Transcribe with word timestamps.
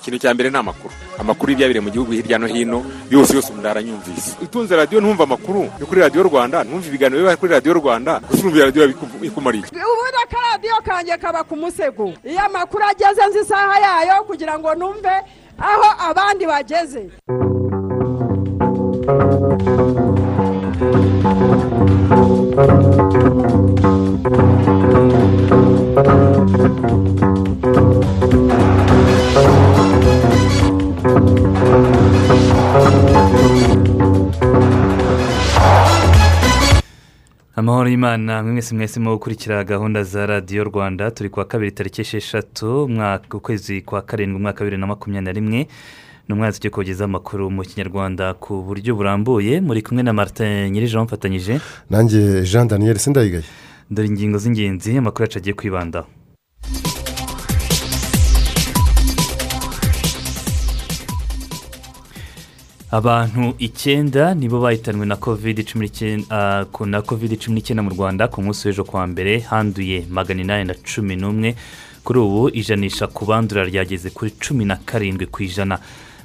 ikintu 0.00 0.18
cya 0.18 0.34
mbere 0.34 0.50
ni 0.50 0.56
amakuru. 0.56 0.94
Amakuru 1.20 1.52
y'ibyabereye 1.52 1.84
mu 1.84 1.90
gihugu 1.92 2.10
hirya 2.16 2.38
no 2.40 2.46
hino 2.48 2.80
yose 3.10 3.34
yose 3.36 3.52
umuntu 3.52 3.68
aranyumvise 3.68 4.36
utunze 4.42 4.72
radiyo 4.76 5.00
ntumva 5.00 5.24
amakuru. 5.24 5.68
Yo 5.80 5.86
kuri 5.86 6.00
radiyo 6.00 6.22
rwanda. 6.24 6.64
Ntumva 6.64 6.86
ibiganiro 6.88 7.20
biba 7.22 7.36
kuri 7.36 7.52
radiyo 7.52 7.74
rwanda 7.76 8.20
gusa 8.24 8.40
urumva 8.42 8.64
radiyo 8.64 8.84
ikumariye 9.22 9.64
ubundi 9.68 10.18
akaradiyo 10.24 10.76
kanjye 10.84 11.14
kaba 11.20 11.44
ku 11.44 11.54
musego. 11.56 12.12
Iyo 12.24 12.40
amakuru 12.48 12.84
ageze 12.90 13.22
nzi 13.28 13.38
isaha 13.44 13.76
yayo 13.84 14.24
kugira 14.24 14.58
ngo 14.58 14.74
numve 14.74 15.14
aho 15.60 15.88
abandi 16.08 16.44
bageze. 16.48 17.02
Amahoro 37.60 37.88
y'imana 37.90 38.42
mwe 38.42 38.52
mwese 38.52 38.74
mwese 38.74 39.00
mu 39.00 39.10
gukurikira 39.10 39.64
gahunda 39.64 40.02
za 40.04 40.26
radiyo 40.26 40.64
rwanda 40.64 41.10
turi 41.10 41.28
kuwa 41.30 41.44
kabiri 41.44 41.72
tariki 41.72 42.00
esheshatu 42.00 42.84
umwaka 42.84 43.36
ukwezi 43.36 43.82
kwa 43.82 44.02
karindwi 44.02 44.36
umwaka 44.36 44.58
wa 44.60 44.64
bibiri 44.64 44.80
na 44.80 44.86
makumyabiri 44.86 45.24
na 45.24 45.32
rimwe 45.32 45.60
ni 46.28 46.34
umwaka 46.34 46.56
ugiye 46.56 46.70
kugezaho 46.70 47.04
amakuru 47.10 47.50
mu 47.50 47.62
kinyarwanda 47.62 48.34
ku 48.34 48.62
buryo 48.66 48.94
burambuye. 48.96 49.60
Muri 49.60 49.82
kumwe 49.82 50.02
na 50.02 50.12
martin 50.12 50.70
nyir'ijoro 50.72 51.04
mfatanyije 51.04 51.60
nanjye 51.90 52.42
jean 52.50 52.68
daniel 52.68 52.98
sindayigaye. 52.98 53.44
Dore 53.90 54.08
ingingo 54.08 54.38
z'ingenzi 54.38 54.96
amakuru 54.98 55.22
yacu 55.24 55.38
agiye 55.38 55.54
kwibandaho. 55.54 56.06
Abantu 62.90 63.54
icyenda 63.58 64.34
nibo 64.34 64.60
bahitanwe 64.60 65.06
na 65.06 65.16
kovide 65.16 65.62
cumi 65.62 65.86
n'icyenda 67.54 67.82
mu 67.82 67.90
rwanda 67.94 68.26
ku 68.28 68.42
munsi 68.42 68.66
w'ejo 68.68 68.84
kuwa 68.84 69.06
mbere 69.06 69.40
handuye 69.50 70.06
magana 70.10 70.40
inani 70.42 70.64
na 70.64 70.74
cumi 70.74 71.14
n'umwe. 71.16 71.54
Kuri 72.04 72.18
ubu 72.18 72.48
ijanisha 72.50 73.06
ku 73.06 73.24
bandura 73.28 73.62
ryageze 73.64 74.10
kuri 74.10 74.30
cumi 74.42 74.64
na 74.64 74.76
karindwi 74.76 75.26
ku 75.30 75.42
ijana. 75.42 75.78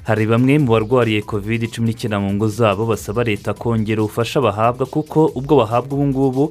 Hari 0.06 0.26
bamwe 0.26 0.58
mu 0.58 0.66
barwariye 0.74 1.22
kovide 1.22 1.66
cumi 1.70 1.86
n'icyenda 1.94 2.18
mu 2.18 2.34
ngo 2.34 2.48
zabo 2.48 2.86
basaba 2.86 3.22
leta 3.22 3.54
kongera 3.54 4.02
ubufasha 4.02 4.40
bahabwa 4.42 4.86
kuko 4.86 5.30
ubwo 5.38 5.56
bahabwa 5.62 5.92
ubu 5.94 6.06
ngubu 6.06 6.44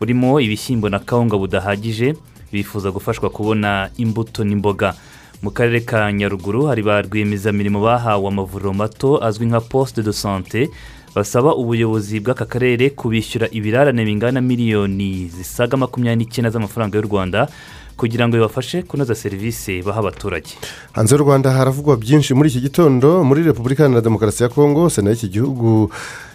burimo 0.00 0.40
ibishyimbo 0.40 0.88
na 0.90 0.98
kawunga 0.98 1.36
budahagije 1.38 2.14
bifuza 2.52 2.90
gufashwa 2.90 3.30
kubona 3.30 3.90
imbuto 4.02 4.42
n'imboga. 4.44 4.94
Mu 5.42 5.50
karere 5.50 5.80
ka 5.80 6.12
nyaruguru 6.12 6.66
hari 6.68 6.82
ba 6.82 7.00
rwiyemezamirimo 7.02 7.80
bahawe 7.80 8.28
amavuriro 8.28 8.72
mato 8.74 9.24
azwi 9.24 9.46
nka 9.46 9.60
poste 9.60 10.02
de 10.02 10.12
sante 10.12 10.68
basaba 11.14 11.54
ubuyobozi 11.56 12.20
bw'aka 12.20 12.44
karere 12.44 12.90
kubishyura 12.90 13.48
ibirarane 13.50 14.04
bingana 14.04 14.40
miliyoni 14.40 15.28
zisaga 15.32 15.76
makumyabiri 15.76 16.16
n'icyenda 16.24 16.50
z'amafaranga 16.50 16.98
y'u 16.98 17.08
rwanda 17.08 17.48
kugira 17.96 18.28
ngo 18.28 18.36
bibafashe 18.36 18.82
kunoza 18.82 19.14
serivisi 19.14 19.82
baha 19.82 20.00
abaturage. 20.00 20.56
Hanze 20.92 21.14
y'u 21.16 21.22
rwanda 21.24 21.50
haravugwa 21.52 21.96
byinshi. 21.96 22.34
Muri 22.34 22.48
iki 22.48 22.60
gitondo 22.60 23.24
muri 23.24 23.42
repubulika 23.42 23.82
iharanira 23.82 24.00
demokarasi 24.04 24.42
ya 24.42 24.48
kongo 24.48 24.88
sena 24.90 25.10
y'iki 25.10 25.28
gihugu 25.28 25.90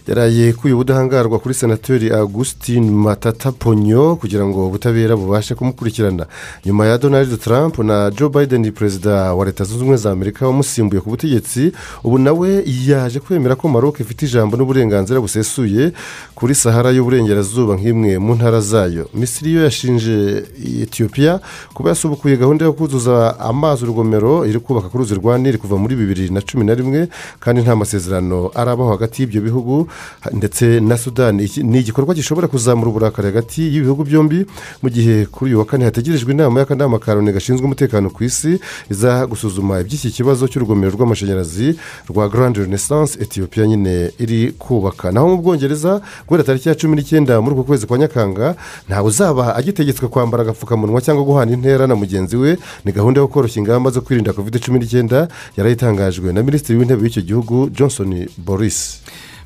yaraye 0.08 0.54
kuye 0.54 0.74
ubudahangarwa 0.74 1.40
kuri 1.40 1.54
senateri 1.56 2.12
augustin 2.12 2.92
matata 2.92 3.52
ponyo 3.52 4.16
kugira 4.16 4.46
ngo 4.46 4.68
ubutabera 4.68 5.16
bubashe 5.16 5.56
kumukurikirana. 5.56 6.26
Nyuma 6.66 6.86
ya 6.86 6.98
donald 6.98 7.40
trump 7.40 7.78
na 7.80 8.12
joe 8.12 8.30
biden 8.30 8.72
perezida 8.72 9.34
wa 9.34 9.46
leta 9.46 9.64
zunze 9.64 9.76
ubumwe 9.82 9.98
za 9.98 10.12
amerika 10.12 10.46
wamusimbuye 10.48 11.02
ku 11.02 11.10
butegetsi 11.10 11.72
ubu 12.04 12.18
nawe 12.18 12.64
yaje 12.88 13.20
kwemera 13.20 13.56
ko 13.56 13.68
maroc 13.70 14.00
ifite 14.00 14.26
ijambo 14.26 14.58
n'uburenganzira 14.58 15.22
busesuye 15.22 15.92
kuri 16.36 16.56
sahara 16.56 16.92
y'uburengerazuba 16.92 17.76
nk'imwe 17.76 18.18
mu 18.20 18.36
ntara 18.36 18.62
zayo. 18.62 19.10
Misiri 19.14 19.54
yo 19.54 19.64
yashinje 19.64 20.44
etiyopiya 20.86 21.40
kuba 21.74 21.90
yasubukuye 21.90 22.38
gahunda 22.38 22.66
yo 22.66 22.74
kuzuza 22.74 23.40
amazi 23.40 23.84
urugomero 23.84 24.46
iri 24.46 24.60
kubaka 24.60 24.90
ku 24.90 24.98
ruzi 24.98 25.16
rwa 25.16 25.38
nili 25.38 25.58
kuva 25.58 25.78
muri 25.78 25.96
bibiri 25.96 26.30
na 26.30 26.42
cumi 26.42 26.66
na 26.66 26.74
rimwe 26.78 27.08
kandi 27.40 27.62
nta 27.62 27.76
masezerano 27.76 28.52
arabaho 28.54 28.92
hagati 28.92 29.22
y'ibyo 29.22 29.42
bihugu. 29.42 29.88
Ndetse 30.34 30.80
na 30.80 30.98
sudani 30.98 31.52
ni 31.64 31.80
igikorwa 31.80 32.14
gishobora 32.16 32.48
kuzamura 32.48 32.90
uburakari 32.90 33.28
hagati 33.28 33.62
y'ibihugu 33.74 34.04
byombi 34.04 34.46
mu 34.84 34.90
gihe 34.90 35.26
kuri 35.26 35.52
uyu 35.52 35.60
wa 35.60 35.66
kane 35.66 35.86
hategerejwe 35.86 36.34
inama 36.34 36.60
y'akanama 36.60 37.00
ka 37.00 37.14
loni 37.14 37.32
gashinzwe 37.32 37.66
umutekano 37.66 38.10
ku 38.10 38.24
isi 38.24 38.60
iza 38.92 39.26
gusuzuma 39.28 39.80
iby'iki 39.82 40.12
kibazo 40.12 40.48
cy'urugomero 40.48 40.92
rw'amashanyarazi 40.96 41.76
rwa 42.10 42.30
garande 42.30 42.60
renaissance 42.60 43.18
etiyopiya 43.22 43.68
nyine 43.68 44.12
iri 44.20 44.52
kubaka. 44.60 45.12
Naho 45.12 45.28
mu 45.30 45.38
bwongereza 45.42 46.02
guhera 46.28 46.44
tariki 46.44 46.70
ya 46.70 46.76
cumi 46.76 46.96
n'icyenda 46.96 47.42
muri 47.42 47.54
uku 47.56 47.64
kwezi 47.64 47.86
kwa 47.88 47.98
nyakanga 47.98 48.56
ntawe 48.90 49.08
uzaba 49.08 49.56
agitegetswe 49.56 50.08
kwambara 50.08 50.44
agapfukamunwa 50.44 51.02
cyangwa 51.02 51.24
guhana 51.24 51.52
intera 51.54 51.88
na 51.88 51.96
mugenzi 51.96 52.36
we. 52.38 52.58
Ni 52.86 52.92
gahunda 52.92 53.22
yo 53.22 53.28
koroshya 53.28 53.60
ingamba 53.62 53.92
zo 53.92 54.02
kwirinda 54.02 54.34
kovide 54.34 54.60
cumi 54.60 54.80
n'icyenda 54.80 55.28
yarayitangajwe 55.58 56.34
na 56.34 56.44
minisitiri 56.44 56.80
w'intebe 56.80 57.02
w'icyo 57.04 57.22
gihugu 57.22 57.70
johnson 57.70 58.28
boris. 58.38 59.02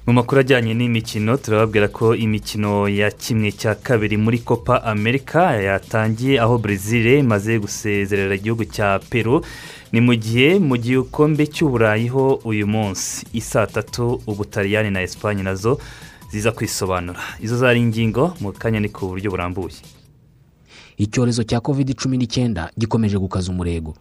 Mu 0.10 0.14
makuru 0.14 0.42
ajyanye 0.42 0.74
n'imikino 0.74 1.38
turababwira 1.38 1.88
ko 1.88 2.16
imikino 2.18 2.90
ya 2.90 3.12
kimwe 3.12 3.52
cya 3.52 3.76
kabiri 3.76 4.18
muri 4.18 4.40
copa 4.42 4.82
amerika 4.84 5.54
yatangiye 5.54 6.42
aho 6.42 6.58
brezil 6.58 7.06
imaze 7.22 7.60
gusezerera 7.62 8.34
igihugu 8.36 8.66
cya 8.66 8.98
peru. 9.10 9.46
Ni 9.94 10.02
mu 10.02 10.14
gihe 10.18 10.58
mu 10.58 10.78
gikombe 10.82 11.46
cy'uburayi 11.46 12.08
ho 12.10 12.42
uyu 12.44 12.66
munsi. 12.68 13.26
Isaa 13.34 13.68
tatu 13.70 14.22
ubutaliyani 14.26 14.90
na 14.90 15.02
esipanye 15.06 15.44
na 15.46 15.54
zo 15.56 15.78
ziza 16.32 16.52
kwisobanura. 16.52 17.22
Izo 17.40 17.58
zari 17.62 17.78
ingingo 17.80 18.34
mu 18.42 18.50
kanya 18.52 18.80
ni 18.82 18.90
ku 18.90 19.06
buryo 19.14 19.30
burambuye. 19.30 19.78
Icyorezo 20.98 21.44
cya 21.46 21.62
kovide 21.62 21.94
cumi 21.94 22.18
n'icyenda 22.18 22.74
gikomeje 22.74 23.18
gukaza 23.18 23.52
umurego. 23.54 23.94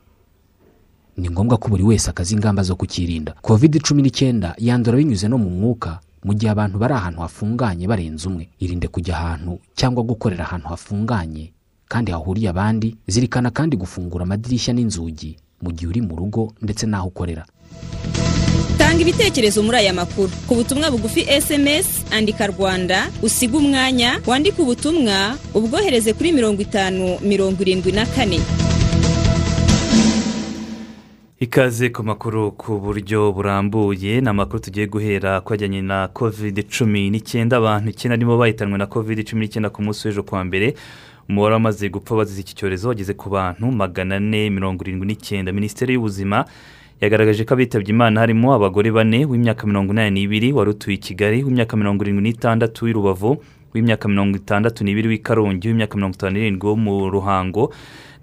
Ni 1.18 1.30
ngombwa 1.30 1.58
ko 1.58 1.68
buri 1.68 1.82
wese 1.82 2.10
akaza 2.10 2.34
ingamba 2.34 2.62
zo 2.62 2.76
kukirinda. 2.76 3.34
Kovide 3.42 3.78
cumi 3.82 4.02
n'icyenda 4.02 4.54
yandura 4.58 4.96
binyuze 4.98 5.28
no 5.28 5.38
mu 5.38 5.50
mwuka 5.50 5.98
mu 6.24 6.34
gihe 6.34 6.50
abantu 6.50 6.78
bari 6.78 6.94
ahantu 6.94 7.20
hafunganye 7.20 7.86
barenze 7.86 8.28
umwe. 8.28 8.48
Irinde 8.60 8.88
kujya 8.88 9.16
ahantu 9.18 9.58
cyangwa 9.74 10.02
gukorera 10.02 10.44
ahantu 10.46 10.68
hafunganye 10.68 11.52
kandi 11.88 12.12
hahuriye 12.12 12.48
abandi 12.48 12.96
zirikana 13.06 13.50
kandi 13.50 13.76
gufungura 13.76 14.22
amadirishya 14.24 14.74
n'inzugi 14.74 15.36
mu 15.62 15.72
gihe 15.72 15.86
uri 15.90 16.00
mu 16.00 16.14
rugo 16.16 16.52
ndetse 16.62 16.86
n'aho 16.86 17.08
ukorera. 17.10 17.44
Tanga 18.78 19.02
ibitekerezo 19.02 19.62
muri 19.62 19.76
aya 19.82 19.92
makuru. 19.92 20.30
Ku 20.46 20.54
butumwa 20.54 20.90
bugufi 20.90 21.26
esemesi 21.28 22.04
andika 22.14 22.46
rwanda 22.46 23.10
usiga 23.22 23.58
umwanya 23.58 24.20
wandike 24.26 24.62
ubutumwa 24.62 25.34
ubwohereze 25.54 26.12
kuri 26.14 26.32
mirongo 26.32 26.62
itanu 26.62 27.18
mirongo 27.26 27.58
irindwi 27.62 27.92
na 27.92 28.06
kane. 28.06 28.38
Ikaze 31.40 31.88
ku 31.92 32.02
makuru 32.02 32.50
ku 32.52 32.80
buryo 32.80 33.32
burambuye 33.32 34.20
ni 34.20 34.28
amakuru 34.28 34.58
tugiye 34.60 34.86
guhera 34.86 35.40
ku 35.40 35.54
ajyanye 35.54 35.82
na 35.82 36.08
kovide 36.08 36.62
cumi 36.66 37.10
n'icyenda. 37.10 37.56
Abantu 37.56 37.90
icyenda 37.90 38.16
nibo 38.16 38.38
bahitanwe 38.38 38.78
na 38.78 38.86
kovide 38.86 39.22
cumi 39.22 39.46
n'icyenda 39.46 39.70
ku 39.70 39.82
munsi 39.82 40.08
w'ejo 40.08 40.22
kuwa 40.22 40.44
mbere. 40.44 40.74
Umubare 41.28 41.54
wamaze 41.54 41.88
gupfa 41.88 42.16
bazize 42.16 42.40
iki 42.40 42.54
cyorezo 42.54 42.88
wageze 42.88 43.14
ku 43.14 43.30
bantu 43.30 43.70
magana 43.70 44.16
ane 44.16 44.50
mirongo 44.50 44.82
irindwi 44.82 45.06
n'icyenda. 45.06 45.52
Minisiteri 45.52 45.94
y'ubuzima 45.94 46.44
yagaragaje 47.00 47.44
ko 47.46 47.54
abitabye 47.54 47.90
imana 47.94 48.20
harimo 48.20 48.50
abagore 48.54 48.90
bane 48.90 49.22
w'imyaka 49.24 49.62
mirongo 49.66 49.92
inani 49.94 50.10
n'ibiri 50.10 50.50
wari 50.52 50.70
utuye 50.74 50.96
i 50.96 50.98
kigali 50.98 51.44
w'imyaka 51.46 51.76
mirongo 51.78 52.02
irindwi 52.02 52.22
n'itandatu 52.34 52.84
w'i 52.84 52.92
rubavu 52.92 53.38
w'imyaka 53.74 54.08
mirongo 54.10 54.34
itandatu 54.42 54.82
n'ibiri 54.84 55.06
w'i 55.08 55.18
karongi 55.22 55.68
w'imyaka 55.70 55.94
mirongo 55.94 56.14
itanu 56.18 56.32
n'irindwi 56.34 56.66
wo 56.66 56.74
mu 56.76 56.94
ruhango. 57.06 57.70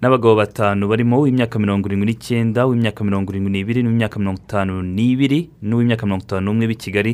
N'abagabo 0.02 0.34
batanu 0.36 0.88
barimo 0.88 1.18
uw'imyaka 1.20 1.58
mirongo 1.58 1.88
irindwi 1.88 2.06
n'icyenda 2.12 2.66
uw'imyaka 2.66 3.04
mirongo 3.04 3.32
irindwi 3.32 3.50
n'ibiri 3.52 3.80
n'uw'imyaka 3.82 4.16
mirongo 4.20 4.40
itanu 4.44 4.82
n'ibiri 4.82 5.50
n'uw'imyaka 5.62 6.04
mirongo 6.06 6.24
itanu 6.24 6.42
n'umwe 6.46 6.64
b'i 6.68 6.76
kigali 6.76 7.12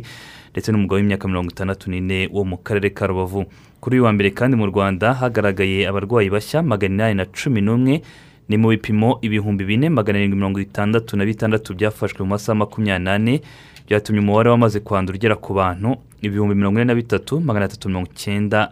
ndetse 0.53 0.69
n'umugabo 0.73 0.99
w'imyaka 0.99 1.25
mirongo 1.29 1.51
itandatu 1.55 1.85
n'ine 1.91 2.29
wo 2.33 2.45
mu 2.45 2.57
karere 2.59 2.91
ka 2.91 3.07
rubavu. 3.07 3.45
Kuri 3.81 3.97
uyu 3.97 4.05
wa 4.05 4.13
mbere 4.13 4.31
kandi 4.31 4.57
mu 4.57 4.67
rwanda 4.67 5.15
hagaragaye 5.15 5.87
abarwayi 5.89 6.31
bashya 6.31 6.63
magana 6.63 6.95
inani 7.11 7.15
na 7.15 7.25
cumi 7.31 7.61
n'umwe 7.63 8.03
ni 8.49 8.57
mu 8.59 8.69
bipimo 8.69 9.19
ibihumbi 9.23 9.65
bine 9.65 9.89
magana 9.89 10.19
arindwi 10.19 10.37
mirongo 10.39 10.61
itandatu 10.61 11.17
na 11.17 11.25
bitandatu 11.25 11.75
byafashwe 11.75 12.23
mu 12.23 12.35
masaha 12.35 12.59
makumyabiri 12.59 13.05
n'ane 13.05 13.35
byatumye 13.87 14.21
umubare 14.21 14.51
wamaze 14.51 14.81
kwandura 14.81 15.17
ugera 15.17 15.37
ku 15.37 15.55
bantu 15.55 15.97
ibihumbi 16.23 16.55
mirongo 16.55 16.79
ine 16.81 16.85
na 16.85 16.95
bitatu 16.95 17.41
magana 17.41 17.65
atatu 17.65 17.89
mirongo 17.89 18.09
icyenda 18.15 18.71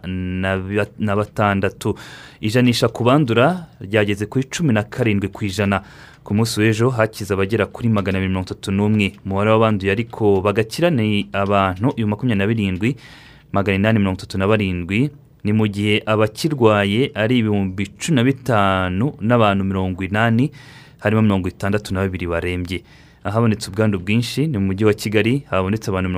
na 0.99 1.15
batandatu. 1.15 1.95
Ijanisha 2.41 2.87
ku 2.87 3.03
bandura 3.03 3.67
ryageze 3.81 4.25
kuri 4.25 4.43
cumi 4.49 4.73
na 4.73 4.83
karindwi 4.83 5.27
ku 5.27 5.45
ijana. 5.45 5.83
Ku 6.23 6.33
munsi 6.33 6.59
w'ejo 6.61 6.89
hakize 6.89 7.33
abagera 7.33 7.65
kuri 7.65 7.89
magana 7.89 8.17
abiri 8.17 8.29
mirongo 8.29 8.47
itatu 8.47 8.71
n'umwe. 8.71 9.13
Umubare 9.25 9.49
w'abanduye 9.51 9.91
ariko 9.91 10.41
bagakira 10.41 10.89
ni 10.89 11.27
abantu 11.33 11.91
ibihumbi 11.91 12.09
makumyabiri 12.09 12.39
na 12.39 12.47
birindwi 12.47 12.89
magana 13.51 13.75
inani 13.75 13.99
mirongo 13.99 14.17
itatu 14.17 14.37
na 14.37 14.47
barindwi. 14.47 15.09
Ni 15.43 15.51
mu 15.53 15.67
gihe 15.67 16.03
abakirwaye 16.05 17.11
ari 17.15 17.37
ibihumbi 17.41 17.87
cumi 17.99 18.15
na 18.15 18.23
bitanu 18.23 19.13
n'abantu 19.19 19.63
mirongo 19.65 20.03
inani 20.03 20.51
harimo 21.01 21.21
mirongo 21.21 21.47
itandatu 21.49 21.93
na 21.93 21.99
babiri 22.05 22.27
barembye. 22.27 22.79
Ahabonetse 23.23 23.69
ubwandu 23.69 23.99
bwinshi 23.99 24.47
ni 24.47 24.57
mu 24.57 24.65
mujyi 24.65 24.85
wa 24.85 24.93
kigali 24.93 25.43
habonetse 25.49 25.89
abantu 25.91 26.09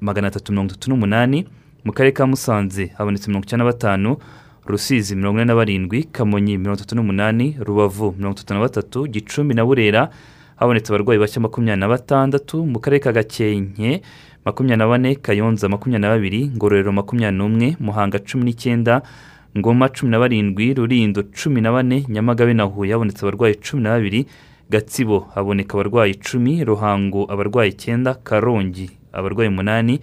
magana 0.00 0.28
atatu 0.28 0.52
mirongo 0.52 0.70
itatu 0.72 0.90
n'umunani 0.90 1.46
mu 1.84 1.92
karere 1.92 2.12
ka 2.12 2.26
musanze 2.26 2.86
habonetse 2.98 3.28
mirongo 3.28 3.44
icyenda 3.46 3.64
na 3.64 3.70
batanu 3.70 4.16
rusizi 4.66 5.16
mirongo 5.16 5.38
ine 5.38 5.44
na 5.44 5.54
barindwi 5.54 6.04
kamonyi 6.04 6.58
mirongo 6.58 6.76
itatu 6.78 6.94
n'umunani 6.96 7.56
rubavu 7.60 8.14
mirongo 8.18 8.36
itatu 8.36 8.54
na 8.54 8.60
batatu 8.60 9.06
gicumbi 9.06 9.54
na 9.54 9.64
burera 9.64 10.10
habonetse 10.56 10.90
abarwayi 10.92 11.20
bashya 11.20 11.40
makumyabiri 11.42 11.80
na 11.80 11.88
batandatu 11.88 12.66
mu 12.66 12.78
karere 12.80 13.00
ka 13.00 13.12
gakenke 13.12 14.02
makumyabiri 14.44 14.78
na 14.78 14.86
bane 14.88 15.14
kayonza 15.14 15.68
makumyabiri 15.68 16.02
na 16.02 16.08
babiri 16.08 16.40
ngororero 16.56 16.92
makumyabiri 16.92 17.38
n'umwe 17.38 17.76
muhanga 17.80 18.18
cumi 18.18 18.44
n'icyenda 18.44 19.02
ngoma 19.58 19.88
cumi 19.88 20.10
na 20.10 20.18
barindwi 20.18 20.74
rurindo 20.74 21.22
cumi 21.32 21.60
na 21.60 21.72
bane 21.72 22.04
nyamagabe 22.08 22.54
na 22.54 22.64
huye 22.66 22.92
habonetse 22.92 23.22
abarwayi 23.22 23.54
cumi 23.62 23.82
na 23.82 23.90
babiri 23.94 24.26
gatsibo. 24.70 25.26
Haboneka 25.34 25.74
abarwayi 25.74 26.12
icumi 26.12 26.64
ruhango 26.64 27.24
abarwayi 27.32 27.70
icyenda 27.70 28.14
karongi 28.14 28.90
abarwayi 29.12 29.48
umunani 29.50 30.00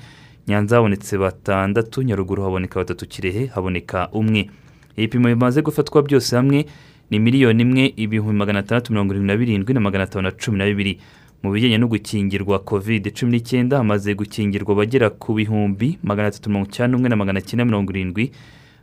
nyanza 0.47 0.75
habonetse 0.75 1.17
batandatu 1.17 2.01
nyaruguru 2.01 2.43
haboneka 2.43 2.79
batatu 2.79 3.07
kirehe 3.07 3.45
haboneka 3.45 4.09
umwe. 4.11 4.49
Ibipimo 4.97 5.27
bimaze 5.27 5.61
gufatwa 5.61 6.01
byose 6.01 6.35
hamwe 6.35 6.65
ni 7.11 7.19
miliyoni 7.19 7.61
imwe 7.63 7.93
ibihumbi 7.95 8.37
magana 8.37 8.59
atandatu 8.59 8.91
mirongo 8.93 9.13
irindwi 9.13 9.27
na 9.33 9.37
birindwi 9.37 9.73
na 9.73 9.79
magana 9.79 10.03
atanu 10.03 10.21
na 10.23 10.31
cumi 10.31 10.57
na 10.57 10.65
bibiri. 10.65 10.99
Mu 11.43 11.51
bijyanye 11.51 11.77
no 11.77 11.87
gukingirwa 11.87 12.59
kovide 12.59 13.11
cumi 13.11 13.31
n'icyenda 13.31 13.77
hamaze 13.77 14.15
gukingirwa 14.15 14.73
abagera 14.73 15.09
ku 15.09 15.33
bihumbi 15.33 15.99
magana 16.03 16.27
atatu 16.27 16.49
mirongo 16.49 16.67
icyenda 16.69 16.91
n'umwe 16.97 17.09
na 17.09 17.15
magana 17.15 17.41
cyenda 17.41 17.65
mirongo 17.65 17.91
irindwi 17.91 18.31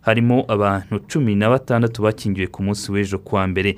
harimo 0.02 0.44
abantu 0.48 0.98
cumi 1.10 1.34
na 1.34 1.48
batandatu 1.50 2.02
bakingiwe 2.02 2.46
ku 2.46 2.62
munsi 2.62 2.92
w'ejo 2.92 3.18
kuwa 3.18 3.46
mbere. 3.46 3.76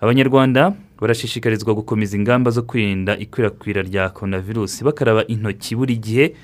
Abanyarwanda 0.00 0.72
barashishikarizwa 1.00 1.74
gukomeza 1.74 2.16
ingamba 2.16 2.50
zo 2.50 2.62
kwirinda 2.62 3.18
ikwirakwira 3.18 3.82
rya 3.82 4.08
coronavirus 4.08 4.84
bakaraba 4.84 5.26
intoki 5.26 5.76
buri 5.76 5.96
gihe 5.96 6.34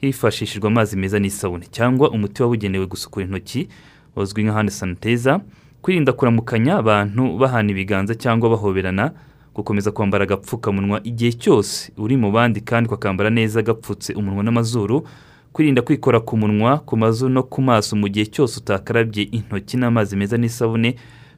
hifashishijwe 0.00 0.68
amazi 0.68 0.96
meza 0.96 1.18
n'isabune 1.18 1.66
cyangwa 1.70 2.10
umuti 2.10 2.42
wabugenewe 2.42 2.86
gusukura 2.86 3.26
intoki 3.26 3.68
uzwi 4.16 4.42
nka 4.44 4.52
hand 4.52 4.70
sanitizer 4.70 5.40
kwirinda 5.82 6.12
kuramukanya 6.12 6.76
abantu 6.76 7.38
bahana 7.38 7.70
ibiganza 7.70 8.14
cyangwa 8.14 8.50
bahoberana 8.50 9.12
gukomeza 9.54 9.90
kwambara 9.90 10.24
agapfukamunwa 10.24 11.00
igihe 11.04 11.32
cyose 11.32 11.92
uri 11.96 12.16
mu 12.16 12.32
bandi 12.32 12.60
kandi 12.60 12.88
ukakambara 12.88 13.30
neza 13.30 13.62
gapfutse 13.62 14.12
umunwa 14.14 14.42
n'amazuru 14.44 15.08
kwirinda 15.52 15.82
kwikora 15.82 16.20
ku 16.20 16.36
munwa 16.36 16.78
ku 16.78 16.96
mazuru 16.96 17.32
no 17.32 17.42
ku 17.42 17.62
maso 17.62 17.96
mu 17.96 18.08
gihe 18.08 18.26
cyose 18.26 18.60
utakarabye 18.60 19.22
intoki 19.22 19.76
n'amazi 19.76 20.16
meza 20.16 20.36
n'isabune 20.36 20.96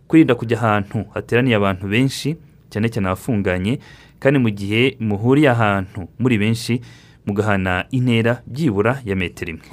kwirinda 0.08 0.34
kujya 0.34 0.58
ahantu 0.58 1.04
hateraniye 1.14 1.56
abantu 1.56 1.86
benshi 1.88 2.36
cyane 2.70 2.88
cyane 2.88 3.08
abafunganye 3.08 3.78
kandi 4.20 4.38
mu 4.38 4.50
gihe 4.50 4.96
muhuriye 5.00 5.50
ahantu 5.50 6.08
muri 6.18 6.38
benshi 6.38 6.80
mugahana 7.26 7.84
intera 7.90 8.42
byibura 8.46 9.00
ya 9.04 9.16
metero 9.16 9.50
imwe. 9.52 9.68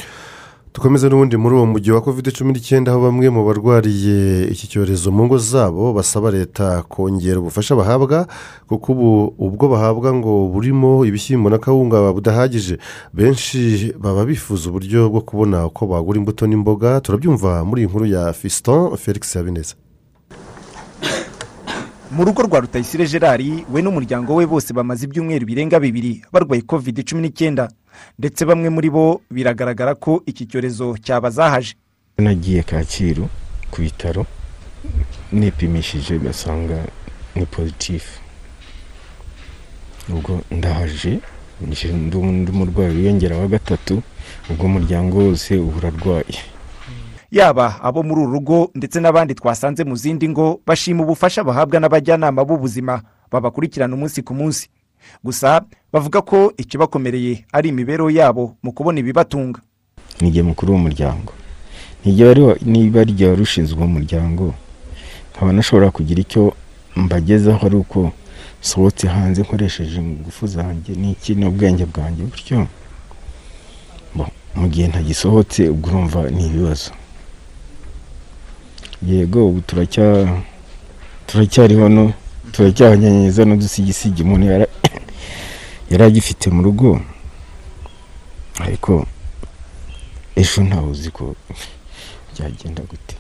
Dukomeze 0.76 1.08
n'ubundi 1.10 1.38
muri 1.40 1.56
uwo 1.56 1.66
mujyi 1.66 1.92
wa 1.92 2.02
kovide 2.04 2.32
cumi 2.36 2.52
n'icyenda 2.52 2.92
aho 2.92 3.02
bamwe 3.08 3.30
mu 3.32 3.48
barwariye 3.48 4.44
iki 4.52 4.68
cyorezo 4.68 5.08
mu 5.12 5.24
ngo 5.26 5.38
zabo 5.40 5.94
basaba 5.96 6.32
leta 6.36 6.84
kongera 6.84 7.40
ubufasha 7.40 7.76
bahabwa 7.80 8.28
kuko 8.68 8.92
ubu 8.92 9.10
ubwo 9.40 9.72
bahabwa 9.72 10.12
ngo 10.14 10.52
burimo 10.52 11.06
ibishyimbo 11.08 11.48
na 11.50 11.58
kawunga 11.64 12.12
budahagije. 12.12 12.76
Benshi 13.16 13.94
baba 13.96 14.26
bifuza 14.28 14.68
uburyo 14.70 15.08
bwo 15.10 15.22
kubona 15.24 15.64
uko 15.66 15.88
bagura 15.88 16.20
imbuto 16.20 16.44
n'imboga. 16.48 17.00
Turabyumva 17.00 17.64
muri 17.64 17.82
iyi 17.82 17.88
nkuru 17.90 18.06
ya 18.06 18.34
fiston 18.36 18.98
felix 19.00 19.32
habineza. 19.34 19.76
Mu 22.16 22.26
rugo 22.26 22.42
rwa 22.44 22.60
rutayisire 22.60 23.06
gerard 23.08 23.46
we 23.72 23.82
n'umuryango 23.82 24.36
we 24.36 24.46
bose 24.46 24.74
bamaze 24.74 25.06
ibyumweru 25.06 25.46
birenga 25.46 25.80
bibiri 25.80 26.22
barwaye 26.32 26.62
covid 26.62 27.04
cumi 27.08 27.22
n'icyenda. 27.22 27.70
Ndetse 28.20 28.46
bamwe 28.46 28.70
muri 28.70 28.90
bo 28.90 29.22
biragaragara 29.32 29.96
ko 29.96 30.24
iki 30.26 30.46
cyorezo 30.48 30.96
cyabazahaje. 31.04 31.76
Nagiye 32.18 32.64
kacyiru 32.64 33.28
ku 33.72 33.82
bitaro 33.82 34.26
nipimishije 35.32 36.20
basanga 36.20 36.78
ni 37.36 37.46
pozitifu 37.46 38.20
ubwo 40.10 40.42
ndahaje 40.52 41.20
undi 41.62 42.52
murwayi 42.52 42.96
wiyongera 42.96 43.38
wa 43.38 43.48
gatatu 43.48 44.04
ubwo 44.50 44.66
umuryango 44.66 45.18
wose 45.18 45.58
uba 45.58 45.78
urarwaye 45.78 46.36
yaba 47.32 47.80
abo 47.84 48.04
muri 48.04 48.22
uru 48.22 48.32
rugo 48.32 48.70
ndetse 48.76 49.00
n'abandi 49.00 49.34
twasanze 49.36 49.84
mu 49.84 49.96
zindi 49.96 50.30
ngo 50.30 50.60
bashima 50.68 51.04
ubufasha 51.04 51.44
bahabwa 51.44 51.80
n'abajyanama 51.80 52.46
b'ubuzima 52.46 53.02
babakurikirana 53.32 53.96
umunsi 53.96 54.22
ku 54.22 54.34
munsi. 54.34 54.70
Gusa 55.24 55.62
bavuga 55.94 56.22
ko 56.22 56.54
ikibakomereye 56.58 57.46
ari 57.52 57.70
imibereho 57.70 58.10
yabo 58.10 58.56
mu 58.64 58.72
kubona 58.72 59.00
ibibatunga. 59.00 59.60
Nijye 60.22 60.42
mukuru 60.44 60.74
w'umuryango. 60.74 61.34
Niba 62.66 63.04
rya 63.04 63.30
wari 63.30 63.42
ushinzwe 63.42 63.84
umuryango 63.84 64.54
nkaba 65.36 65.52
nashobora 65.54 65.92
kugira 65.92 66.22
icyo 66.22 66.54
mbagezaho 66.96 67.66
ari 67.66 67.76
uko 67.76 68.12
nsohotse 68.62 69.08
hanze 69.08 69.42
nkoresheje 69.42 70.00
ingufu 70.00 70.48
zanjye 70.48 70.96
n'iki 70.96 71.36
n'ubwenge 71.36 71.86
bwanjye 71.86 72.24
bo, 74.16 74.26
mu 74.56 74.68
gihe 74.70 74.88
ntagisohotse 74.88 75.70
urumva 75.70 76.30
ni 76.30 76.46
ibibazo. 76.48 76.92
Yego 79.06 79.48
ubu 79.48 79.62
turacya 79.62 80.06
turacyariho 81.28 81.90
no 81.90 82.14
turacyahanyanyeza 82.52 83.46
n'udusigisigi. 83.46 84.24
Umuntu 84.24 84.46
yari 85.92 86.04
agifite 86.04 86.46
mu 86.56 86.62
rugo 86.66 86.88
ariko 88.66 89.06
ejo 90.42 90.60
ntawe 90.68 90.90
uzi 90.90 91.10
ko 91.18 91.24
byagenda 92.32 92.82
gute. 92.90 93.16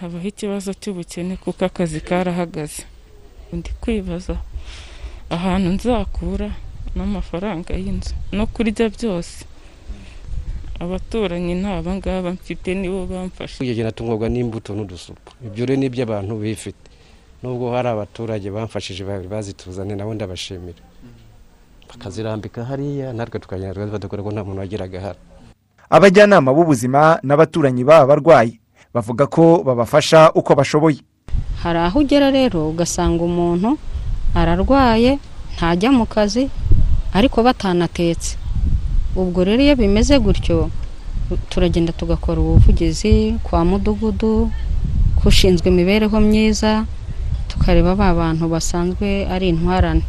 Habaho 0.00 0.26
ikibazo 0.28 0.70
cy'ubukene 0.80 1.34
kuko 1.42 1.64
akazi 1.64 2.00
karahagaze. 2.00 2.82
Ndi 3.52 3.70
kwibaza 3.80 4.36
ahantu 5.36 5.68
nzakura 5.76 6.48
n'amafaranga 6.96 7.72
y'inzu 7.82 8.14
no 8.36 8.44
kurya 8.52 8.86
byose. 8.96 9.47
Abaturanyi 10.80 11.54
ni 11.54 11.66
aba 11.66 11.94
ngaba 11.96 12.30
mfite 12.32 12.74
nibo 12.74 13.06
bamfashe. 13.06 13.58
Kugenda 13.58 13.92
tungurwa 13.92 14.28
n'imbuto 14.28 14.74
n'udusupu. 14.74 15.32
Ibyo 15.46 15.66
rero 15.66 15.80
ni 15.80 15.86
iby'abantu 15.86 16.38
bifite. 16.38 16.86
Nubwo 17.42 17.70
hari 17.74 17.88
abaturage 17.88 18.50
bamfashije 18.50 19.04
babiri 19.04 19.28
bazituzane 19.28 19.94
nabo 19.94 20.14
ndabashimira. 20.14 20.82
Bakazirambika 21.88 22.64
hariya 22.64 23.12
natwe 23.12 23.40
tukagenda 23.40 23.86
badukora 23.86 24.22
ko 24.22 24.30
nta 24.32 24.44
muntu 24.44 24.60
wagiraga 24.60 25.00
hano 25.00 25.20
abajyanama 25.90 26.52
b'ubuzima 26.52 27.16
n'abaturanyi 27.24 27.80
b'aba 27.80 28.06
barwayi 28.12 28.60
bavuga 28.92 29.24
ko 29.26 29.64
babafasha 29.64 30.28
uko 30.36 30.52
bashoboye. 30.54 31.00
Hari 31.64 31.78
aho 31.78 31.98
ugera 32.04 32.28
rero 32.30 32.68
ugasanga 32.68 33.24
umuntu 33.24 33.78
ararwaye 34.36 35.16
ntajya 35.56 35.88
mu 35.88 36.04
kazi 36.04 36.50
ariko 37.16 37.40
batanatetse. 37.42 38.36
Ubwo 39.20 39.40
rero 39.44 39.60
iyo 39.62 39.74
bimeze 39.76 40.14
gutyo 40.18 40.70
turagenda 41.50 41.92
tugakora 41.92 42.38
ubuvugizi 42.40 43.34
kwa 43.42 43.60
mudugudu 43.64 44.50
k'ushinzwe 45.18 45.66
imibereho 45.68 46.16
myiza 46.20 46.86
tukareba 47.50 47.94
ba 47.98 48.14
bantu 48.14 48.44
basanzwe 48.48 49.26
ari 49.26 49.48
intwarane. 49.52 50.02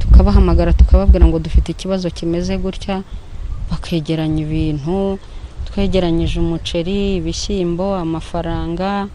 Tukabahamagara 0.00 0.72
tukababwira 0.72 1.26
ngo 1.28 1.38
dufite 1.38 1.68
ikibazo 1.76 2.10
kimeze 2.10 2.56
gutya 2.58 3.02
bakegeranya 3.70 4.40
ibintu 4.46 5.18
twegeranyije 5.68 6.40
umuceri 6.40 7.16
ibishyimbo 7.20 7.94
amafaranga 8.00 9.08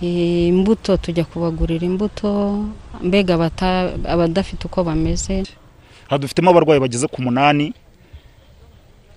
imbuto 0.00 0.96
tujya 0.96 1.24
kubagurira 1.24 1.84
imbuto 1.86 2.30
mbega 3.02 3.34
abadafite 4.06 4.62
uko 4.68 4.84
bameze. 4.84 5.44
Aha 6.08 6.18
dufitemo 6.18 6.50
abarwayi 6.50 6.80
bageze 6.80 7.06
ku 7.08 7.18
munani 7.22 7.72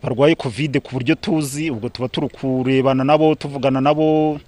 barwaye 0.03 0.35
kovide 0.35 0.79
ku 0.79 0.91
buryo 0.93 1.15
tuzi 1.15 1.71
ubwo 1.71 1.89
tuba 1.89 2.07
turi 2.07 2.29
kurebana 2.29 3.03
nabo 3.03 3.35
tuvugana 3.35 3.81
nabo 3.81 4.39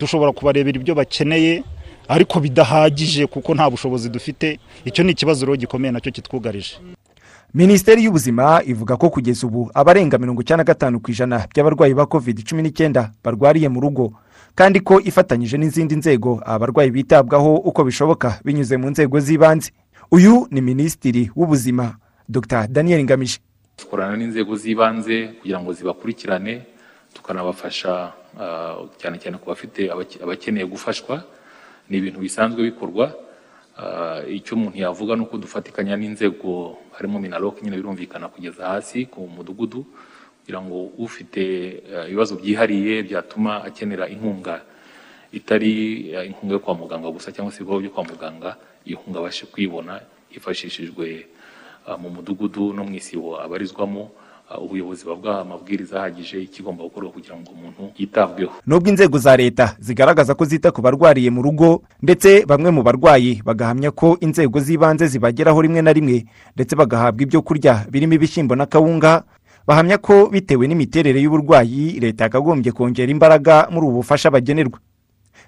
dushobora 0.00 0.32
kubarebera 0.32 0.76
ibyo 0.80 0.94
bakeneye 0.94 1.62
ariko 2.08 2.40
bidahagije 2.40 3.26
kuko 3.26 3.54
nta 3.54 3.70
bushobozi 3.70 4.08
dufite. 4.08 4.58
Icyo 4.84 5.04
ni 5.04 5.12
ikibazo 5.12 5.46
rero 5.46 5.56
gikomeye 5.56 5.92
na 5.92 6.00
cyo 6.00 6.12
kitwugarije. 6.12 6.76
Minisiteri 7.54 8.04
y'ubuzima 8.04 8.62
ivuga 8.66 8.96
ko 8.96 9.10
kugeza 9.10 9.46
ubu 9.46 9.70
abarenga 9.74 10.18
mirongo 10.18 10.42
icyenda 10.42 10.62
na 10.62 10.64
gatanu 10.70 11.00
ku 11.00 11.10
ijana 11.10 11.46
by'abarwayi 11.50 11.94
ba 11.94 12.06
covid 12.06 12.44
cumi 12.44 12.62
n'icyenda 12.62 13.10
barwariye 13.24 13.68
mu 13.68 13.80
rugo 13.80 14.12
kandi 14.54 14.80
ko 14.80 15.00
ifatanyije 15.00 15.56
n'izindi 15.58 15.96
nzego 15.96 16.42
abarwayi 16.46 16.90
bitabwaho 16.90 17.54
uko 17.64 17.84
bishoboka 17.84 18.38
binyuze 18.44 18.76
mu 18.76 18.90
nzego 18.90 19.20
z'ibanze. 19.20 19.70
Uyu 20.10 20.46
ni 20.50 20.60
minisitiri 20.60 21.30
w'ubuzima 21.36 21.96
dr. 22.28 22.66
Daniel 22.68 23.02
ngamije. 23.04 23.38
Dukorana 23.78 24.16
n'inzego 24.16 24.56
z'ibanze 24.56 25.36
kugira 25.40 25.58
ngo 25.60 25.70
zibakurikirane 25.72 26.54
tukanabafasha 27.14 28.12
ah, 28.40 28.76
cyane 29.00 29.16
cyane 29.22 29.36
ku 29.40 29.46
bafite 29.52 29.88
abake- 29.92 30.20
abakeneye 30.22 30.66
gufashwa. 30.66 31.24
Ni 31.88 31.98
ibintu 31.98 32.18
bisanzwe 32.20 32.60
bikorwa. 32.62 33.12
Ah, 33.76 34.24
icyo 34.24 34.56
umuntu 34.56 34.76
yavuga 34.80 35.12
ni 35.16 35.22
uko 35.28 35.36
dufatikanya 35.36 35.96
n'inzego 35.96 36.78
harimo 36.96 37.20
minaloc 37.20 37.60
nyine 37.62 37.76
birumvikana 37.76 38.28
kugeza 38.32 38.64
hasi 38.72 39.04
ku 39.06 39.28
mudugudu 39.28 39.84
kugira 40.40 40.60
ngo 40.64 40.96
ufite 40.96 41.42
eh, 41.84 42.08
ibibazo 42.08 42.40
byihariye 42.40 43.02
byatuma 43.04 43.60
akenera 43.68 44.08
inkunga 44.08 44.64
itari 45.32 46.08
inkunga 46.24 46.52
yo 46.56 46.60
kwa 46.64 46.74
muganga 46.74 47.12
gusa 47.12 47.28
cyangwa 47.34 47.52
se 47.52 47.60
ibikorwa 47.60 47.80
byo 47.84 47.90
kwa 47.92 48.04
muganga 48.08 48.50
iyo 48.88 48.96
nkunga 49.04 49.18
abashe 49.20 49.44
kuyibona 49.52 50.00
hifashishijwe 50.32 51.26
mu 51.94 52.10
mudugudu 52.10 52.74
no 52.74 52.82
mu 52.82 52.94
isibo 52.98 53.38
abarizwamo 53.38 54.10
ah, 54.50 54.58
ubuyobozi 54.58 55.04
buba 55.06 55.16
bwaha 55.16 55.40
amabwiriza 55.46 55.98
ahagije 56.02 56.42
ikigomba 56.42 56.82
gukorwa 56.84 57.10
kugira 57.14 57.38
ngo 57.38 57.50
umuntu 57.54 57.94
yitabweho. 57.98 58.52
Nubwo 58.66 58.88
inzego 58.90 59.18
za 59.18 59.36
leta 59.36 59.76
zigaragaza 59.78 60.34
ko 60.34 60.44
zita 60.44 60.74
ku 60.74 60.82
barwariye 60.82 61.30
mu 61.30 61.42
rugo 61.42 61.82
ndetse 62.02 62.42
bamwe 62.46 62.70
mu 62.70 62.82
barwayi 62.82 63.42
bagahamya 63.46 63.90
ko 63.94 64.18
inzego 64.20 64.58
z'ibanze 64.60 65.06
zibageraho 65.06 65.62
rimwe 65.62 65.82
na 65.82 65.92
rimwe 65.94 66.26
ndetse 66.54 66.74
bagahabwa 66.76 67.22
ibyo 67.22 67.42
kurya 67.42 67.86
birimo 67.90 68.14
ibishyimbo 68.18 68.54
na 68.58 68.66
kawunga 68.66 69.22
bahamya 69.66 69.98
ko 69.98 70.30
bitewe 70.30 70.66
n'imiterere 70.70 71.18
y'uburwayi 71.22 71.98
leta 71.98 72.24
yakagombye 72.30 72.70
kongera 72.72 73.10
imbaraga 73.10 73.66
muri 73.70 73.86
ubu 73.86 73.96
bufasha 74.02 74.30
bagenerwa. 74.30 74.78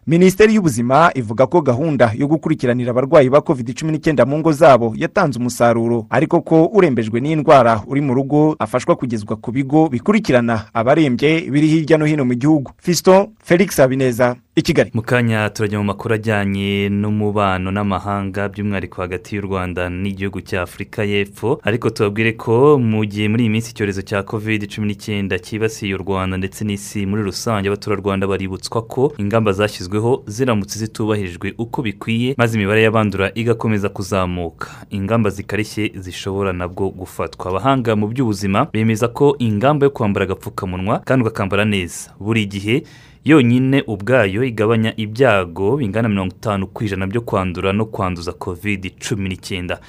Minisiteri 0.06 0.54
y'ubuzima 0.54 1.10
ivuga 1.14 1.46
ko 1.46 1.60
gahunda 1.60 2.12
yo 2.16 2.26
gukurikiranira 2.28 2.90
abarwayi 2.90 3.28
ba 3.30 3.40
covid 3.40 3.74
cumi 3.76 3.92
n'icyenda 3.92 4.24
mu 4.26 4.38
ngo 4.38 4.52
zabo 4.52 4.92
yatanze 4.96 5.38
umusaruro. 5.38 6.06
Ariko 6.10 6.40
ko 6.40 6.64
urembejwe 6.72 7.20
n'indwara 7.20 7.82
uri 7.86 8.00
mu 8.00 8.14
rugo 8.14 8.56
afashwa 8.58 8.96
kugezwa 8.96 9.36
ku 9.36 9.52
bigo 9.52 9.88
bikurikirana 9.88 10.64
abarembye 10.74 11.50
biri 11.50 11.68
hirya 11.68 11.98
no 11.98 12.04
hino 12.04 12.24
mu 12.24 12.34
gihugu. 12.34 12.72
Fiston 12.78 13.28
felix 13.42 13.76
habineza. 13.76 14.36
I 14.58 14.62
kigali. 14.62 14.90
Mu 14.94 15.02
kanya 15.02 15.50
turajya 15.50 15.78
mu 15.78 15.84
makuru 15.84 16.14
ajyanye 16.14 16.88
n'umubano 16.90 17.70
n'amahanga 17.70 18.48
by'umwihariko 18.48 19.02
hagati 19.02 19.36
y'u 19.36 19.42
rwanda 19.46 19.88
n'igihugu 19.88 20.40
cya 20.40 20.62
afurika 20.62 21.04
y'epfo. 21.04 21.60
Ariko 21.62 21.90
tubabwire 21.90 22.32
ko 22.32 22.78
mu 22.78 23.04
gihe 23.06 23.28
muri 23.28 23.42
iyi 23.46 23.50
minsi 23.54 23.70
icyorezo 23.70 24.02
cya 24.02 24.22
covid 24.26 24.66
cumi 24.66 24.86
n'icyenda 24.90 25.38
cyibasiye 25.38 25.94
u 25.94 25.98
rwanda 26.02 26.34
ndetse 26.36 26.64
n'isi 26.64 27.06
muri 27.06 27.22
rusange 27.22 27.68
abaturarwanda 27.70 28.26
baributswa 28.26 28.82
ko 28.82 29.12
ingamba 29.18 29.52
zashyizweho 29.52 30.22
ziramutse 30.26 30.78
zitubahirijwe 30.78 31.54
uko 31.58 31.82
bikwiye 31.82 32.34
maze 32.38 32.58
imibare 32.58 32.82
y'abandura 32.82 33.30
igakomeza 33.34 33.88
kuzamuka. 33.88 34.68
Ingamba 34.90 35.30
zikarishye 35.30 35.92
zishobora 35.94 36.52
nabwo 36.52 36.90
gufatwa. 36.90 37.50
Abahanga 37.50 37.94
mu 37.96 38.08
by'ubuzima 38.10 38.66
bemeza 38.74 39.06
ko 39.08 39.36
ingamba 39.38 39.86
yo 39.86 39.90
kwambara 39.90 40.24
agapfukamunwa 40.26 40.98
kandi 41.06 41.22
ukakambara 41.22 41.64
neza. 41.64 42.10
Buri 42.20 42.46
gihe 42.46 42.82
yonyine 43.28 43.82
ubwayo 43.86 44.44
igabanya 44.44 44.92
ibyago 44.96 45.76
bingana 45.76 46.08
mirongo 46.08 46.34
itanu 46.34 46.66
ku 46.66 46.84
ijana 46.84 47.06
byo 47.06 47.20
kwandura 47.20 47.72
no 47.72 47.84
kwanduza 47.84 48.32
covid 48.32 48.92
cumi 48.98 49.28
n'icyenda. 49.28 49.80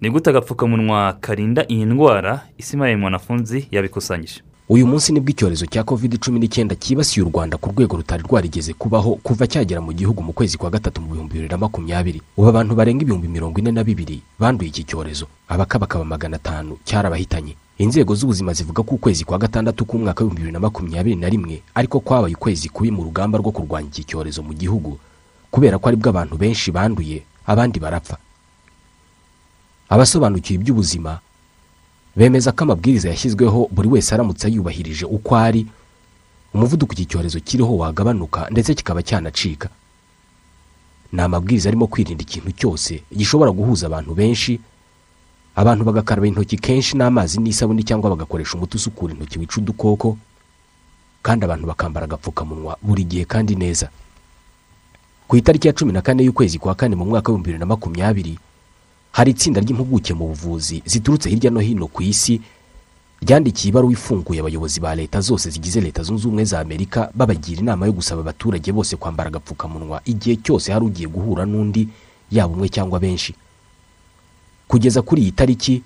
Ni 0.00 0.10
gute 0.10 0.30
agapfukamunwa 0.30 1.12
karinda 1.20 1.64
iyi 1.68 1.84
ndwara? 1.84 2.40
Isimaye 2.58 2.96
mwanafunzi 2.96 3.68
yabikusanyije. 3.70 4.42
Uyu 4.68 4.86
munsi 4.86 5.12
ni 5.12 5.20
bwo 5.20 5.30
icyorezo 5.30 5.66
cya 5.66 5.84
covid 5.84 6.18
cumi 6.20 6.38
n'icyenda 6.40 6.74
cyibasiye 6.76 7.24
u 7.26 7.28
rwanda 7.32 7.56
ku 7.56 7.70
rwego 7.72 7.96
rutari 7.96 8.22
rwarigeze 8.28 8.72
kubaho 8.76 9.14
kuva 9.24 9.46
cyagera 9.46 9.80
mu 9.80 9.92
gihugu 9.92 10.22
mu 10.22 10.32
kwezi 10.32 10.58
kwa 10.58 10.70
gatatu 10.70 11.00
mu 11.00 11.12
bihumbi 11.12 11.32
bibiri 11.32 11.48
na 11.48 11.56
makumyabiri. 11.58 12.20
Ubu 12.36 12.48
abantu 12.48 12.74
barenga 12.76 13.02
ibihumbi 13.02 13.28
mirongo 13.28 13.56
ine 13.60 13.72
na 13.72 13.84
bibiri 13.84 14.20
banduye 14.38 14.68
iki 14.68 14.84
cyorezo. 14.84 15.26
Abakabakaba 15.48 16.04
magana 16.04 16.36
atanu 16.36 16.76
cyarabahitanye. 16.84 17.56
Inzego 17.78 18.14
z'ubuzima 18.14 18.52
zivuga 18.52 18.82
ko 18.82 18.94
ukwezi 18.94 19.24
kwa 19.24 19.38
gatandatu 19.38 19.84
k'umwaka 19.84 20.24
w'ibihumbi 20.24 20.40
bibiri 20.40 20.52
na 20.52 20.60
makumyabiri 20.60 21.16
na 21.16 21.28
rimwe 21.28 21.62
ariko 21.74 22.00
kwabaye 22.00 22.34
ukwezi 22.34 22.68
kubi 22.68 22.90
mu 22.90 23.02
rugamba 23.04 23.38
rwo 23.38 23.50
kurwanya 23.52 23.88
iki 23.88 24.04
cyorezo 24.04 24.42
mu 24.42 24.52
gihugu 24.54 24.98
kubera 25.50 25.78
ko 25.78 25.88
ari 25.88 25.96
bwo 25.96 26.08
abantu 26.10 26.36
benshi 26.38 26.70
banduye 26.72 27.22
abandi 27.46 27.80
barapfa. 27.80 28.16
Abasobanukiwe 29.88 30.56
iby'ubuzima 30.60 31.20
bemeza 32.16 32.52
ko 32.52 32.64
amabwiriza 32.64 33.08
yashyizweho 33.08 33.68
buri 33.72 33.88
wese 33.88 34.14
aramutse 34.14 34.48
yubahirije 34.48 35.04
uko 35.04 35.36
ari 35.36 35.66
umuvuduko 36.54 36.92
iki 36.92 37.06
cyorezo 37.06 37.40
kiriho 37.40 37.76
wagabanuka 37.76 38.48
ndetse 38.50 38.74
kikaba 38.74 39.02
cyanacika. 39.02 39.68
Ni 41.12 41.20
amabwiriza 41.20 41.68
arimo 41.68 41.86
kwirinda 41.86 42.22
ikintu 42.22 42.50
cyose 42.52 43.02
gishobora 43.16 43.50
guhuza 43.50 43.86
abantu 43.86 44.14
benshi 44.14 44.60
abantu 45.56 45.84
bagakaraba 45.84 46.26
intoki 46.26 46.56
kenshi 46.56 46.96
n'amazi 46.96 47.40
n'isabune 47.40 47.82
cyangwa 47.82 48.10
bagakoresha 48.10 48.54
umuti 48.56 48.76
usukura 48.76 49.12
intoki 49.14 49.38
wica 49.38 49.56
udukoko 49.60 50.16
kandi 51.22 51.44
abantu 51.44 51.66
bakambara 51.66 52.04
agapfukamunwa 52.06 52.76
buri 52.82 53.04
gihe 53.04 53.24
kandi 53.24 53.54
neza. 53.56 53.88
Ku 55.28 55.36
itariki 55.36 55.66
ya 55.68 55.72
cumi 55.72 55.92
na 55.92 56.02
kane 56.02 56.24
y'ukwezi 56.24 56.58
kwa 56.58 56.74
kane 56.74 56.96
mu 56.96 57.04
mwaka 57.04 57.32
w'ibihumbi 57.32 57.46
bibiri 57.46 57.58
na 57.58 57.66
makumyabiri 57.66 58.38
hari 59.12 59.30
itsinda 59.30 59.60
ry'impuguke 59.60 60.14
mu 60.14 60.26
buvuzi 60.28 60.82
ziturutse 60.84 61.30
hirya 61.30 61.50
no 61.50 61.60
hino 61.60 61.86
ku 61.86 62.02
isi 62.02 62.40
ryandikiye 63.22 63.70
ibaruwa 63.70 63.92
ifunguye 63.92 64.40
abayobozi 64.40 64.80
ba 64.80 64.94
leta 64.94 65.20
zose 65.20 65.50
zigize 65.50 65.80
leta 65.80 66.02
zunze 66.02 66.26
ubumwe 66.26 66.44
za 66.44 66.60
amerika 66.60 67.08
babagira 67.14 67.60
inama 67.60 67.86
yo 67.86 67.92
gusaba 67.92 68.20
abaturage 68.20 68.72
bose 68.72 68.96
kwambara 68.96 69.28
agapfukamunwa 69.28 70.00
igihe 70.04 70.36
cyose 70.42 70.72
hari 70.72 70.84
ugiye 70.84 71.08
guhura 71.08 71.46
n'undi 71.46 71.88
yaba 72.30 72.52
umwe 72.54 72.68
cyangwa 72.68 73.00
benshi. 73.00 73.34
Kugeza 74.72 75.02
kuri 75.04 75.22
iyi 75.22 75.32
tariki 75.36 75.82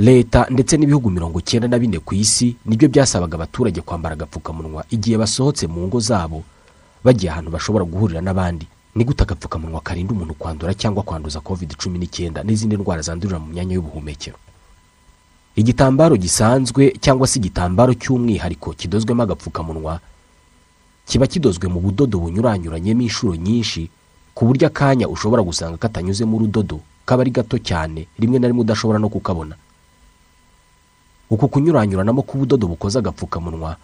leta 0.00 0.46
ndetse 0.50 0.76
n'ibihugu 0.80 1.10
mirongo 1.12 1.38
icyenda 1.44 1.68
na 1.68 1.76
bine 1.78 1.98
ku 2.00 2.14
isi 2.16 2.56
ni 2.64 2.76
byo 2.76 2.88
byasabaga 2.88 3.34
abaturage 3.36 3.80
kwambara 3.84 4.16
agapfukamunwa 4.16 4.84
igihe 4.90 5.16
basohotse 5.20 5.66
mu 5.68 5.84
ngo 5.86 6.00
zabo 6.00 6.40
bagiye 7.04 7.28
ahantu 7.32 7.50
bashobora 7.52 7.84
guhurira 7.84 8.20
n'abandi. 8.24 8.64
Ni 8.96 9.04
gute 9.04 9.22
agapfukamunwa 9.28 9.80
karinda 9.84 10.12
umuntu 10.16 10.34
kwandura 10.40 10.72
cyangwa 10.74 11.02
kwanduza 11.04 11.40
covid 11.44 11.76
cumi 11.76 11.98
n'icyenda 12.00 12.40
n'izindi 12.42 12.76
ndwara 12.80 13.02
zandurira 13.04 13.38
mu 13.38 13.52
myanya 13.52 13.74
y'ubuhumekero? 13.76 14.36
Igitambaro 15.56 16.16
gisanzwe 16.16 16.96
cyangwa 17.00 17.26
se 17.28 17.36
igitambaro 17.38 17.92
cy'umwihariko 17.94 18.72
kidozwemo 18.72 19.22
agapfukamunwa 19.22 20.00
kiba 21.04 21.26
kidozwe 21.28 21.68
mu 21.68 21.80
budodo 21.80 22.16
bunyuranyuranyemo 22.24 23.02
inshuro 23.04 23.36
nyinshi 23.36 23.90
ku 24.34 24.46
buryo 24.48 24.66
akanya 24.72 25.08
ushobora 25.12 25.42
gusanga 25.44 25.76
katanyuzemo 25.76 26.36
urudodo 26.36 26.80
kaba 27.04 27.22
ari 27.22 27.30
gato 27.30 27.58
cyane 27.58 28.06
rimwe 28.18 28.38
na 28.38 28.48
rimwe 28.48 28.60
udashobora 28.62 28.98
no 28.98 29.08
kukabona. 29.08 29.54
Uku 31.30 31.48
kunyuranyuranamo 31.48 32.22
k'ubudodo 32.22 32.66
bukoze 32.66 32.98
agapfukamunwa 32.98 33.76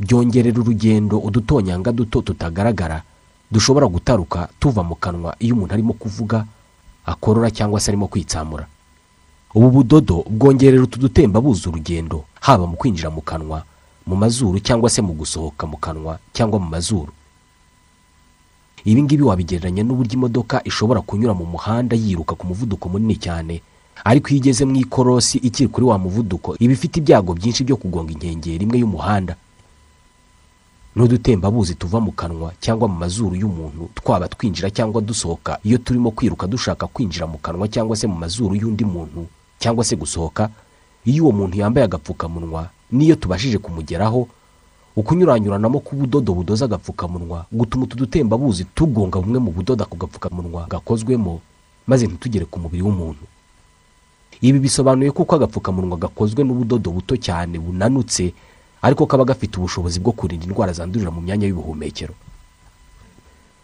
byongerera 0.00 0.60
urugendo 0.60 1.18
udutonyanga 1.18 1.92
duto 1.92 2.22
tutagaragara 2.22 3.02
dushobora 3.50 3.86
gutaruka 3.86 4.48
tuva 4.60 4.82
mu 4.82 4.94
kanwa 4.96 5.36
iyo 5.38 5.54
umuntu 5.54 5.74
arimo 5.74 5.92
kuvuga 5.92 6.44
akorora 7.06 7.50
cyangwa 7.50 7.80
se 7.80 7.90
arimo 7.90 8.06
kwitsamura. 8.08 8.66
Ubu 9.54 9.70
budodo 9.70 10.24
bwongerera 10.30 10.82
utu 10.82 10.98
dutembabuzi 11.00 11.68
urugendo 11.68 12.24
haba 12.40 12.66
mu 12.66 12.76
kwinjira 12.76 13.10
mu 13.10 13.20
kanwa 13.20 13.64
mu 14.06 14.16
mazuru 14.16 14.60
cyangwa 14.60 14.88
se 14.90 15.02
mu 15.02 15.12
gusohoka 15.12 15.66
mu 15.66 15.76
kanwa 15.76 16.18
cyangwa 16.32 16.58
mu 16.60 16.68
mazuru. 16.72 17.12
Ibi 18.88 19.00
ngibi 19.04 19.22
wabigereranya 19.28 19.82
n'uburyo 19.84 20.14
imodoka 20.18 20.56
ishobora 20.64 21.00
kunyura 21.04 21.34
mu 21.36 21.44
muhanda 21.52 21.92
yiruka 21.96 22.32
ku 22.38 22.44
muvuduko 22.48 22.88
munini 22.88 23.16
cyane. 23.20 23.60
Ariko 24.04 24.26
iyo 24.32 24.38
igeze 24.40 24.64
mu 24.64 24.74
ikorosi 24.80 25.36
ikiri 25.44 25.68
kuri 25.68 25.84
wa 25.90 25.98
muvuduko 26.00 26.56
iba 26.62 26.72
ifite 26.72 26.96
ibyago 27.02 27.34
byinshi 27.36 27.66
byo 27.66 27.76
kugonga 27.76 28.10
inkengero 28.16 28.62
imwe 28.64 28.76
y'umuhanda. 28.80 29.34
N'udutembabuzi 30.96 31.74
tuva 31.74 32.00
mu 32.00 32.12
kanwa 32.12 32.52
cyangwa 32.60 32.88
mu 32.88 32.96
mazuru 32.98 33.34
y'umuntu 33.36 33.90
twaba 33.94 34.26
twinjira 34.28 34.70
cyangwa 34.70 35.00
dusohoka 35.02 35.58
iyo 35.62 35.78
turimo 35.78 36.10
kwiruka 36.10 36.46
dushaka 36.46 36.86
kwinjira 36.86 37.26
mu 37.26 37.38
kanwa 37.38 37.68
cyangwa 37.68 37.94
se 37.96 38.06
mu 38.06 38.16
mazuru 38.18 38.54
y'undi 38.56 38.84
muntu 38.84 39.26
cyangwa 39.60 39.84
se 39.84 39.94
gusohoka 39.96 40.48
iyo 41.04 41.22
uwo 41.28 41.32
muntu 41.32 41.54
yambaye 41.60 41.84
agapfukamunwa 41.84 42.70
n'iyo 42.92 43.14
tubashije 43.20 43.58
kumugeraho 43.58 44.26
ukunyuranyuranamo 44.98 45.78
k'ubudodo 45.80 46.34
budoza 46.34 46.64
agapfukamunwa 46.66 47.46
gutuma 47.52 47.84
utu 47.86 47.96
dutembabuzi 47.96 48.64
tugonga 48.74 49.20
bumwe 49.22 49.38
mu 49.38 49.50
budodo 49.54 49.84
ako 49.86 49.94
gapfukamunwa 49.96 50.66
gakozwemo 50.66 51.40
maze 51.86 52.06
ntitugere 52.06 52.44
ku 52.50 52.58
mubiri 52.58 52.82
w'umuntu. 52.82 53.22
Ibi 54.42 54.58
bisobanuye 54.58 55.10
ko 55.14 55.22
uko 55.22 55.34
agapfukamunwa 55.38 55.96
gakozwe 55.96 56.42
n'ubudodo 56.44 56.90
buto 56.90 57.14
cyane 57.16 57.58
bunanutse 57.62 58.34
ariko 58.82 59.06
kaba 59.06 59.22
gafite 59.24 59.54
ubushobozi 59.58 60.02
bwo 60.02 60.10
kurinda 60.12 60.46
indwara 60.46 60.72
zandurira 60.74 61.10
mu 61.14 61.22
myanya 61.22 61.46
y'ubuhumekero. 61.46 62.14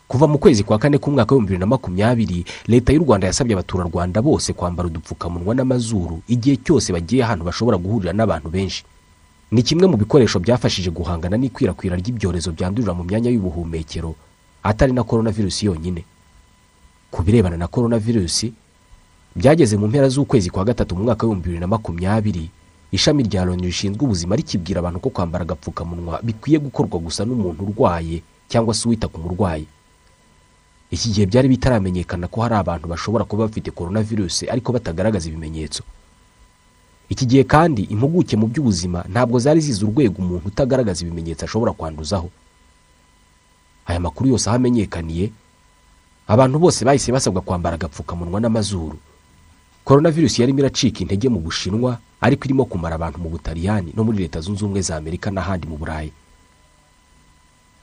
Kuva 0.07 0.27
mu 0.31 0.39
kwezi 0.39 0.63
kwa 0.63 0.79
kane 0.79 0.99
k'umwaka 1.03 1.35
w'ibihumbi 1.35 1.51
bibiri 1.51 1.61
na 1.61 1.67
makumyabiri 1.67 2.45
leta 2.71 2.93
y'u 2.95 3.03
rwanda 3.03 3.27
yasabye 3.27 3.55
abaturarwanda 3.59 4.23
bose 4.23 4.53
kwambara 4.55 4.87
udupfukamunwa 4.87 5.55
n'amazuru 5.55 6.23
igihe 6.31 6.57
cyose 6.63 6.93
bagiye 6.95 7.25
ahantu 7.27 7.45
bashobora 7.45 7.75
guhurira 7.79 8.13
n'abantu 8.15 8.51
benshi. 8.55 8.85
Ni 9.55 9.63
kimwe 9.63 9.87
mu 9.87 9.97
bikoresho 10.03 10.39
byafashije 10.43 10.91
guhangana 10.91 11.37
n'ikwirakwira 11.39 11.95
ry'ibyorezo 12.01 12.51
byandurira 12.57 12.93
mu 12.99 13.03
myanya 13.09 13.31
y'ubuhumekero 13.31 14.11
atari 14.63 14.93
na 14.93 15.03
korona 15.07 15.31
virusi 15.31 15.67
yonyine. 15.71 16.03
Ku 17.13 17.23
birebana 17.23 17.57
na 17.57 17.69
korona 17.71 17.99
virusi 17.99 18.51
byageze 19.39 19.77
mu 19.79 19.87
mpera 19.89 20.09
z'ukwezi 20.11 20.51
kwa 20.51 20.65
gatatu 20.65 20.97
mu 20.99 21.05
mwaka 21.07 21.23
w'ibihumbi 21.27 21.45
bibiri 21.47 21.61
na 21.61 21.67
makumyabiri 21.71 22.45
ishami 22.91 23.23
rya 23.31 23.45
loni 23.47 23.67
rishinzwe 23.71 24.03
ubuzima 24.07 24.35
rikibwira 24.37 24.79
abantu 24.83 24.99
ko 25.01 25.09
kwambara 25.15 25.43
agapfukamunwa 25.47 26.19
bikwiye 26.23 26.59
gukorwa 26.59 26.99
gusa 26.99 27.23
n'umuntu 27.27 27.63
urwaye 27.67 28.23
cyangwa 28.51 28.75
se 28.75 28.83
uwita 28.89 29.07
ku 29.09 29.19
murwayi. 29.23 29.67
Iki 30.91 31.09
gihe 31.15 31.27
byari 31.31 31.49
bitaramenyekana 31.49 32.27
ko 32.31 32.43
hari 32.43 32.55
abantu 32.59 32.87
bashobora 32.91 33.25
kuba 33.27 33.47
bafite 33.47 33.71
korona 33.71 34.03
virusi 34.03 34.47
ariko 34.51 34.73
batagaragaza 34.75 35.27
ibimenyetso. 35.31 35.83
Iki 37.09 37.27
gihe 37.27 37.45
kandi 37.45 37.83
impuguke 37.93 38.37
mu 38.37 38.47
by'ubuzima 38.47 39.05
ntabwo 39.13 39.39
zari 39.39 39.61
zizi 39.61 39.85
urwego 39.85 40.17
umuntu 40.23 40.49
utagaragaza 40.49 41.05
ibimenyetso 41.05 41.45
ashobora 41.45 41.73
kwanduzaho. 41.73 42.31
Aya 43.87 44.01
makuru 44.01 44.31
yose 44.31 44.49
aho 44.49 44.57
amenyekaniye 44.57 45.31
abantu 46.27 46.59
bose 46.59 46.85
bahise 46.85 47.13
basabwa 47.13 47.43
kwambara 47.43 47.75
agapfukamunwa 47.77 48.41
n'amazuru. 48.41 48.97
Korona 49.85 50.11
virusi 50.11 50.41
yarimo 50.41 50.59
iracika 50.65 51.01
intege 51.05 51.29
mu 51.29 51.41
bushinwa 51.45 51.99
ariko 52.21 52.45
irimo 52.49 52.65
kumara 52.65 52.95
abantu 52.97 53.19
mu 53.21 53.29
butaliyani 53.29 53.93
no 53.97 54.05
muri 54.05 54.19
leta 54.25 54.41
zunze 54.41 54.65
ubumwe 54.65 54.81
za 54.81 54.97
amerika 54.97 55.29
n'ahandi 55.31 55.67
mu 55.69 55.77
burayi. 55.77 56.13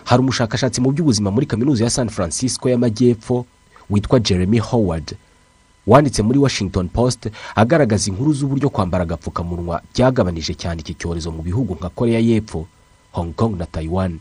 Hari 0.03 0.19
umushakashatsi 0.25 0.81
mu 0.81 0.89
by'ubuzima 0.91 1.29
muri 1.31 1.45
kaminuza 1.45 1.83
ya 1.85 1.89
san 1.93 2.09
francisco 2.09 2.65
y'amajyepfo 2.69 3.45
witwa 3.89 4.19
jeremy 4.19 4.57
howard 4.59 5.13
wanditse 5.87 6.21
muri 6.23 6.39
washington 6.39 6.87
post 6.89 7.29
agaragaza 7.55 8.09
inkuru 8.11 8.33
z'uburyo 8.33 8.69
kwambara 8.69 9.03
agapfukamunwa 9.03 9.81
byagabanije 9.93 10.53
cyane 10.53 10.81
iki 10.81 10.93
cyorezo 10.93 11.31
mu 11.31 11.41
bihugu 11.41 11.75
nka 11.75 11.89
korea 11.89 12.19
y'epfo 12.19 12.67
hong 13.11 13.33
kong 13.33 13.57
na 13.59 13.65
taiwan. 13.65 14.19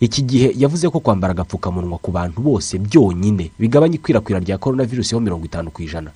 Iki 0.00 0.22
gihe 0.22 0.48
yavuze 0.58 0.88
ko 0.90 1.00
kwambara 1.00 1.30
agapfukamunwa 1.32 1.98
ku 2.02 2.10
bantu 2.10 2.40
bose 2.42 2.78
byonyine 2.78 3.50
bigabanya 3.58 3.94
ikwirakwira 3.94 4.40
rya 4.42 4.58
korona 4.58 4.84
virusi 4.84 5.14
ho 5.14 5.20
mirongo 5.20 5.46
itanu 5.46 5.70
ku 5.70 5.82
ijana. 5.82 6.10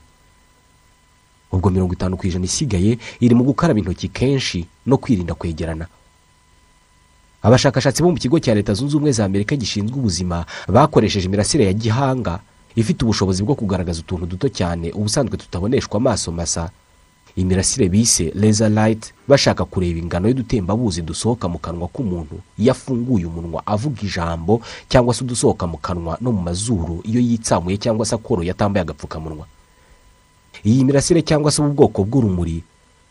Ubwo 1.52 1.70
mirongo 1.70 1.94
itanu 1.94 2.16
ku 2.18 2.26
ijana 2.26 2.44
isigaye 2.44 2.98
iri 3.22 3.34
mu 3.34 3.44
gukaraba 3.46 3.78
intoki 3.80 4.08
kenshi 4.12 4.66
no 4.86 4.98
kwirinda 4.98 5.32
kwegerana. 5.38 5.86
Abashakashatsi 7.42 8.02
bo 8.02 8.10
mu 8.10 8.18
kigo 8.18 8.36
cya 8.42 8.54
leta 8.54 8.74
zunze 8.74 8.96
ubumwe 8.98 9.12
za 9.14 9.24
amerika 9.24 9.56
gishinzwe 9.56 9.94
ubuzima 9.96 10.44
bakoresheje 10.68 11.26
imirasire 11.30 11.64
ya 11.64 11.72
gihanga 11.72 12.40
ifite 12.76 13.04
ubushobozi 13.04 13.42
bwo 13.42 13.54
kugaragaza 13.54 14.00
utuntu 14.00 14.26
duto 14.26 14.48
cyane 14.48 14.92
ubusanzwe 14.92 15.36
tutaboneshwa 15.36 15.96
amaso 15.96 16.32
masa. 16.32 16.70
Imirasire 17.36 17.88
bise 17.88 18.32
laser 18.34 18.70
light 18.70 19.14
bashaka 19.28 19.64
kureba 19.64 19.98
ingano 19.98 20.28
y'udutembabuzi 20.28 21.02
dusohoka 21.02 21.46
mu 21.48 21.58
kanwa 21.58 21.86
k'umuntu 21.88 22.40
iyo 22.58 22.72
afunguye 22.72 23.26
umunwa 23.30 23.62
avuga 23.66 24.02
ijambo 24.02 24.60
cyangwa 24.88 25.14
se 25.14 25.22
udusohoka 25.24 25.66
mu 25.66 25.78
kanwa 25.78 26.18
no 26.20 26.32
mu 26.32 26.42
mazuru 26.42 26.98
iyo 27.06 27.20
yitsamuye 27.20 27.76
cyangwa 27.78 28.06
se 28.06 28.14
akoroye 28.14 28.50
atambaye 28.50 28.82
agapfukamunwa. 28.82 29.46
Iyi 30.64 30.84
mirasire 30.84 31.22
cyangwa 31.22 31.50
se 31.50 31.62
ubu 31.62 31.72
bwoko 31.78 32.02
bw'urumuri 32.04 32.62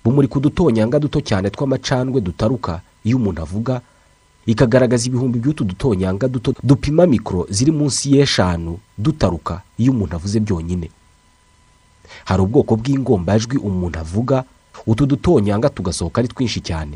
bumurika 0.04 0.36
udutonyanga 0.44 1.00
duto 1.00 1.22
cyane 1.24 1.48
tw'amacandwe 1.50 2.20
dutaruka 2.22 2.82
iyo 3.08 3.16
umuntu 3.18 3.42
avuga 3.42 3.80
ikagaragaza 4.48 5.08
ibihumbi 5.12 5.40
by'utu 5.44 5.64
dutonyanga 5.68 6.28
duto 6.28 6.54
dupima 6.64 7.04
mikoro 7.06 7.46
ziri 7.52 7.72
munsi 7.72 8.16
y'eshanu 8.16 8.80
dutaruka 8.98 9.62
iyo 9.78 9.92
umuntu 9.92 10.16
avuze 10.16 10.40
byonyine. 10.40 10.88
Hari 12.26 12.42
ubwoko 12.42 12.76
bw'ingombajwi 12.80 13.58
umuntu 13.60 14.00
avuga 14.00 14.44
utu 14.88 15.04
dutonyanga 15.06 15.70
tugasohoka 15.70 16.22
ari 16.24 16.28
twinshi 16.32 16.62
cyane. 16.64 16.96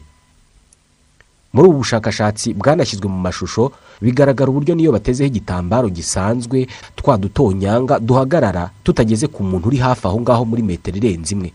Muri 1.52 1.68
ubu 1.68 1.78
bushakashatsi 1.84 2.54
bwanashyizwe 2.56 3.08
mu 3.12 3.20
mashusho 3.20 3.72
bigaragara 4.02 4.48
uburyo 4.48 4.72
niyo 4.76 4.92
batezeho 4.96 5.28
igitambaro 5.28 5.90
gisanzwe 5.92 6.68
twa 6.96 7.18
dutonyanga 7.20 8.00
duhagarara 8.00 8.72
tutageze 8.88 9.28
ku 9.28 9.44
muntu 9.44 9.68
uri 9.68 9.78
hafi 9.84 10.08
aho 10.08 10.18
ngaho 10.24 10.44
muri 10.48 10.64
metero 10.64 10.96
irenze 10.98 11.36
imwe. 11.36 11.52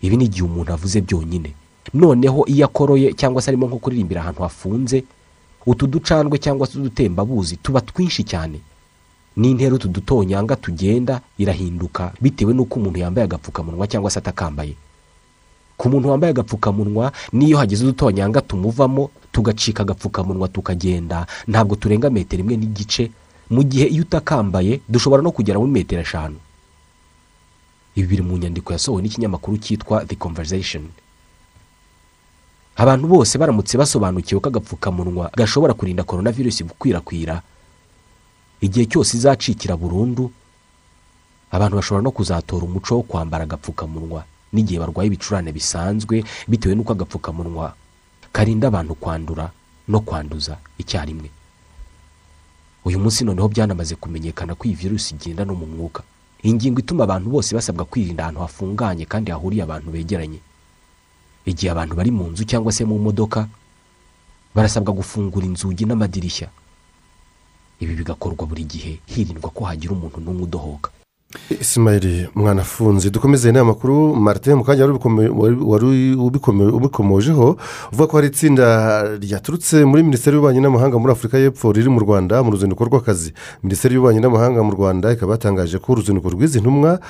Ibi 0.00 0.16
ni 0.16 0.24
igihe 0.24 0.44
umuntu 0.48 0.72
avuze 0.72 1.00
byonyine. 1.04 1.52
Noneho 1.94 2.44
iyo 2.46 2.66
akoroye 2.66 3.12
cyangwa 3.14 3.42
se 3.42 3.50
arimo 3.50 3.66
nko 3.66 3.78
kuririmbira 3.78 4.20
ahantu 4.20 4.42
hafunze 4.42 5.04
utu 5.66 5.86
ducandwe 5.86 6.38
cyangwa 6.38 6.66
se 6.66 6.78
udutembabuzi 6.78 7.56
tuba 7.56 7.80
twinshi 7.80 8.24
cyane. 8.24 8.60
N'intera 9.36 9.74
utu 9.74 9.88
dutonyanga 9.88 10.56
tugenda 10.56 11.20
irahinduka 11.38 12.12
bitewe 12.20 12.54
n'uko 12.54 12.78
umuntu 12.80 12.98
yambaye 12.98 13.24
agapfukamunwa 13.24 13.86
cyangwa 13.86 14.10
se 14.10 14.18
atakambaye. 14.18 14.74
Ku 15.76 15.88
muntu 15.92 16.08
wambaye 16.08 16.30
agapfukamunwa 16.30 17.12
n'iyo 17.32 17.58
hagize 17.58 17.84
udutonyanga 17.84 18.40
tumuvamo 18.40 19.10
tugacika 19.32 19.82
agapfukamunwa 19.82 20.48
tukagenda. 20.48 21.26
Ntabwo 21.48 21.76
turenga 21.76 22.10
metero 22.10 22.40
imwe 22.40 22.56
n'igice. 22.56 23.10
Mu 23.50 23.62
gihe 23.62 23.86
iyo 23.86 24.02
utakambaye 24.02 24.80
dushobora 24.88 25.22
no 25.22 25.30
kugera 25.30 25.58
muri 25.58 25.72
metero 25.72 26.00
eshanu. 26.02 26.36
Ibi 27.96 28.06
biri 28.08 28.22
mu 28.22 28.38
nyandiko 28.38 28.72
yasohowe 28.72 29.02
n'ikinyamakuru 29.02 29.56
cyitwa 29.58 30.04
the 30.08 30.14
conversation. 30.16 30.88
Abantu 32.76 33.06
bose 33.08 33.38
baramutse 33.38 33.78
basobanukiwe 33.78 34.40
ko 34.40 34.48
agapfukamunwa 34.48 35.30
gashobora 35.36 35.74
kurinda 35.74 36.04
korona 36.04 36.30
virusi 36.32 36.64
gukwirakwira. 36.64 37.42
Igihe 38.60 38.86
cyose 38.86 39.16
izacikira 39.16 39.76
burundu 39.76 40.30
abantu 41.50 41.76
bashobora 41.76 42.02
no 42.04 42.10
kuzatora 42.12 42.64
umuco 42.64 42.94
wo 42.96 43.02
kwambara 43.02 43.44
agapfukamunwa 43.44 44.24
n'igihe 44.52 44.78
barwaye 44.80 45.06
ibicurane 45.08 45.52
bisanzwe 45.52 46.24
bitewe 46.48 46.74
n'uko 46.74 46.92
agapfukamunwa 46.92 47.74
karinda 48.32 48.68
abantu 48.68 48.94
kwandura 48.94 49.50
no 49.88 50.00
kwanduza 50.00 50.56
icyarimwe. 50.78 51.30
Uyu 52.84 52.98
munsi 53.00 53.24
noneho 53.24 53.48
byanamaze 53.48 53.94
kumenyekana 53.96 54.54
ko 54.54 54.64
iyi 54.68 54.74
virusi 54.76 55.14
igenda 55.14 55.44
no 55.44 55.54
mu 55.54 55.66
mwuka. 55.66 56.02
Ingingo 56.44 56.78
ituma 56.80 57.04
abantu 57.04 57.30
bose 57.30 57.54
basabwa 57.54 57.84
kwirinda 57.84 58.22
ahantu 58.22 58.40
hafunganye 58.40 59.04
kandi 59.08 59.30
hahuriye 59.32 59.62
abantu 59.64 59.90
begeranye. 59.90 60.38
Igihe 61.46 61.70
abantu 61.72 61.94
bari 61.96 62.10
mu 62.10 62.26
nzu 62.30 62.44
cyangwa 62.44 62.72
se 62.72 62.84
mu 62.84 62.98
modoka 62.98 63.48
barasabwa 64.54 64.92
gufungura 64.92 65.46
inzugi 65.46 65.84
n'amadirishya. 65.86 66.48
Ibi 67.80 67.94
bigakorwa 67.94 68.46
buri 68.48 68.64
gihe 68.64 69.00
hirindwa 69.06 69.50
ko 69.52 69.64
hagira 69.68 69.92
umuntu 69.92 70.20
n'umwe 70.20 70.42
udohoka. 70.48 70.90
Isimayiri 71.60 72.28
mwanafunze 72.34 73.10
dukomeze 73.10 73.48
inama 73.48 73.64
makuru 73.72 74.16
marite 74.16 74.54
mu 74.54 74.64
kanya 74.64 74.86
wari 75.66 76.14
ubikomojeho 76.76 77.56
uvuga 77.92 78.06
ko 78.08 78.16
hari 78.16 78.28
itsinda 78.28 78.66
ryaturutse 79.18 79.84
muri 79.84 80.02
minisiteri 80.02 80.34
y'ububanyi 80.36 80.60
n'amahanga 80.60 80.98
muri 80.98 81.12
afurika 81.12 81.38
y'epfo 81.38 81.72
riri 81.72 81.88
mu 81.90 82.00
rwanda 82.00 82.42
mu 82.42 82.50
ruzinduko 82.50 82.84
rw'akazi. 82.88 83.32
Minisiteri 83.62 83.94
y'ububanyi 83.94 84.20
n'amahanga 84.20 84.62
mu 84.62 84.72
rwanda 84.72 85.12
ikaba 85.12 85.32
yatangaje 85.34 85.78
ko 85.78 85.92
uruzinduko 85.92 86.30
rw'izi 86.30 86.60
ntumwa 86.60 87.00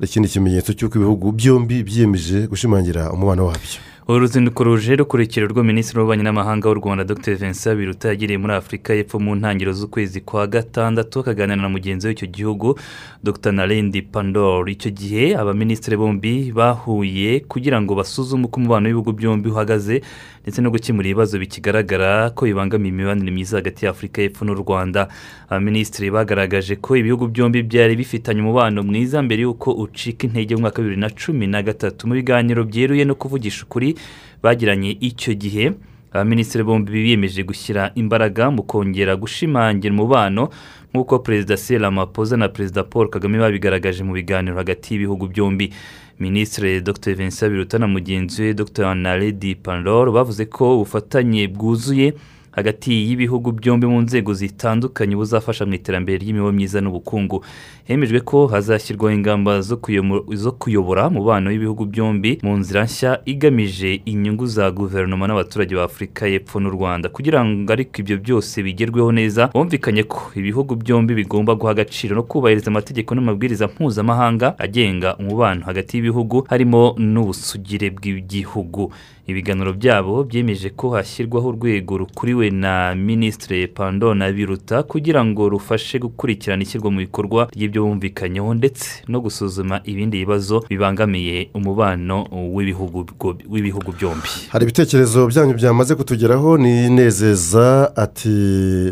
ikindi 0.00 0.28
kimenyetso 0.28 0.72
cy'uko 0.72 0.96
ibihugu 0.98 1.32
byombi 1.32 1.82
byiyemeje 1.86 2.46
gushimangira 2.48 3.12
umubano 3.12 3.46
wabyo. 3.46 3.80
Uru 4.08 4.18
ruzinduko 4.20 4.64
ruje 4.64 4.96
rukurikira 4.96 5.62
minisitiri 5.62 5.98
w'ububanyi 5.98 6.22
n'amahanga 6.22 6.68
w'u 6.68 6.74
rwanda 6.74 7.04
dr. 7.04 7.34
Vincent 7.34 7.76
biruta 7.78 8.08
yagiriye 8.08 8.38
muri 8.38 8.52
afurika 8.54 8.94
y'epfo 8.94 9.18
mu 9.18 9.34
ntangiriro 9.34 9.72
z'ukwezi 9.72 10.20
kwa 10.20 10.46
gatandatu 10.46 11.20
akaganira 11.20 11.62
na 11.62 11.68
mugenzi 11.68 12.06
w'icyo 12.08 12.26
gihugu 12.28 12.78
dr. 13.24 13.52
Narendi 13.52 14.02
pandor. 14.02 14.70
Icyo 14.70 14.90
gihe 14.90 15.34
abaminisitiri 15.36 15.96
bombi 15.96 16.52
bahuye 16.54 17.40
kugira 17.50 17.82
ngo 17.82 17.94
basuzume 17.98 18.44
uko 18.46 18.60
umubano 18.60 18.86
w'ibihugu 18.86 19.12
byombi 19.12 19.48
uhagaze 19.50 20.02
ndetse 20.46 20.62
no 20.62 20.70
gukemura 20.70 21.08
ibibazo 21.08 21.38
bikigaragara 21.42 22.30
ko 22.30 22.46
bibangamiye 22.46 22.88
imibanire 22.94 23.30
myiza 23.34 23.56
hagati 23.58 23.82
y'afurika 23.84 24.22
y'epfo 24.22 24.44
n'u 24.44 24.54
rwanda. 24.54 25.08
Abaminisitiri 25.50 26.10
bagaragaje 26.10 26.76
ko 26.78 26.94
ibihugu 26.96 27.26
byombi 27.28 27.62
byari 27.66 27.96
bifitanye 27.98 28.40
umubano 28.40 28.82
mwiza 28.86 29.22
mbere 29.26 29.42
y'uko 29.42 29.72
ucika 29.74 30.26
intege 30.26 30.54
mu 30.54 30.60
mwaka 30.60 30.78
wa 30.78 30.82
bibiri 30.86 31.00
na 31.00 31.10
cumi 31.10 31.46
na 31.50 31.62
gatatu. 31.62 32.06
Mu 32.06 32.14
biganiro 32.14 32.62
byeruye 32.64 33.04
no 33.04 33.14
kuvugisha 33.18 33.66
ukuri 33.66 33.98
bagiranye 34.42 34.94
icyo 35.02 35.34
gihe 35.34 35.72
abaminisitiri 36.14 36.62
bombi 36.64 36.92
biyemeje 36.94 37.42
gushyira 37.42 37.90
imbaraga 37.98 38.46
mu 38.50 38.62
kongera 38.62 39.16
gushimangira 39.18 39.90
umubano 39.94 40.48
nk'uko 40.94 41.18
perezida 41.26 41.56
sera 41.56 41.90
mapoza 41.90 42.36
na 42.38 42.48
perezida 42.48 42.84
paul 42.86 43.10
kagame 43.10 43.38
babigaragaje 43.38 44.00
mu 44.06 44.14
biganiro 44.14 44.56
hagati 44.56 44.94
y'ibihugu 44.94 45.26
byombi. 45.26 45.72
Minisitiri 46.18 46.80
dr. 46.80 47.14
Vincent 47.14 47.50
biruta 47.52 47.78
na 47.78 47.86
mugenzi 47.86 48.42
we 48.42 48.54
dr. 48.54 48.94
Naredi 48.94 49.54
pandor 49.54 50.12
bavuze 50.12 50.44
ko 50.44 50.74
ubufatanye 50.76 51.48
bwuzuye 51.48 52.14
hagati 52.56 52.92
y'ibihugu 53.08 53.52
byombi 53.52 53.86
mu 53.86 54.00
nzego 54.02 54.34
zitandukanye 54.34 55.14
buzafasha 55.16 55.66
mu 55.68 55.74
iterambere 55.76 56.18
ry'imibereho 56.18 56.52
myiza 56.52 56.80
n'ubukungu. 56.80 57.44
Hemejwe 57.84 58.20
ko 58.20 58.46
hazashyirwaho 58.46 59.14
ingamba 59.14 59.60
zo 59.62 60.52
kuyobora 60.58 61.08
umubano 61.08 61.50
w'ibihugu 61.50 61.84
byombi 61.86 62.38
mu 62.42 62.56
nzira 62.56 62.84
nshya 62.84 63.20
igamije 63.24 64.00
inyungu 64.04 64.46
za 64.46 64.70
guverinoma 64.70 65.26
n'abaturage 65.26 65.74
ba 65.76 65.84
afurika 65.84 66.26
y'epfo 66.26 66.60
n'u 66.60 66.70
rwanda. 66.70 67.08
Kugira 67.08 67.44
ngo 67.44 67.72
ariko 67.72 68.00
ibyo 68.02 68.16
byose 68.18 68.62
bigerweho 68.62 69.12
neza 69.12 69.50
bumvikanye 69.54 70.02
ko 70.02 70.32
ibihugu 70.34 70.74
byombi 70.76 71.14
bigomba 71.14 71.54
guha 71.54 71.70
agaciro 71.76 72.16
no 72.16 72.22
kubahiriza 72.22 72.70
amategeko 72.72 73.14
n'amabwiriza 73.14 73.66
mpuzamahanga 73.68 74.58
agenga 74.58 75.16
umubano 75.20 75.60
hagati 75.68 75.96
y'ibihugu 75.96 76.46
harimo 76.50 76.94
n'ubusugire 76.98 77.90
bw'igihugu. 77.90 78.90
Ibiganiro 79.26 79.72
byabo 79.72 80.24
byemeje 80.24 80.70
ko 80.70 80.90
hashyirwaho 80.90 81.48
urwego 81.48 81.98
rukuriwe 81.98 82.50
na 82.50 82.94
minisitiri 82.94 83.66
pandona 83.68 84.32
biruta 84.32 84.82
kugira 84.82 85.24
ngo 85.24 85.48
rufashe 85.48 85.98
gukurikirana 85.98 86.62
ishyirwa 86.62 86.90
mu 86.90 86.98
bikorwa 86.98 87.48
ry'ibyo 87.56 87.82
bumvikanyeho 87.84 88.54
ndetse 88.54 88.88
no 89.08 89.20
gusuzuma 89.20 89.80
ibindi 89.84 90.18
bibazo 90.22 90.64
bibangamiye 90.70 91.48
umubano 91.54 92.26
w'ibihugu 92.54 93.92
byombi. 93.98 94.28
Hari 94.48 94.62
ibitekerezo 94.64 95.26
byanyu 95.26 95.54
byamaze 95.54 95.94
kutugeraho 95.94 96.58
ni 96.58 96.86
inezeza 96.86 97.92
ati 97.96 98.28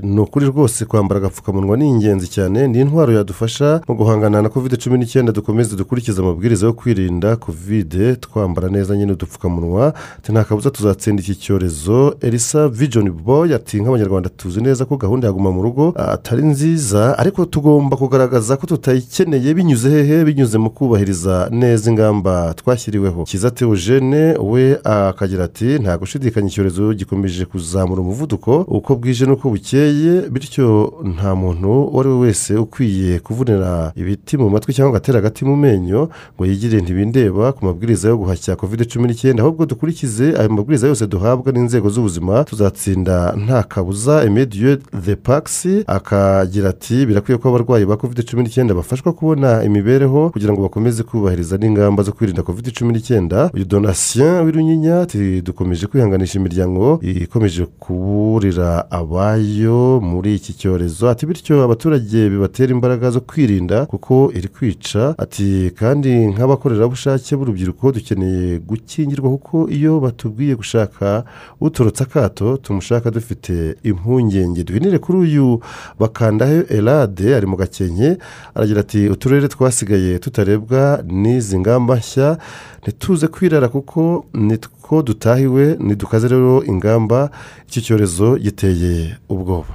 ni 0.02 0.20
ukuri 0.20 0.46
rwose 0.46 0.84
kwambara 0.84 1.18
agapfukamunwa 1.18 1.76
ni 1.76 1.88
ingenzi 1.88 2.28
cyane 2.28 2.68
ni 2.68 2.80
intwaro 2.80 3.12
yadufasha 3.12 3.80
mu 3.88 3.94
guhangana 3.94 4.42
na 4.42 4.48
kovide 4.48 4.76
cumi 4.76 4.98
n'icyenda 4.98 5.32
dukomeze 5.32 5.76
dukurikize 5.76 6.20
amabwiriza 6.22 6.66
yo 6.66 6.72
kwirinda 6.72 7.36
kovide 7.36 8.16
twambara 8.16 8.68
neza 8.68 8.96
nyine 8.96 9.12
udupfukamunwa 9.12 9.94
nta 10.32 10.44
kabuza 10.44 10.70
tuzatsinda 10.70 11.22
iki 11.22 11.34
cyorezo. 11.34 12.16
Elisa 12.20 12.68
vijoni 12.68 13.10
boy 13.10 13.54
ati 13.54 13.80
nk'abanyarwanda 13.80 14.28
tuzi 14.28 14.60
neza 14.60 14.84
ko 14.84 14.96
gahunda 14.96 15.26
ya 15.26 15.32
guma 15.32 15.50
mu 15.52 15.62
rugo 15.62 15.92
atari 15.96 16.42
nziza 16.42 17.18
ariko 17.18 17.44
tugomba 17.44 17.96
kugaragaza 17.96 18.56
ko 18.56 18.66
tutayikeneye 18.66 19.54
binyuze 19.54 19.90
hehe 19.90 20.24
binyuze 20.24 20.58
mu 20.58 20.70
kubahiriza 20.70 21.48
neza 21.52 21.90
ingamba 21.90 22.54
twashyiriweho. 22.54 23.24
Cyiza 23.28 23.50
teogene 23.50 24.22
we 24.40 24.78
akagira 24.84 25.44
ati 25.44 25.64
nta 25.78 25.98
gushidikanya 25.98 26.48
icyorezo 26.48 26.94
gikomeje 26.94 27.44
kuzamura 27.44 28.00
umuvuduko 28.00 28.60
uko 28.68 28.96
bwije 28.96 29.26
n'uko 29.26 29.50
bukeye 29.50 30.12
bityo 30.32 30.92
nta 31.14 31.34
muntu 31.34 31.68
uwo 31.68 32.00
ari 32.00 32.08
we 32.08 32.16
wese 32.18 32.54
ukwiye 32.56 33.18
kuvunira 33.20 33.92
ibiti 33.96 34.37
mu 34.38 34.48
matwi 34.50 34.72
cyangwa 34.74 34.96
agatera 34.96 35.18
agati 35.18 35.44
mu 35.44 35.56
menyo 35.56 36.08
ngo 36.37 36.46
yigire 36.46 36.80
ntibindeba 36.80 37.52
ku 37.52 37.64
mabwiriza 37.64 38.08
yo 38.08 38.16
guhashya 38.16 38.56
kovide 38.56 38.84
cumi 38.84 39.08
n'icyenda 39.08 39.42
ahubwo 39.42 39.66
dukurikize 39.66 40.13
ayo 40.22 40.48
mabwiriza 40.48 40.87
yose 40.87 41.07
duhabwa 41.07 41.53
n'inzego 41.53 41.88
z'ubuzima 41.90 42.44
tuzatsinda 42.44 43.35
nta 43.44 43.62
kabuza 43.62 44.24
emediyo 44.24 44.79
de 45.07 45.16
pagisi 45.16 45.85
akagira 45.87 46.68
ati 46.70 47.07
birakwiye 47.07 47.38
ko 47.38 47.48
abarwayi 47.48 47.85
ba 47.87 47.96
kovide 47.96 48.22
cumi 48.22 48.42
n'icyenda 48.42 48.74
bafashwa 48.74 49.12
kubona 49.12 49.64
imibereho 49.64 50.31
kugira 50.31 50.53
ngo 50.53 50.62
bakomeze 50.62 51.03
kubahiriza 51.03 51.57
n'ingamba 51.59 52.03
zo 52.03 52.12
kwirinda 52.12 52.42
kovide 52.42 52.70
cumi 52.70 52.92
n'icyenda. 52.92 53.50
Uyu 53.55 53.64
donasiyo 53.64 54.44
w'irunyinya 54.44 55.07
dukomeje 55.42 55.87
kwihanganisha 55.87 56.38
imiryango 56.38 57.00
ikomeje 57.03 57.66
kuburira 57.83 58.90
abayo 58.90 60.00
muri 60.00 60.35
iki 60.35 60.53
cyorezo. 60.53 61.09
Ati 61.11 61.27
bityo 61.27 61.62
abaturage 61.64 62.29
bibatera 62.31 62.72
imbaraga 62.72 63.11
zo 63.11 63.20
kwirinda 63.20 63.87
kuko 63.87 64.33
iri 64.37 64.48
kwica. 64.48 65.14
Ati 65.18 65.70
kandi 65.79 66.11
nk'abakorerabushake 66.33 67.37
b'urubyiruko 67.37 67.92
dukeneye 67.92 68.59
gukingirwa 68.59 69.31
kuko 69.31 69.68
iyo 69.70 70.00
batubwiye 70.04 70.54
gushaka 70.54 71.24
uturutse 71.60 72.02
akato 72.04 72.56
tumushaka 72.56 73.10
dufite 73.10 73.76
impungenge. 73.82 74.64
Duhinire 74.64 74.98
kuri 74.98 75.18
uyu 75.18 75.60
bakandaho 75.98 76.62
erade 76.68 77.36
ari 77.36 77.46
mu 77.46 77.56
gakenke 77.56 78.18
aragira 78.54 78.80
ati 78.80 79.08
uturere 79.08 79.48
twasigaye 79.48 80.18
tutarebwa 80.18 81.02
n'izi 81.06 81.58
ngamba 81.58 81.96
nshya 81.96 82.38
ntituze 82.82 83.26
kwirara 83.28 83.68
kuko 83.68 84.26
nitwo 84.34 85.02
dutahiwe 85.02 85.76
ntidukaze 85.80 86.28
rero 86.28 86.64
ingamba 86.64 87.30
iki 87.68 87.80
cyorezo 87.82 88.36
giteye 88.38 89.16
ubwoba. 89.28 89.74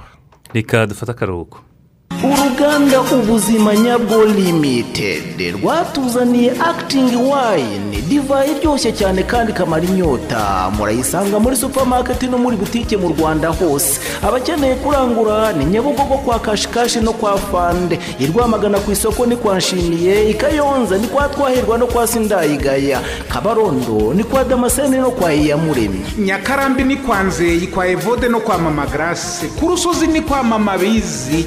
Reka 0.54 0.86
dufate 0.86 1.10
akaruhuko. 1.12 1.58
Uruganda 2.18 3.00
ubuzima 3.00 3.76
nyabwo 3.76 4.24
limitedi 4.24 5.50
rwatuzaniye 5.50 6.50
akitingi 6.70 7.16
wayini 7.16 7.96
divayi 8.08 8.50
iryoshye 8.52 8.92
cyane 8.92 9.22
kandi 9.22 9.52
ikamara 9.52 9.84
inyota. 9.84 10.70
Murayisanga 10.76 11.38
muri 11.40 11.56
supamaketi 11.56 12.26
no 12.26 12.38
muri 12.38 12.56
butike 12.56 12.96
mu 12.96 13.08
rwanda 13.08 13.48
hose. 13.48 14.00
Abakeneye 14.22 14.74
kurangura 14.74 15.52
ni 15.52 15.64
nyabugogo 15.64 16.18
kwa 16.24 16.38
kashikashi 16.38 17.00
no 17.00 17.12
kwa 17.12 17.38
fande. 17.38 17.98
I 18.20 18.26
rwamagana 18.26 18.78
ku 18.78 18.92
isoko 18.92 19.26
ni 19.26 19.36
kwa 19.36 19.58
nshimiye 19.58 20.30
i 20.30 20.34
kayonza 20.34 20.98
ni 20.98 21.06
kwa 21.06 21.28
twahirwa 21.28 21.78
no 21.78 21.86
kwa 21.86 22.06
sindayigaya 22.06 23.00
kabarondo 23.28 24.14
ni 24.14 24.24
kwa 24.24 24.44
damascene 24.44 24.98
no 24.98 25.10
kwa 25.10 25.34
iyamuremye. 25.34 26.00
Nyakarambi 26.18 26.84
ni 26.84 26.96
kwa 26.96 27.22
nzeyi 27.22 27.66
kwa 27.66 27.88
evode 27.88 28.28
no 28.28 28.40
kwa 28.40 28.58
mama 28.58 28.86
garase 28.86 29.46
ku 29.46 29.68
rusozi 29.68 30.06
ni 30.06 30.20
kwa 30.20 30.42
mama 30.42 30.78
bizi 30.78 31.44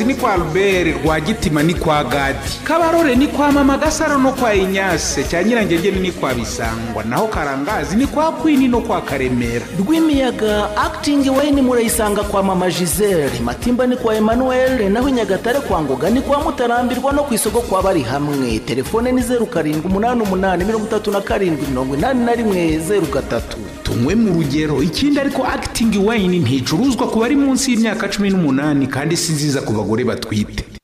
kiramuruzi 0.00 0.04
ni 0.04 0.14
kwa 0.14 0.32
albert 0.34 1.04
rwagitima 1.04 1.62
ni 1.62 1.74
kwa 1.74 2.04
gadi. 2.04 2.38
Kabarore 2.64 3.16
ni 3.16 3.26
kwa 3.28 3.52
mama 3.52 3.78
gasaro 3.78 4.18
no 4.18 4.32
kwa 4.32 4.54
inyase. 4.54 5.24
Cya 5.24 5.44
nyirangegeni 5.44 6.00
ni 6.00 6.12
kwa 6.12 6.34
bisangwa. 6.34 7.04
Naho 7.04 7.26
karangazi 7.28 7.96
ni 7.96 8.06
kwa 8.06 8.32
kwini 8.32 8.68
no 8.68 8.80
kwa 8.80 9.00
karemera. 9.00 9.66
Rwimiyaga 9.86 10.76
akitingi 10.76 11.30
wayini 11.30 11.62
murayisanga 11.62 12.22
kwa 12.22 12.42
mama 12.42 12.70
gisele. 12.70 13.30
Matimba 13.44 13.86
ni 13.86 13.96
kwa 13.96 14.14
emmanuel 14.16 14.90
naho 14.90 15.08
i 15.08 15.12
nyagatare 15.12 15.60
kwa 15.60 15.82
ngoga 15.82 16.10
ni 16.10 16.20
kwa 16.20 16.40
mutarambirwa 16.42 17.12
no 17.12 17.22
ku 17.24 17.34
isoko 17.34 17.60
kwa 17.60 17.82
bari 17.82 18.02
hamwe. 18.02 18.58
Telefone 18.58 19.12
ni 19.12 19.22
zeru 19.22 19.46
karindwi 19.46 19.90
umunani 19.90 20.22
umunani 20.22 20.64
mirongo 20.64 20.86
itatu 20.86 21.10
na 21.10 21.20
karindwi 21.20 21.66
mirongo 21.66 21.96
inani 21.96 22.24
na 22.24 22.32
rimwe 22.34 22.78
zeru 22.78 23.06
gatatu. 23.06 23.56
Tunywe 23.82 24.14
mu 24.14 24.34
rugero 24.34 24.82
ikindi 24.82 25.20
ariko 25.20 25.44
akitingi 25.44 25.98
wayini 25.98 26.38
nticuruzwa 26.38 27.06
ku 27.08 27.18
bari 27.20 27.36
munsi 27.36 27.70
y'imyaka 27.72 28.08
cumi 28.08 28.30
n'umunani 28.30 28.86
kandi 28.86 29.16
si 29.16 29.32
nziza 29.32 29.60
ku 29.60 29.72
bagore 29.72 29.89
batwite 29.90 30.78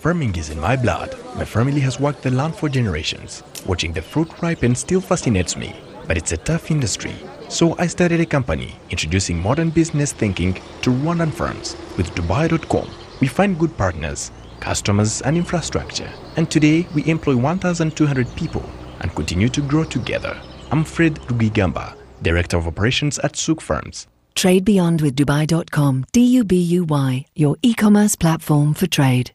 Farming 0.00 0.36
is 0.36 0.50
in 0.50 0.60
my 0.60 0.76
blood. 0.76 1.16
My 1.36 1.44
family 1.44 1.80
has 1.80 2.00
worked 2.00 2.22
the 2.22 2.30
land 2.30 2.54
for 2.56 2.68
generations. 2.68 3.42
Watching 3.66 3.92
the 3.92 4.02
fruit 4.02 4.30
ripen 4.42 4.74
still 4.74 5.00
fascinates 5.00 5.56
me, 5.56 5.74
but 6.06 6.16
it's 6.16 6.32
a 6.32 6.36
tough 6.36 6.70
industry. 6.70 7.14
So 7.48 7.74
I 7.78 7.86
started 7.86 8.20
a 8.20 8.26
company 8.26 8.74
introducing 8.90 9.40
modern 9.40 9.70
business 9.70 10.12
thinking 10.12 10.54
to 10.82 10.90
Rwandan 10.90 11.32
firms. 11.32 11.76
With 11.96 12.10
Dubai.com, 12.14 12.88
we 13.20 13.26
find 13.28 13.58
good 13.58 13.76
partners, 13.76 14.30
customers, 14.60 15.22
and 15.22 15.36
infrastructure. 15.36 16.10
And 16.36 16.50
today 16.50 16.86
we 16.94 17.06
employ 17.06 17.36
1,200 17.36 18.34
people 18.36 18.64
and 19.00 19.14
continue 19.14 19.48
to 19.50 19.60
grow 19.62 19.84
together. 19.84 20.36
I'm 20.70 20.84
Fred 20.84 21.14
Rugigamba, 21.28 21.96
Director 22.22 22.56
of 22.56 22.66
Operations 22.66 23.18
at 23.20 23.36
Souk 23.36 23.60
Firms. 23.60 24.06
Trade 24.34 24.64
beyond 24.64 25.00
with 25.00 25.14
Dubai.com. 25.16 26.04
D 26.12 26.20
U 26.38 26.44
B 26.44 26.56
U 26.56 26.84
Y, 26.84 27.24
your 27.34 27.56
e 27.62 27.74
commerce 27.74 28.16
platform 28.16 28.74
for 28.74 28.86
trade. 28.86 29.30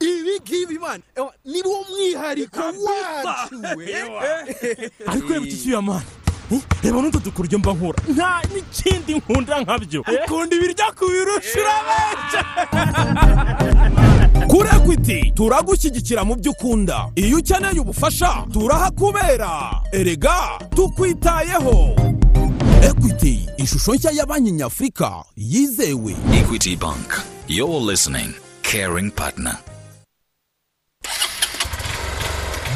ibi 0.00 0.40
ngibi 0.42 0.78
mani 0.78 1.02
ni 1.44 1.62
wo 1.62 1.84
mwihariko 1.90 2.60
wacu 2.60 3.66
ariko 5.06 5.28
reba 5.32 5.46
iki 5.46 5.56
cyuya 5.56 5.82
mani 5.82 6.04
reba 6.82 7.02
n'utu 7.02 7.18
dukuryo 7.20 7.58
mba 7.58 7.72
nkura. 7.72 7.98
Nta 8.14 8.40
n'ikindi 8.54 9.14
nkunda 9.14 9.60
nkabyo. 9.60 10.00
Ukunda 10.00 10.56
ibiryo 10.56 10.84
kubirusha 10.98 11.58
urabenje. 11.60 12.40
Kuri 14.50 14.68
ekwiti 14.76 15.32
turagushyigikira 15.34 16.24
mu 16.24 16.34
byo 16.36 16.50
ukunda. 16.52 17.08
Iyo 17.14 17.38
ukeneye 17.38 17.80
ubufasha 17.80 18.44
turahakubera. 18.52 19.80
Erega 19.92 20.58
tukwitayeho. 20.76 22.15
Ekwiti 22.86 23.48
ishusho 23.56 23.94
nshya 23.94 24.10
ya 24.10 24.26
banki 24.26 24.52
nyafurika 24.52 25.24
yizewe. 25.36 26.16
Equity 26.34 26.76
Bank. 26.76 27.20
You're 27.48 27.80
listening. 27.90 28.34
Caring 28.62 29.10
partner. 29.10 29.58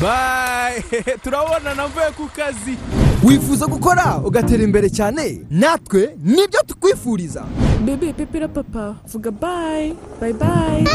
bayi 0.03 0.83
turabonana 1.23 1.89
mvuye 1.89 2.11
ku 2.17 2.29
kazi. 2.37 2.77
Wifuza 3.25 3.67
gukora? 3.67 4.17
Ugatera 4.25 4.63
imbere 4.65 4.91
cyane? 4.91 5.41
Natwe 5.51 6.17
ni 6.23 6.49
byo 6.49 6.61
tukwifuriza. 6.67 7.45
Bebe 7.85 8.13
pepera 8.13 8.49
papa. 8.49 8.97
Vuga 9.13 9.31
bayi 9.31 9.95
bayi 10.21 10.33
bayi 10.33 10.87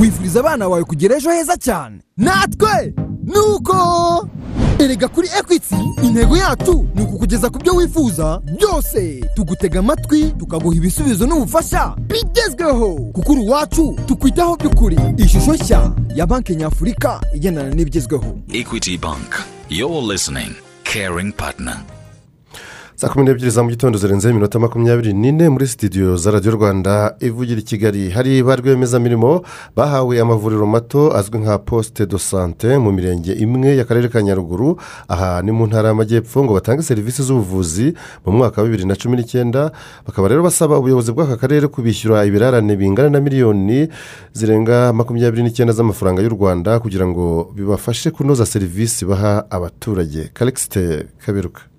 wifuriza 0.00 0.40
abana 0.40 0.68
bawe 0.68 0.84
kugira 0.84 1.16
ejo 1.16 1.30
heza 1.30 1.56
cyane. 1.56 2.00
Natwe 2.16 2.94
nuko. 3.24 4.28
Erega 4.80 5.08
kuri 5.08 5.28
ekwiti 5.38 5.74
intego 6.02 6.36
yacu 6.36 6.88
ni 6.94 7.02
ukukugeza 7.02 7.50
ku 7.50 7.58
byo 7.58 7.74
wifuza 7.74 8.40
byose 8.58 9.20
tugutega 9.34 9.78
amatwi 9.80 10.24
tukaguha 10.38 10.76
ibisubizo 10.76 11.26
n'ubufasha 11.26 11.94
bigezweho 11.98 12.94
kuko 13.12 13.32
uri 13.32 13.42
iwacu 13.44 13.96
tukwitaho 14.06 14.56
by'ukuri 14.56 14.96
ishusho 15.16 15.54
nshya 15.54 15.92
ya 16.14 16.26
banki 16.26 16.56
nyafurika 16.56 17.20
igendana 17.34 17.74
n'ibigezweho 17.74 18.38
Equity 18.52 18.96
Bank. 18.98 19.34
You're 19.68 20.02
listening. 20.12 20.54
Caring 20.84 21.32
partner. 21.32 21.76
Saa 23.00 23.08
kumi 23.08 23.24
n'ebyiri 23.24 23.50
za 23.50 23.62
mu 23.62 23.70
gitondo 23.70 23.98
zirenzeho 23.98 24.30
iminota 24.32 24.58
makumyabiri 24.58 25.12
n'ine 25.14 25.48
muri 25.48 25.66
sitidiyo 25.66 26.16
za 26.16 26.30
radiyo 26.30 26.52
rwanda 26.52 27.16
ivugira 27.20 27.60
i 27.60 27.62
kigali. 27.64 28.10
Hari 28.10 28.42
ba 28.42 28.56
rwiyemezamirimo 28.56 29.40
bahawe 29.76 30.20
amavuriro 30.20 30.66
mato 30.66 31.16
azwi 31.16 31.38
nka 31.38 31.58
posite 31.58 32.06
do 32.06 32.18
sante 32.18 32.78
mu 32.78 32.92
mirenge 32.92 33.32
imwe 33.32 33.76
y'akarere 33.76 34.08
ka 34.12 34.20
nyaruguru. 34.22 34.76
Aha 35.08 35.40
ni 35.42 35.52
mu 35.52 35.64
ntara 35.66 35.88
y'amajyepfo 35.88 36.44
ngo 36.44 36.52
batange 36.54 36.82
serivisi 36.82 37.22
z'ubuvuzi 37.22 37.94
mu 38.26 38.32
mwaka 38.32 38.60
wa 38.60 38.68
bibiri 38.68 38.84
na 38.84 38.94
cumi 39.00 39.16
n'icyenda. 39.16 39.72
Bakaba 40.06 40.28
rero 40.28 40.42
basaba 40.44 40.76
ubuyobozi 40.78 41.12
bw'aka 41.16 41.36
karere 41.40 41.66
kubishyura 41.72 42.24
ibirarane 42.28 42.76
bingana 42.76 43.08
na 43.10 43.20
miliyoni 43.20 43.88
zirenga 44.36 44.92
makumyabiri 44.92 45.42
n'icyenda 45.42 45.72
z'amafaranga 45.72 46.20
y'u 46.22 46.36
rwanda 46.36 46.76
kugira 46.80 47.06
ngo 47.08 47.48
bibafashe 47.56 48.10
kunoza 48.10 48.44
serivisi 48.46 49.08
baha 49.08 49.48
abaturage. 49.50 50.28
Karikisite 50.36 51.08
kaberuka 51.24 51.69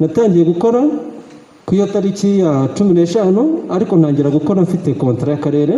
natangiye 0.00 0.44
gukora 0.44 0.80
ku 1.66 1.70
iyo 1.76 1.86
tariki 1.92 2.38
ya 2.42 2.68
cumi 2.74 2.92
n'eshanu 2.94 3.42
ariko 3.70 3.92
ntangira 3.96 4.30
gukora 4.30 4.62
mfite 4.66 4.94
kontara 4.98 5.32
y'akarere 5.32 5.74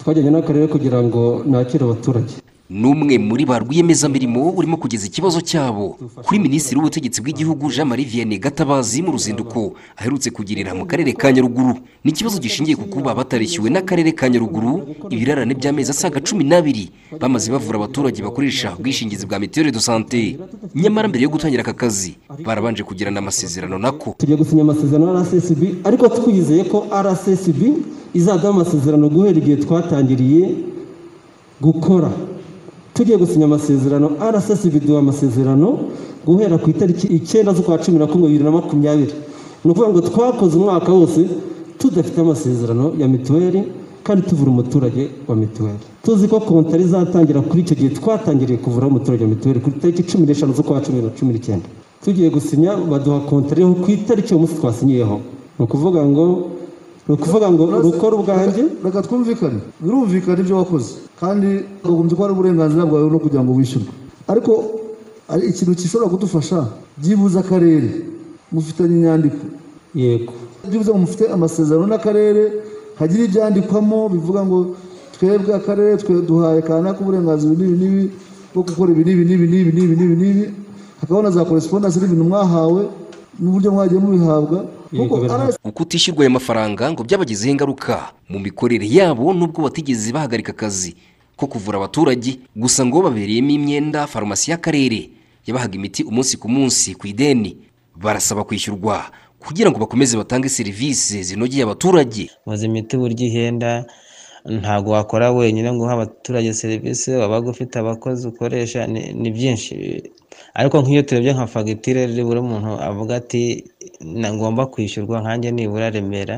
twajyanye 0.00 0.30
n'akarere 0.32 0.66
kugira 0.74 0.98
ngo 1.02 1.42
nakire 1.50 1.84
abaturage. 1.84 2.34
Ni 2.70 2.86
umwe 2.86 3.18
muri 3.18 3.42
ba 3.44 3.58
rwiyemezamirimo 3.58 4.54
urimo 4.54 4.76
kugeza 4.78 5.06
ikibazo 5.06 5.40
cyabo. 5.42 5.98
Kuri 6.22 6.38
minisitiri 6.38 6.76
w'ubutegetsi 6.78 7.18
bw'igihugu 7.20 7.66
jean 7.74 7.88
marie 7.88 8.06
vianney 8.06 8.38
gatabazi 8.38 9.02
mu 9.02 9.10
ruzinduko 9.12 9.74
aherutse 9.98 10.30
kugirira 10.30 10.70
mu 10.74 10.86
karere 10.86 11.10
ka 11.12 11.32
nyaruguru. 11.34 11.82
Ni 12.04 12.10
ikibazo 12.14 12.38
gishingiye 12.38 12.76
ku 12.78 12.86
kuba 12.86 13.10
batarishyuwe 13.14 13.70
n'akarere 13.74 14.14
ka 14.14 14.28
nyaruguru 14.30 14.86
ibirarane 15.10 15.50
by'amezi 15.58 15.90
asaga 15.90 16.22
cumi 16.22 16.44
n'abiri. 16.46 16.94
Bamaze 17.18 17.50
bavura 17.50 17.76
abaturage 17.82 18.22
bakoresha 18.22 18.78
ubwishingizi 18.78 19.26
bwa 19.26 19.38
mituweli 19.42 19.74
do 19.74 19.80
sante. 19.82 20.38
Nyamara 20.74 21.08
mbere 21.10 21.26
yo 21.26 21.30
gutangira 21.34 21.66
aka 21.66 21.74
kazi 21.74 22.14
barabanje 22.46 22.86
kugirana 22.86 23.18
amasezerano 23.18 23.78
nako. 23.82 24.14
Tugiye 24.18 24.38
gusinya 24.38 24.62
amasezerano 24.62 25.10
na 25.12 25.26
rssb 25.26 25.62
ariko 25.84 26.06
twizeye 26.08 26.64
ko 26.70 26.86
rssb 26.86 27.60
izaduha 28.14 28.54
amasezerano 28.54 29.10
guhera 29.10 29.38
igihe 29.42 29.56
twatangiriye 29.58 30.54
gukora. 31.60 32.10
Tugiye 32.94 33.16
gusinya 33.18 33.44
amasezerano 33.44 34.10
rssb 34.34 34.74
duha 34.86 34.98
amasezerano 34.98 35.78
guhera 36.26 36.58
ku 36.58 36.70
itariki 36.70 37.06
icyenda 37.06 37.52
z'ukwa 37.54 37.78
cumi 37.78 37.98
na 37.98 38.06
kumwe 38.06 38.28
bibiri 38.28 38.44
na 38.44 38.50
makumyabiri. 38.50 39.14
Ni 39.64 39.70
ukuvuga 39.70 39.88
ngo 39.92 40.00
twakoze 40.00 40.54
umwaka 40.56 40.92
wose 40.92 41.20
tudafite 41.78 42.18
amasezerano 42.20 42.92
ya 42.98 43.08
mituweli 43.08 43.60
kandi 44.04 44.22
tuvura 44.28 44.50
umuturage 44.50 45.08
wa 45.28 45.36
mituweli. 45.36 45.78
Tuzi 46.04 46.28
ko 46.28 46.40
kontari 46.40 46.82
izatangira 46.84 47.40
kuri 47.40 47.60
icyo 47.62 47.74
gihe 47.76 47.90
twatangiriye 47.98 48.58
kuvura 48.58 48.86
umuturage 48.86 49.24
wa 49.24 49.30
mituweli 49.30 49.60
ku 49.60 49.68
itariki 49.70 50.02
cumi 50.02 50.26
n'eshanu 50.26 50.52
z'ukwa 50.56 50.80
cumi 50.84 51.02
na 51.02 51.10
cumi 51.16 51.32
n'icyenda. 51.32 51.66
Tugiye 52.04 52.28
gusinya 52.30 52.76
baduha 52.76 53.20
kontari 53.28 53.62
ku 53.82 53.88
itariki 53.90 54.34
uwo 54.34 54.40
munsi 54.42 54.54
twasinyiyeho 54.60 55.16
ni 55.58 55.64
ukuvuga 55.64 56.00
ngo 56.04 56.24
ni 57.08 57.14
ukuvuga 57.14 57.50
ngo 57.50 57.64
rukora 57.84 58.14
ubwanjye? 58.16 58.64
reka 58.84 59.02
twumvikane. 59.02 59.60
Birumvikana 59.80 60.40
ibyo 60.40 60.56
wakoze. 60.56 60.92
Kandi 61.20 61.48
bagombye 61.84 62.14
ko 62.16 62.22
ari 62.24 62.32
uburenganzira 62.32 62.86
bwawe 62.86 63.10
no 63.10 63.18
kugira 63.18 63.42
ngo 63.44 63.52
wishyurwe. 63.58 63.90
Ariko 64.28 64.52
hari 65.28 65.42
ikintu 65.50 65.74
gishobora 65.74 66.10
kudufasha? 66.10 66.66
Byibuze 66.98 67.38
akarere. 67.38 67.90
Mufitanye 68.52 68.94
inyandiko. 68.96 69.42
Yego. 69.94 70.32
Byibuze 70.68 70.90
ngo 70.90 70.98
mufite 71.04 71.24
amasezerano 71.34 71.86
n'akarere 71.86 72.44
hagira 72.98 73.24
ibyandikwamo 73.24 74.08
bivuga 74.08 74.40
ngo 74.46 74.58
twebwe 75.16 75.50
akarere 75.54 75.96
twe 75.96 76.22
duhaye 76.22 76.62
kanaka 76.62 77.00
uburenganzira 77.00 77.52
ibi 77.54 77.64
n'ibi 77.80 78.02
bwo 78.54 78.62
gukora 78.62 78.92
ibi 78.92 79.02
n'ibi 79.04 79.24
n'ibi 79.28 79.46
n'ibi 79.50 79.70
n'ibi 79.72 79.94
n'ibi 79.96 80.16
n'ibi. 80.20 80.44
Hakabaho 81.00 81.22
na 81.22 81.30
za 81.30 81.44
korespondansi 81.44 81.98
n'ibintu 81.98 82.24
mwahawe. 82.24 82.82
N'uburyo 83.38 83.70
mwagiye 83.72 84.00
mubihabwa 84.00 84.58
uko 85.64 85.82
utishyurwa 85.82 86.22
aya 86.22 86.30
mafaranga 86.30 86.92
ngo 86.92 87.04
byabagizeho 87.04 87.52
ingaruka 87.52 88.12
mu 88.28 88.38
mikorere 88.38 88.86
yabo 88.90 89.32
nubwo 89.32 89.62
batigeze 89.62 90.12
bahagarika 90.12 90.52
akazi 90.52 90.96
ko 91.36 91.46
kuvura 91.46 91.78
abaturage 91.78 92.40
gusa 92.56 92.84
ngo 92.86 93.02
babereyemo 93.02 93.50
imyenda 93.50 94.06
farumasi 94.06 94.50
y'akarere 94.50 95.10
yabahaga 95.46 95.74
imiti 95.78 96.02
umunsi 96.04 96.36
ku 96.36 96.48
munsi 96.48 96.94
ku 96.94 97.06
ideni. 97.06 97.56
Barasaba 97.96 98.44
kwishyurwa 98.44 99.08
kugira 99.40 99.70
ngo 99.70 99.78
bakomeze 99.80 100.16
batange 100.16 100.48
serivisi 100.48 101.22
zinogeye 101.22 101.62
abaturage. 101.64 102.28
Maze 102.46 102.66
imiti 102.66 102.96
burya 102.96 103.26
ihenda 103.26 103.84
ntabwo 104.44 104.92
wakora 104.92 105.32
wenyine 105.32 105.72
ngo 105.72 105.84
uhe 105.84 105.92
abaturage 105.92 106.52
serivisi 106.54 107.10
wabaga 107.10 107.50
ufite 107.50 107.78
abakozi 107.78 108.28
ukoresha 108.28 108.86
ni 108.86 109.30
byinshi 109.30 110.02
ariko 110.60 110.76
nk'iyo 110.82 111.02
turebye 111.08 111.32
nka 111.34 111.46
fagitire 111.52 112.00
buri 112.28 112.40
muntu 112.50 112.70
avuga 112.88 113.12
ati 113.20 113.42
ngomba 114.36 114.66
kwishyurwa 114.72 115.16
nkanjye 115.22 115.48
nibura 115.50 115.88
remera 115.90 116.36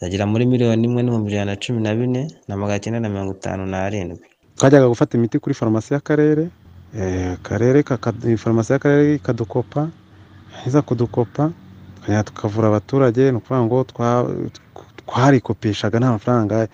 zagera 0.00 0.24
muri 0.26 0.44
miliyoni 0.50 0.84
imwe 0.88 1.00
n'ibihumbi 1.02 1.30
ijana 1.30 1.52
na 1.52 1.60
cumi 1.62 1.80
na 1.84 1.92
bine 1.94 2.22
na 2.48 2.56
magana 2.56 2.80
cyenda 2.82 2.98
na 3.00 3.08
mirongo 3.12 3.32
itanu 3.38 3.62
n'arindwi. 3.70 4.18
Twajyaga 4.56 4.88
gufata 4.88 5.12
imiti 5.18 5.38
kuri 5.38 5.54
farumasi 5.54 5.94
y'akarere 5.94 6.44
akarere 7.36 7.78
farumasi 8.42 8.72
y'akarere 8.72 9.14
ikadukopa 9.20 9.88
iza 10.66 10.82
kudukopa 10.82 11.52
tukajya 12.00 12.22
tukavura 12.24 12.66
abaturage 12.68 13.30
ni 13.30 13.36
ukuvuga 13.38 13.62
ngo 13.64 13.78
twarikopeshaga 15.06 15.98
nta 16.00 16.12
mafaranga 16.16 16.68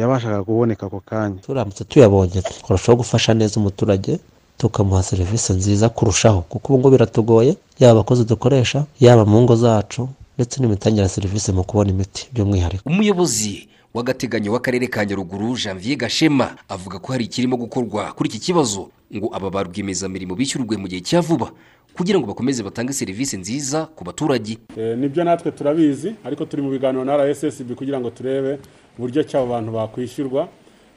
yabashaga 0.00 0.42
kuboneka 0.44 0.86
ako 0.86 1.00
kanya. 1.00 1.38
Turamutse 1.44 1.84
tuyabonye 1.84 2.42
twarushaho 2.42 2.96
gufasha 3.04 3.34
neza 3.34 3.60
umuturage 3.60 4.18
tukamuha 4.58 5.02
serivisi 5.02 5.52
nziza 5.52 5.88
kurushaho 5.88 6.40
kuko 6.40 6.72
ubu 6.72 6.78
ngubu 6.78 6.90
biratugoye 6.90 7.56
yaba 7.80 7.92
abakozi 7.92 8.24
dukoresha 8.24 8.84
yaba 9.00 9.24
mu 9.24 9.42
ngo 9.42 9.56
zacu 9.56 10.08
ndetse 10.36 10.60
n'imitangire 10.60 11.02
ya 11.02 11.08
serivisi 11.08 11.52
mu 11.52 11.64
kubona 11.64 11.90
imiti 11.90 12.28
by'umwihariko. 12.32 12.82
Umuyobozi 12.90 13.68
w'agateganyo 13.94 14.52
w'akarere 14.52 14.86
ka 14.86 15.04
nyaruguru 15.06 15.56
janvier 15.56 15.96
gashema 15.98 16.54
avuga 16.68 16.98
ko 16.98 17.12
hari 17.12 17.24
ikirimo 17.24 17.56
gukorwa 17.56 18.12
kuri 18.12 18.28
iki 18.28 18.38
kibazo 18.38 18.88
ngo 19.16 19.30
aba 19.36 19.50
ba 19.50 19.62
rwiyemezamirimo 19.62 20.34
bishyurwe 20.34 20.76
mu 20.76 20.86
gihe 20.88 21.00
cya 21.00 21.20
vuba 21.20 21.50
kugira 21.96 22.18
ngo 22.18 22.26
bakomeze 22.26 22.62
batange 22.62 22.92
serivisi 22.92 23.36
nziza 23.36 23.86
ku 23.96 24.04
baturage. 24.04 24.58
Nibyo 24.76 25.24
natwe 25.24 25.50
turabizi 25.50 26.14
ariko 26.24 26.44
turi 26.44 26.62
mu 26.62 26.70
biganiro 26.70 27.04
na 27.04 27.16
rssb 27.16 27.74
kugira 27.74 27.98
ngo 28.00 28.10
turebe 28.10 28.58
uburyo 28.98 29.22
cy'abo 29.26 29.46
bantu 29.46 29.72
bakwishyurwa 29.72 30.48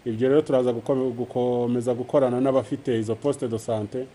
ibyo 0.05 0.29
rero 0.29 0.41
turaza 0.41 0.73
gukomeza 0.73 1.93
gukorana 1.93 2.41
n'abafite 2.41 2.99
izo 2.99 3.15
posite 3.15 3.47
do 3.47 3.59
sante 3.59 4.05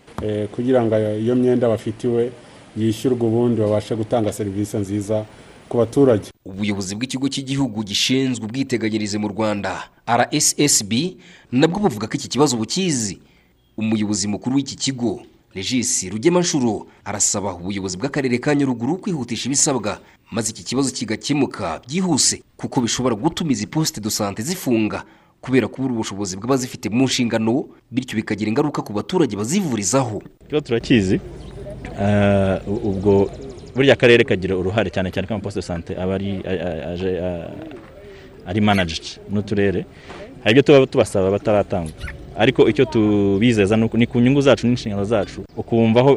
kugira 0.55 0.83
ngo 0.83 0.95
iyo 1.19 1.35
myenda 1.35 1.67
bafitiwe 1.69 2.31
yishyurwe 2.77 3.27
ubundi 3.27 3.61
babashe 3.61 3.95
gutanga 3.95 4.33
serivisi 4.33 4.77
nziza 4.77 5.25
ku 5.69 5.77
baturage. 5.77 6.31
Ubuyobozi 6.45 6.95
bw'ikigo 6.95 7.27
cy'igihugu 7.27 7.83
gishinzwe 7.83 8.45
ubwiteganyirize 8.45 9.17
mu 9.19 9.27
rwanda 9.27 9.89
rssb 10.07 10.91
nabwo 11.51 11.79
buvuga 11.83 12.07
ko 12.07 12.13
iki 12.15 12.27
kibazo 12.31 12.55
bukizi. 12.57 13.19
Umuyobozi 13.77 14.27
mukuru 14.27 14.55
w'iki 14.55 14.75
kigo 14.75 15.21
regisi 15.55 16.09
rugemanshuro 16.09 16.87
arasaba 17.05 17.53
ubuyobozi 17.59 17.97
bw'akarere 17.99 18.37
ka 18.39 18.55
nyaruguru 18.55 18.97
kwihutisha 18.97 19.45
ibisabwa 19.51 19.99
maze 20.31 20.51
iki 20.51 20.63
kibazo 20.63 20.91
kigakemuka 20.91 21.81
byihuse 21.87 22.43
kuko 22.57 22.81
bishobora 22.81 23.15
gutuma 23.15 23.51
izi 23.51 23.67
posite 23.67 23.99
do 24.01 24.09
sante 24.09 24.41
zifunga. 24.43 25.03
Kubera 25.41 25.67
kubura 25.67 25.93
ubushobozi 25.93 26.37
bw'abazifite 26.37 26.89
mu 26.89 27.05
nshingano 27.05 27.65
bityo 27.91 28.15
bikagira 28.19 28.49
ingaruka 28.49 28.81
ku 28.81 28.93
baturage 28.93 29.35
bazivurizaho 29.37 30.21
ikibazo 30.45 30.65
turakizi 30.65 31.19
ubwo 32.67 33.29
buriya 33.75 33.93
akarere 33.93 34.23
kagira 34.23 34.57
uruhare 34.57 34.89
cyane 34.89 35.11
cyane 35.13 35.27
ko 35.27 35.33
amaposite 35.33 35.61
sante 35.61 35.91
aba 35.97 36.17
ari 38.47 38.61
manajidi 38.61 39.19
n'uturere 39.31 39.85
hari 40.43 40.51
ibyo 40.51 40.63
tuba 40.63 40.85
tubasaba 40.87 41.31
bataratangwa 41.31 41.91
ariko 42.37 42.69
icyo 42.69 42.85
tubizeza 42.85 43.77
ni 43.77 44.07
ku 44.07 44.19
nyungu 44.21 44.41
zacu 44.41 44.67
n'inshingano 44.67 45.03
zacu 45.05 45.41
ukumva 45.57 45.99
aho 45.99 46.11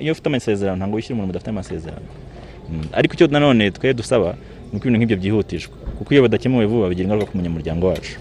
iyo 0.00 0.12
ufite 0.12 0.26
amasezerano 0.26 0.76
ntabwo 0.76 0.96
wishyura 0.96 1.14
umuntu 1.16 1.30
udafite 1.30 1.50
amasezerano 1.50 2.06
ariko 2.92 3.12
icyo 3.14 3.26
nanone 3.28 3.70
twe 3.70 3.94
dusaba 3.94 4.34
ni 4.74 4.78
uko 4.82 4.88
ibintu 4.88 4.98
nk'ibyo 4.98 5.16
byihutishwa 5.22 5.74
kuko 5.98 6.10
iyo 6.14 6.22
badakemuwe 6.26 6.66
vuba 6.66 6.88
bigira 6.90 7.06
ingaruka 7.06 7.30
ku 7.30 7.36
munyamuryango 7.38 7.86
wacu. 7.94 8.18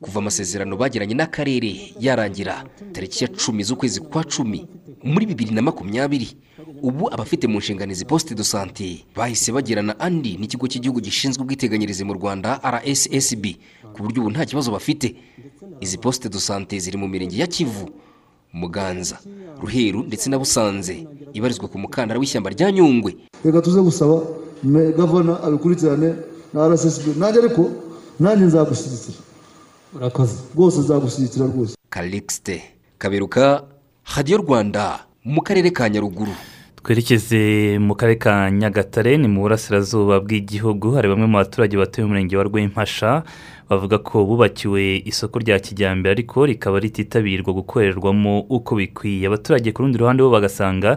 Kuva 0.00 0.18
amasezerano 0.20 0.76
bagiranye 0.76 1.14
n'akarere 1.16 1.72
yarangira 2.00 2.64
tariki 2.92 3.24
ya 3.24 3.28
cumi 3.32 3.64
z'ukwezi 3.64 4.00
kwa 4.04 4.24
cumi 4.24 4.68
muri 5.02 5.24
bibiri 5.26 5.50
na 5.56 5.62
makumyabiri 5.62 6.36
ubu 6.82 7.08
abafite 7.14 7.48
mu 7.48 7.58
nshingano 7.58 7.92
izi 7.92 8.04
posite 8.04 8.34
do 8.36 8.44
sante 8.44 9.08
bahise 9.16 9.48
bagirana 9.52 9.96
andi 10.00 10.36
n'ikigo 10.36 10.68
cy'igihugu 10.68 11.00
gishinzwe 11.00 11.40
ubwiteganyirize 11.42 12.04
mu 12.04 12.12
rwanda 12.20 12.60
rssb 12.60 13.44
ku 13.96 14.02
buryo 14.04 14.20
ubu 14.22 14.30
nta 14.30 14.44
kibazo 14.44 14.68
bafite. 14.68 15.16
Izi 15.80 15.96
posite 15.98 16.28
do 16.28 16.36
sante 16.40 16.76
ziri 16.78 17.00
mu 17.00 17.08
mirenge 17.08 17.40
ya 17.40 17.46
kivu 17.48 17.88
muganza 18.52 19.16
ruheru 19.64 20.02
ndetse 20.04 20.28
na 20.30 20.36
busanze. 20.38 21.06
Ibarizwa 21.32 21.68
ku 21.72 21.78
mukandara 21.78 22.20
w'ishyamba 22.20 22.50
rya 22.52 22.68
nyungwe. 22.72 23.16
Reka 23.44 23.62
tuze 23.62 23.80
gusaba 23.80 24.20
gavana 24.96 25.42
abikurikirane 25.42 26.14
na 26.52 26.68
rssb 26.68 27.16
nanjye 27.18 27.38
ariko 27.40 27.70
nanjye 28.20 28.44
nzagushyigikira 28.46 29.18
urakoze. 29.96 30.34
Rwose 30.54 30.78
nzagushyigikira 30.80 31.46
rwose. 31.46 31.74
Karikisite 31.90 32.62
kaberuka 32.98 33.62
hadiyo 34.02 34.38
rwanda 34.38 35.04
mu 35.24 35.42
karere 35.42 35.70
ka 35.70 35.88
nyaruguru. 35.88 36.32
Twerekeze 36.82 37.76
mu 37.78 37.94
karere 37.94 38.16
ka 38.18 38.50
nyagatare 38.50 39.16
ni 39.16 39.28
mu 39.28 39.40
burasirazuba 39.44 40.20
bw'igihugu. 40.20 40.94
Hari 40.96 41.08
bamwe 41.08 41.26
mu 41.26 41.36
baturage 41.36 41.76
batuye 41.76 42.04
mu 42.04 42.12
murenge 42.12 42.36
wa 42.36 42.44
rwempasha 42.48 43.22
bavuga 43.68 43.98
ko 43.98 44.24
bubakiwe 44.24 45.02
isoko 45.04 45.38
rya 45.38 45.58
kijyambere 45.60 46.12
ariko 46.16 46.46
rikaba 46.46 46.80
rititabirwa 46.80 47.52
gukorerwamo 47.52 48.40
uko 48.48 48.76
bikwiye. 48.80 49.26
Abaturage 49.28 49.72
ku 49.72 49.82
rundi 49.82 49.98
ruhande 50.00 50.22
bo 50.24 50.30
bagasanga 50.32 50.96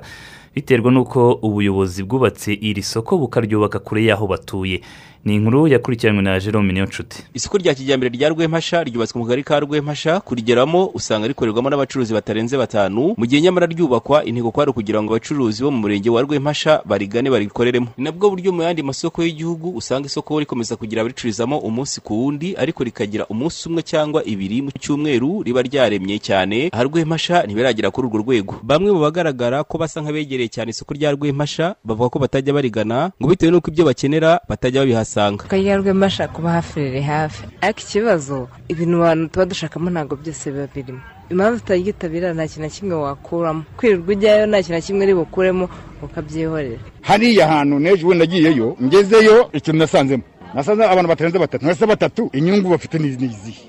biterwa 0.55 0.91
n'uko 0.91 1.39
ubuyobozi 1.41 2.03
bwubatse 2.03 2.53
iri 2.53 2.83
soko 2.83 3.17
bukaryubaka 3.17 3.79
kure 3.79 4.03
y'aho 4.03 4.27
batuye. 4.27 4.81
Ni 5.25 5.35
inkuru 5.35 5.67
yakurikiranwe 5.67 6.21
na 6.21 6.39
jerome 6.39 6.73
niyo 6.73 6.85
nshuti 6.85 7.23
isoko 7.33 7.57
rya 7.57 7.73
kijyambere 7.75 8.09
rya 8.17 8.29
rwempasha 8.29 8.83
ryubatswe 8.83 9.19
mu 9.19 9.25
kagari 9.25 9.43
ka 9.43 9.59
rwempasha. 9.59 10.19
Kurigeramo 10.19 10.85
usanga 10.93 11.27
rikorerwamo 11.27 11.69
n'abacuruzi 11.69 12.13
batarenze 12.13 12.57
batanu. 12.57 13.13
Mu 13.17 13.25
gihe 13.25 13.41
nyamara 13.41 13.67
ryubakwa 13.67 14.25
intego 14.25 14.51
kwari 14.51 14.71
ukugira 14.71 15.03
ngo 15.03 15.13
abacuruzi 15.13 15.63
bo 15.63 15.71
mu 15.71 15.77
murenge 15.77 16.09
wa 16.09 16.21
rwempasha 16.21 16.81
barigane 16.85 17.29
barikoreremo. 17.29 17.87
Ni 17.97 18.03
nabwo 18.03 18.29
buryo 18.29 18.51
mu 18.51 18.61
yandi 18.61 18.83
masoko 18.83 19.23
y'igihugu 19.23 19.69
usanga 19.77 20.05
isoko 20.05 20.39
rikomeza 20.39 20.75
kugira 20.75 21.01
abaricururizamo 21.01 21.57
umunsi 21.59 22.01
ku 22.01 22.13
wundi 22.23 22.55
ariko 22.57 22.83
rikagira 22.83 23.25
umunsi 23.29 23.69
umwe 23.69 23.81
cyangwa 23.83 24.25
ibiri 24.25 24.61
mu 24.61 24.71
cyumweru 24.79 25.43
riba 25.43 25.61
ryaremye 25.61 26.19
cyane. 26.19 26.69
Aha 26.73 26.83
rwempasha 26.83 27.43
ntibiragera 27.45 27.91
kuri 27.91 28.07
urwo 28.07 28.17
rwego. 28.25 28.55
Bamwe 28.63 28.91
mu 28.91 28.99
bagaragara 28.99 29.63
ko 29.63 29.77
basa 29.77 30.01
nk'abegereye 30.01 30.49
cyane 30.49 30.69
isoko 30.73 30.93
rya 30.97 31.11
rwempasha 31.13 31.75
bavuga 31.85 32.09
ko 32.09 32.17
batajya 32.19 32.53
barigana 32.53 33.11
ngo 33.21 33.29
bitewe 33.29 33.51
n'uko 33.51 33.69
ibyo 33.71 33.85
bakenera 33.85 34.39
batajya 34.49 34.81
babihasanga 35.15 35.43
akarere 35.45 35.77
rw'amasha 35.81 36.27
kuba 36.27 36.51
hafi 36.51 36.79
riri 36.79 37.01
hafi. 37.01 37.43
Ariko 37.61 37.79
ikibazo 37.81 38.47
ibintu 38.69 38.97
abantu 39.03 39.29
tuba 39.31 39.45
dushakamo 39.45 39.89
ntabwo 39.89 40.15
byose 40.15 40.51
biba 40.51 40.67
birimo. 40.73 41.01
Impamvu 41.29 41.59
tutayitabira 41.59 42.33
nta 42.33 42.47
kintu 42.47 42.61
na 42.61 42.69
kimwe 42.69 42.95
wakuramo. 42.95 43.63
Kwirirwa 43.77 44.11
ujyayo 44.13 44.45
nta 44.47 44.57
kintu 44.63 44.73
na 44.73 44.81
kimwe 44.81 45.03
uri 45.05 45.13
bukuremo 45.15 45.69
ukabyihorera. 46.03 46.79
Hariya 47.01 47.47
hantu 47.47 47.79
n'ejo 47.79 48.03
bundi 48.07 48.19
nagiyeyo 48.19 48.75
ngezeyo 48.83 49.49
ikintu 49.53 49.79
nasanzemo 49.79 50.23
nasanze 50.53 50.83
abantu 50.83 51.07
batarenze 51.09 51.39
batatu 51.39 51.65
mwese 51.65 51.85
batatu 51.85 52.29
inyungu 52.33 52.69
bafite 52.69 52.99
ni 52.99 53.07
izihe? 53.07 53.63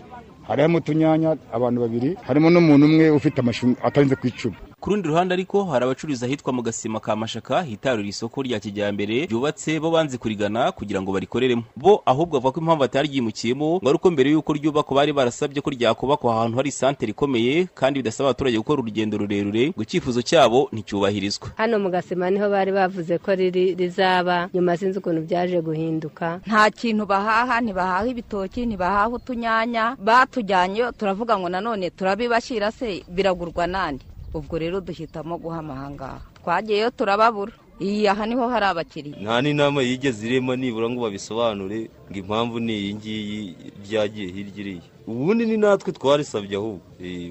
Harimo 0.49 0.79
utunyanya 0.79 1.37
abantu 1.53 1.81
babiri 1.81 2.17
harimo 2.27 2.51
n'umuntu 2.51 2.87
umwe 2.87 3.11
ufite 3.11 3.41
amashu 3.41 3.75
atarenze 3.83 4.17
ku 4.17 4.27
icumi. 4.27 4.57
Ku 4.83 4.91
rundi 4.91 5.09
ruhande 5.09 5.35
ariko 5.35 5.65
hari 5.65 5.85
abacururiza 5.85 6.27
ahitwa 6.27 6.53
mu 6.53 6.63
gasima 6.63 6.99
ka 7.01 7.15
mashaka 7.17 7.63
hitarura 7.63 8.09
isoko 8.09 8.43
rya 8.43 8.59
kijyambere 8.61 9.27
ryubatse 9.31 9.79
bo 9.81 9.91
banze 9.95 10.19
kurigana 10.19 10.73
kugira 10.75 10.99
ngo 11.03 11.13
barikoreremo. 11.15 11.63
Bo 11.79 12.03
ahubwo 12.07 12.41
bavuga 12.43 12.53
ko 12.53 12.61
impamvu 12.61 12.81
bataryimukiyemo 12.83 13.79
ngo 13.79 13.87
ari 13.89 13.95
uko 13.97 14.11
mbere 14.11 14.31
y'uko 14.35 14.51
ryubakwa 14.53 14.97
bari 14.99 15.13
barasabye 15.15 15.63
ko 15.63 15.71
ryakubakwa 15.71 16.35
ahantu 16.35 16.57
hari 16.59 16.69
isantere 16.75 17.11
ikomeye 17.15 17.69
kandi 17.75 18.03
bidasaba 18.03 18.29
abaturage 18.35 18.59
gukora 18.59 18.83
urugendo 18.83 19.15
rurerure 19.23 19.71
ngo 19.71 19.83
icyifuzo 19.87 20.19
cyabo 20.23 20.67
nticyubahirizwe. 20.75 21.55
Hano 21.55 21.79
mu 21.79 21.87
gasima 21.91 22.27
ni 22.31 22.43
ho 22.43 22.51
bari 22.51 22.73
bavuze 22.75 23.19
ko 23.23 23.35
riri 23.39 23.79
rizaba. 23.79 24.51
Nyuma 24.55 24.75
sinzi 24.77 24.99
ukuntu 24.99 25.23
byaje 25.31 25.63
guhinduka. 25.63 26.43
Nta 26.47 26.71
kintu 26.75 27.07
bahaha 27.07 27.61
ntibahaha 27.63 28.07
ibitoki 28.11 28.67
ntibahaha 28.67 29.15
utunyanya. 29.15 29.95
Batujyanyeyo 30.03 30.91
turavuga 30.93 31.39
ngo 31.39 31.47
nanone 31.49 31.91
turabibashyira 31.95 32.75
se 32.75 33.07
biragurwa 33.07 33.67
nande 33.71 34.03
ubwo 34.35 34.59
rero 34.59 34.81
duhitamo 34.81 35.39
guhama 35.39 35.73
ahangaha 35.75 36.21
twagiyeyo 36.43 36.91
turababura. 36.91 37.53
Iyi 37.81 38.07
aha 38.09 38.27
ni 38.27 38.35
ho 38.39 38.47
hari 38.49 38.67
abakiriya 38.67 39.19
nta 39.23 39.43
n'inama 39.43 39.83
yigeze 39.83 40.23
irema 40.29 40.55
nibura 40.57 40.87
ngo 40.91 41.03
babisobanure 41.03 41.91
ngo 42.11 42.17
impamvu 42.23 42.57
ni 42.61 42.73
iyi 42.79 42.95
ngiyi 42.95 43.41
ryagiye 43.85 44.29
hirya 44.35 44.61
iriya. 44.63 44.85
Ubundi 45.07 45.47
ni 45.47 45.57
natwe 45.57 45.93
twarisabye 45.93 46.57
ahubwo. 46.57 46.81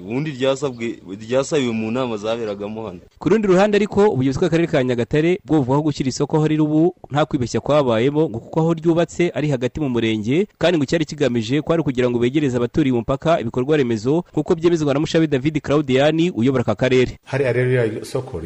Ubundi 0.04 0.30
ryasabwe 0.30 0.98
ryasabiwe 1.20 1.72
mu 1.72 1.90
nama 1.90 2.16
zaberagamo 2.16 2.86
hano. 2.86 3.00
Ku 3.18 3.28
rundi 3.28 3.46
ruhande 3.48 3.76
ariko 3.76 4.08
ubuyobozi 4.12 4.38
bw'akarere 4.38 4.68
ka 4.68 4.84
nyagatare 4.84 5.40
bwo 5.44 5.58
buvuga 5.64 5.78
ko 5.78 5.82
gushyira 5.88 6.08
isoko 6.08 6.36
aho 6.36 6.46
riri 6.46 6.62
ubu 6.62 6.94
nta 7.10 7.24
kwibeshya 7.24 7.60
kwabayemo 7.60 8.28
ngo 8.30 8.38
kuko 8.38 8.60
aho 8.60 8.70
ryubatse 8.74 9.30
ari 9.34 9.48
hagati 9.48 9.80
mu 9.80 9.88
murenge 9.88 10.46
kandi 10.58 10.76
ngo 10.76 10.84
icyari 10.84 11.04
kigamije 11.08 11.62
kwari 11.62 11.82
kugira 11.82 12.10
ngo 12.10 12.18
begereze 12.18 12.56
abaturiye 12.56 12.92
umupaka 12.92 13.40
ibikorwa 13.40 13.76
remezo 13.76 14.24
nk'uko 14.32 14.54
byemezwa 14.54 14.94
na 14.94 15.00
mushabe 15.00 15.26
david 15.26 15.60
claudiyani 15.64 16.30
uyobora 16.30 16.62
aka 16.62 16.74
karere. 16.74 17.16
Hariya 17.24 17.52
rero 17.52 17.70
iriya 17.72 18.04
soko 18.04 18.42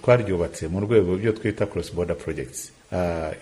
twaryubatse 0.00 0.68
mu 0.68 0.80
rwego 0.80 1.12
rw'ibyo 1.12 1.32
twita 1.32 1.66
cross 1.66 1.92
border 1.94 2.16
projects. 2.16 2.72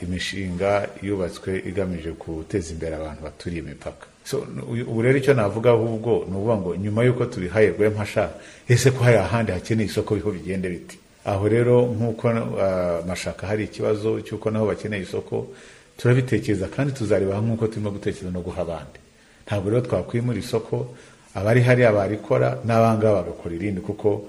Imishinga 0.03 0.89
yubatswe 1.03 1.63
igamije 1.69 2.11
guteza 2.19 2.73
imbere 2.73 2.97
abantu 2.97 3.23
baturiye 3.23 3.63
imipaka. 3.63 4.07
Ubu 4.87 5.03
rero 5.03 5.19
icyo 5.19 5.35
navuga 5.35 5.71
ahubwo 5.71 6.25
ni 6.29 6.35
ukuvuga 6.37 6.57
ngo 6.57 6.71
nyuma 6.77 7.05
y'uko 7.05 7.25
tubihaye 7.27 7.71
rwempasha 7.75 8.31
ese 8.69 8.91
ko 8.91 9.05
hari 9.05 9.17
ahandi 9.19 9.53
hakeneye 9.53 9.89
isoko 9.89 10.15
biho 10.15 10.31
bigende 10.31 10.69
biti? 10.69 10.99
Aho 11.25 11.49
rero 11.49 11.87
nk'uko 11.87 12.25
mashaka 13.07 13.47
hari 13.47 13.65
ikibazo 13.65 14.21
cy'uko 14.21 14.51
naho 14.51 14.67
bakeneye 14.67 15.03
isoko 15.03 15.47
turabitekereza 15.99 16.69
kandi 16.69 16.93
tuzareba 16.95 17.41
nk'uko 17.41 17.67
turimo 17.67 17.91
gutekereza 17.91 18.31
no 18.31 18.41
guha 18.41 18.63
abandi. 18.63 18.99
Ntabwo 19.47 19.71
rero 19.71 19.81
twakwimura 19.83 20.39
isoko 20.39 20.95
abari 21.35 21.61
hariya 21.63 21.93
barikora 21.93 22.59
n'abangaba 22.65 23.23
bagakora 23.23 23.55
irindi 23.55 23.81
kuko 23.81 24.23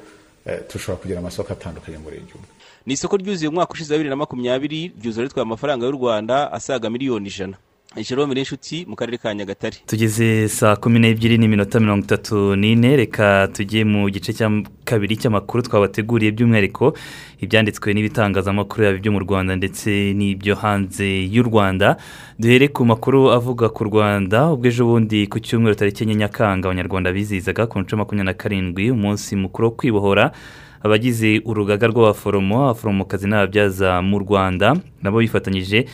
dushobora 0.73 1.01
kugira 1.01 1.19
amasoko 1.19 1.53
atandukanye 1.53 1.97
mu 1.97 2.03
murenge 2.09 2.33
umwe 2.35 2.47
ni 2.85 2.93
isoko 2.93 3.15
ryuzuye 3.17 3.47
umwaka 3.49 3.71
ushize 3.73 3.93
wa 3.93 3.97
bibiri 3.97 4.09
na 4.09 4.15
makumyabiri 4.19 4.91
ryuzuye 4.99 5.27
ritwaye 5.27 5.45
amafaranga 5.47 5.85
y'u 5.85 5.95
rwanda 5.95 6.51
asaga 6.51 6.89
miliyoni 6.89 7.27
ijana. 7.29 7.57
Jerome 8.01 8.33
n'inshuti 8.33 8.85
mu 8.87 8.95
karere 8.95 9.17
ka 9.17 9.33
nyagatare. 9.33 9.75
Tugeze 9.85 10.47
saa 10.49 10.75
kumi 10.75 10.99
n'ebyiri 10.99 11.37
n'iminota 11.37 11.79
mirongo 11.79 12.03
itatu 12.05 12.55
n'ine. 12.55 12.95
Reka 12.95 13.47
tujye 13.53 13.83
mu 13.85 14.09
gice 14.09 14.33
cya 14.33 14.49
kabiri 14.85 15.17
cy'amakuru 15.17 15.63
twabateguriye 15.63 16.31
by'umwihariko 16.31 16.93
ibyanditswe 17.41 17.93
n'ibitangazamakuru 17.93 18.83
yaba 18.83 18.97
ibyo 18.97 19.11
mu 19.11 19.19
rwanda 19.19 19.55
ndetse 19.55 20.13
n'ibyo 20.17 20.55
hanze 20.55 21.05
y'u 21.29 21.43
rwanda. 21.43 21.97
Duhere 22.39 22.67
ku 22.67 22.85
makuru 22.85 23.29
avuga 23.31 23.69
ku 23.69 23.83
rwanda. 23.85 24.49
Ubwo 24.51 24.67
ejo 24.67 24.85
bundi 24.85 25.27
ku 25.27 25.39
cyumweru 25.39 25.75
tariki 25.75 26.03
enye 26.03 26.15
nyakanga 26.15 26.67
abanyarwanda 26.67 27.13
bizihizaga 27.13 27.67
ku 27.69 27.79
nshuro 27.79 27.97
makumyabiri 28.01 28.25
na 28.25 28.33
karindwi 28.33 28.91
umunsi 28.91 29.35
mukuru 29.35 29.67
wo 29.67 29.73
kwibohora 29.77 30.31
abagize 30.83 31.39
urugaga 31.45 31.87
rw'abaforomo 31.87 32.67
abaforomokazi 32.73 33.27
n'ababyaza 33.29 34.01
mu 34.01 34.17
rwanda. 34.19 34.75
Nabo 35.01 35.21
bifatanyije 35.21 35.85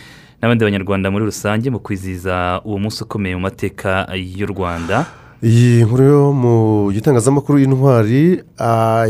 n'abandi 0.41 0.63
banyarwanda 0.65 1.11
muri 1.11 1.25
rusange 1.25 1.69
mu 1.69 1.79
kwizihiza 1.79 2.61
uwo 2.65 2.77
munsi 2.79 3.03
ukomeye 3.03 3.35
mu 3.35 3.41
mateka 3.41 4.07
y'u 4.15 4.47
rwanda. 4.47 5.05
Iyi 5.43 5.83
nkuru 5.87 6.03
yo 6.03 6.23
mu 6.35 6.55
gitangazamakuru 6.91 7.59
y'intwari 7.63 8.43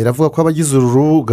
iravuga 0.02 0.30
ko 0.30 0.38
abagize 0.42 0.78
uru 0.78 1.26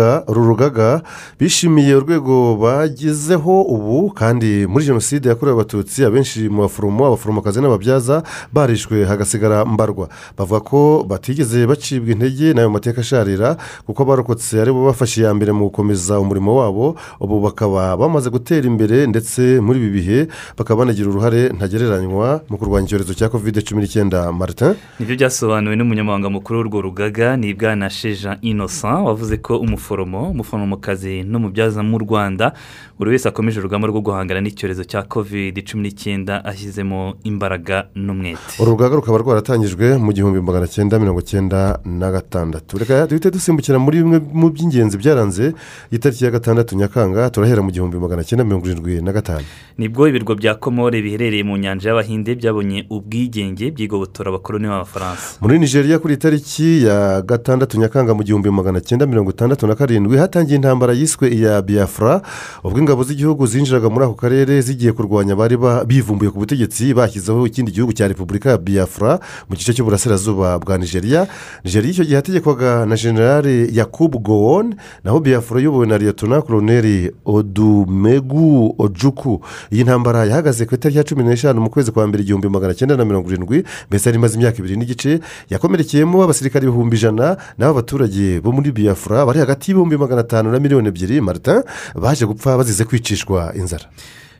rugaga 0.48 1.02
bishimiye 1.40 1.92
urwego 2.00 2.56
bagezeho 2.56 3.60
ubu 3.74 4.08
kandi 4.16 4.64
muri 4.64 4.88
jenoside 4.88 5.28
yakorewe 5.28 5.52
abatutsi 5.60 6.00
abenshi 6.04 6.48
mu 6.48 6.64
baforomo 6.64 7.04
abaforomokazi 7.12 7.60
n'ababyaza 7.60 8.22
barishwe 8.52 9.04
hagasigara 9.04 9.64
mbarwa. 9.68 10.08
Bavuga 10.38 10.60
ko 10.64 11.04
batigeze 11.08 11.66
bacibwa 11.68 12.12
intege 12.16 12.56
n'ayo 12.56 12.70
mateka 12.72 13.00
asharira 13.04 13.56
kuko 13.84 14.00
abarokotse 14.02 14.56
ari 14.64 14.72
bo 14.72 14.88
bafashe 14.88 15.20
iya 15.20 15.34
mbere 15.36 15.52
mu 15.52 15.68
gukomeza 15.68 16.16
umurimo 16.24 16.56
wabo 16.56 16.96
ubu 17.20 17.44
bakaba 17.44 17.92
bamaze 18.00 18.32
gutera 18.32 18.64
imbere 18.64 19.04
ndetse 19.12 19.60
muri 19.60 19.76
ibi 19.76 19.90
bihe 20.00 20.18
bakaba 20.56 20.88
banagira 20.88 21.12
uruhare 21.12 21.52
ntagereranywa 21.52 22.40
mu 22.48 22.56
kurwanya 22.56 22.88
icyorezo 22.88 23.12
cya 23.12 23.28
kovide 23.28 23.60
cumi 23.60 23.84
n'icyenda. 23.84 24.32
Martin? 24.32 24.72
Ni 24.98 25.06
byo 25.06 25.16
byasobanuwe 25.16 25.76
n'umunyamabanga 25.76 26.30
mukuru 26.30 26.58
w'urwo 26.58 26.80
rugaga 26.80 27.36
ni 27.36 27.54
bwana 27.54 27.90
sheja 27.90 28.38
innocent 28.42 29.04
wavuze 29.06 29.36
ko 29.36 29.58
umuforomo 29.58 30.30
umuforomokazi 30.30 31.22
n'umubyaza 31.22 31.82
mu 31.82 31.98
rwanda 31.98 32.52
buri 32.98 33.10
wese 33.10 33.28
akomeje 33.28 33.60
urugamba 33.60 33.88
rwo 33.88 34.00
guhangana 34.00 34.40
n'icyorezo 34.40 34.84
cya 34.88 35.02
kovide 35.02 35.60
cumi 35.62 35.82
n'icyenda 35.82 36.44
ashyizemo 36.44 37.14
imbaraga 37.24 37.88
n'umwete. 37.94 38.56
Uru 38.58 38.70
rugaga 38.72 38.96
rukaba 38.96 39.18
rwaratangijwe 39.18 39.98
mu 40.00 40.12
gihumbi 40.16 40.40
magana 40.40 40.66
cyenda 40.66 40.98
mirongo 40.98 41.20
cyenda 41.20 41.78
na 41.84 42.08
gatandatu. 42.10 42.78
Reka 42.78 43.06
duhite 43.06 43.30
dusimbukira 43.30 43.76
muri 43.78 44.00
bimwe 44.00 44.18
mu 44.32 44.48
by'ingenzi 44.48 44.96
byaranze 44.96 45.52
itariki 45.92 46.24
ya 46.24 46.30
gatandatu 46.30 46.72
nyakanga 46.76 47.30
turahera 47.30 47.60
mu 47.62 47.68
gihumbi 47.70 48.00
magana 48.00 48.24
cyenda 48.24 48.44
mirongo 48.48 48.64
irindwi 48.66 49.02
na 49.04 49.12
gatanu. 49.12 49.44
Nibwo 49.78 50.08
ibirwa 50.08 50.34
bya 50.34 50.54
komore 50.56 51.02
biherereye 51.04 51.44
mu 51.44 51.56
nyanja 51.60 51.88
y'abahinde 51.92 52.32
byabonye 52.34 52.88
ubwigenge 52.88 53.70
byigobotora 53.76 54.32
abakoloni 54.32 54.66
b'abafaransa 54.76 55.40
muri 55.40 55.58
nigeria 55.58 55.98
kuri 55.98 56.14
itariki 56.14 56.84
ya 56.84 57.22
gatandatu 57.22 57.78
nyakanga 57.80 58.14
mu 58.14 58.22
gihumbi 58.22 58.50
magana 58.50 58.80
cyenda 58.80 59.06
mirongo 59.06 59.30
itandatu 59.30 59.66
na 59.66 59.74
karindwi 59.74 60.16
hatangiye 60.18 60.56
intambara 60.56 60.92
yiswe 60.92 61.28
iya 61.28 61.62
biafra 61.62 62.22
ubwo 62.64 62.78
ingabo 62.78 63.04
z'igihugu 63.04 63.46
zinjiraga 63.46 63.88
muri 63.90 64.04
ako 64.04 64.14
karere 64.14 64.60
zigiye 64.60 64.92
kurwanya 64.92 65.32
abari 65.32 65.56
bivumbuye 65.86 66.30
ku 66.30 66.38
butegetsi 66.38 66.94
bashyizeho 66.94 67.46
ikindi 67.46 67.72
gihugu 67.72 67.92
cya 67.92 68.08
repubulika 68.08 68.50
ya 68.50 68.58
biafra 68.58 69.18
mu 69.48 69.56
gice 69.56 69.72
cy'uburasirazuba 69.72 70.58
bwa 70.58 70.78
nigeria. 70.78 71.26
Nigeria 71.64 71.90
icyo 71.90 72.04
gihe 72.04 72.16
hategekwaga 72.16 72.86
na 72.86 72.96
generale 72.96 73.68
yakubu 73.72 74.18
gowon 74.18 74.74
naho 75.04 75.20
biafra 75.20 75.60
iyobowe 75.60 75.86
na 75.86 75.98
liyetona 75.98 76.42
koroneri 76.42 77.12
odumegu 77.24 78.74
ojuku. 78.78 79.40
Iyi 79.72 79.84
ntambara 79.84 80.24
yahagaze 80.24 80.66
ku 80.66 80.74
itariki 80.74 80.98
ya 80.98 81.04
cumi 81.04 81.22
n'eshanu 81.24 81.60
mu 81.60 81.70
kwezi 81.70 81.92
kwa 81.92 82.06
mbere 82.06 82.22
igihumbi 82.22 82.48
magana 82.48 82.74
cyenda 82.74 82.96
na 82.96 83.04
mirongo 83.04 83.28
irindwi 83.30 83.64
mbese 83.88 84.08
yari 84.08 84.18
imaze 84.18 84.34
imyaka 84.38 84.58
ibiri. 84.58 84.65
Ibiri 84.66 84.78
n'igice 84.82 85.20
yakomerekeyemo 85.50 86.22
abasirikare 86.26 86.66
ibihumbi 86.66 86.96
ijana 86.98 87.36
n'abo 87.58 87.74
baturage 87.78 88.40
bo 88.42 88.50
muri 88.52 88.74
biyafura 88.74 89.22
bari 89.26 89.38
hagati 89.38 89.70
y'ibihumbi 89.70 89.96
magana 89.96 90.20
atanu 90.26 90.50
na 90.50 90.58
miliyoni 90.58 90.88
ebyiri 90.90 91.20
marita 91.22 91.62
baje 91.94 92.26
gupfa 92.26 92.58
bazize 92.58 92.84
kwicishwa 92.84 93.54
inzara. 93.54 93.86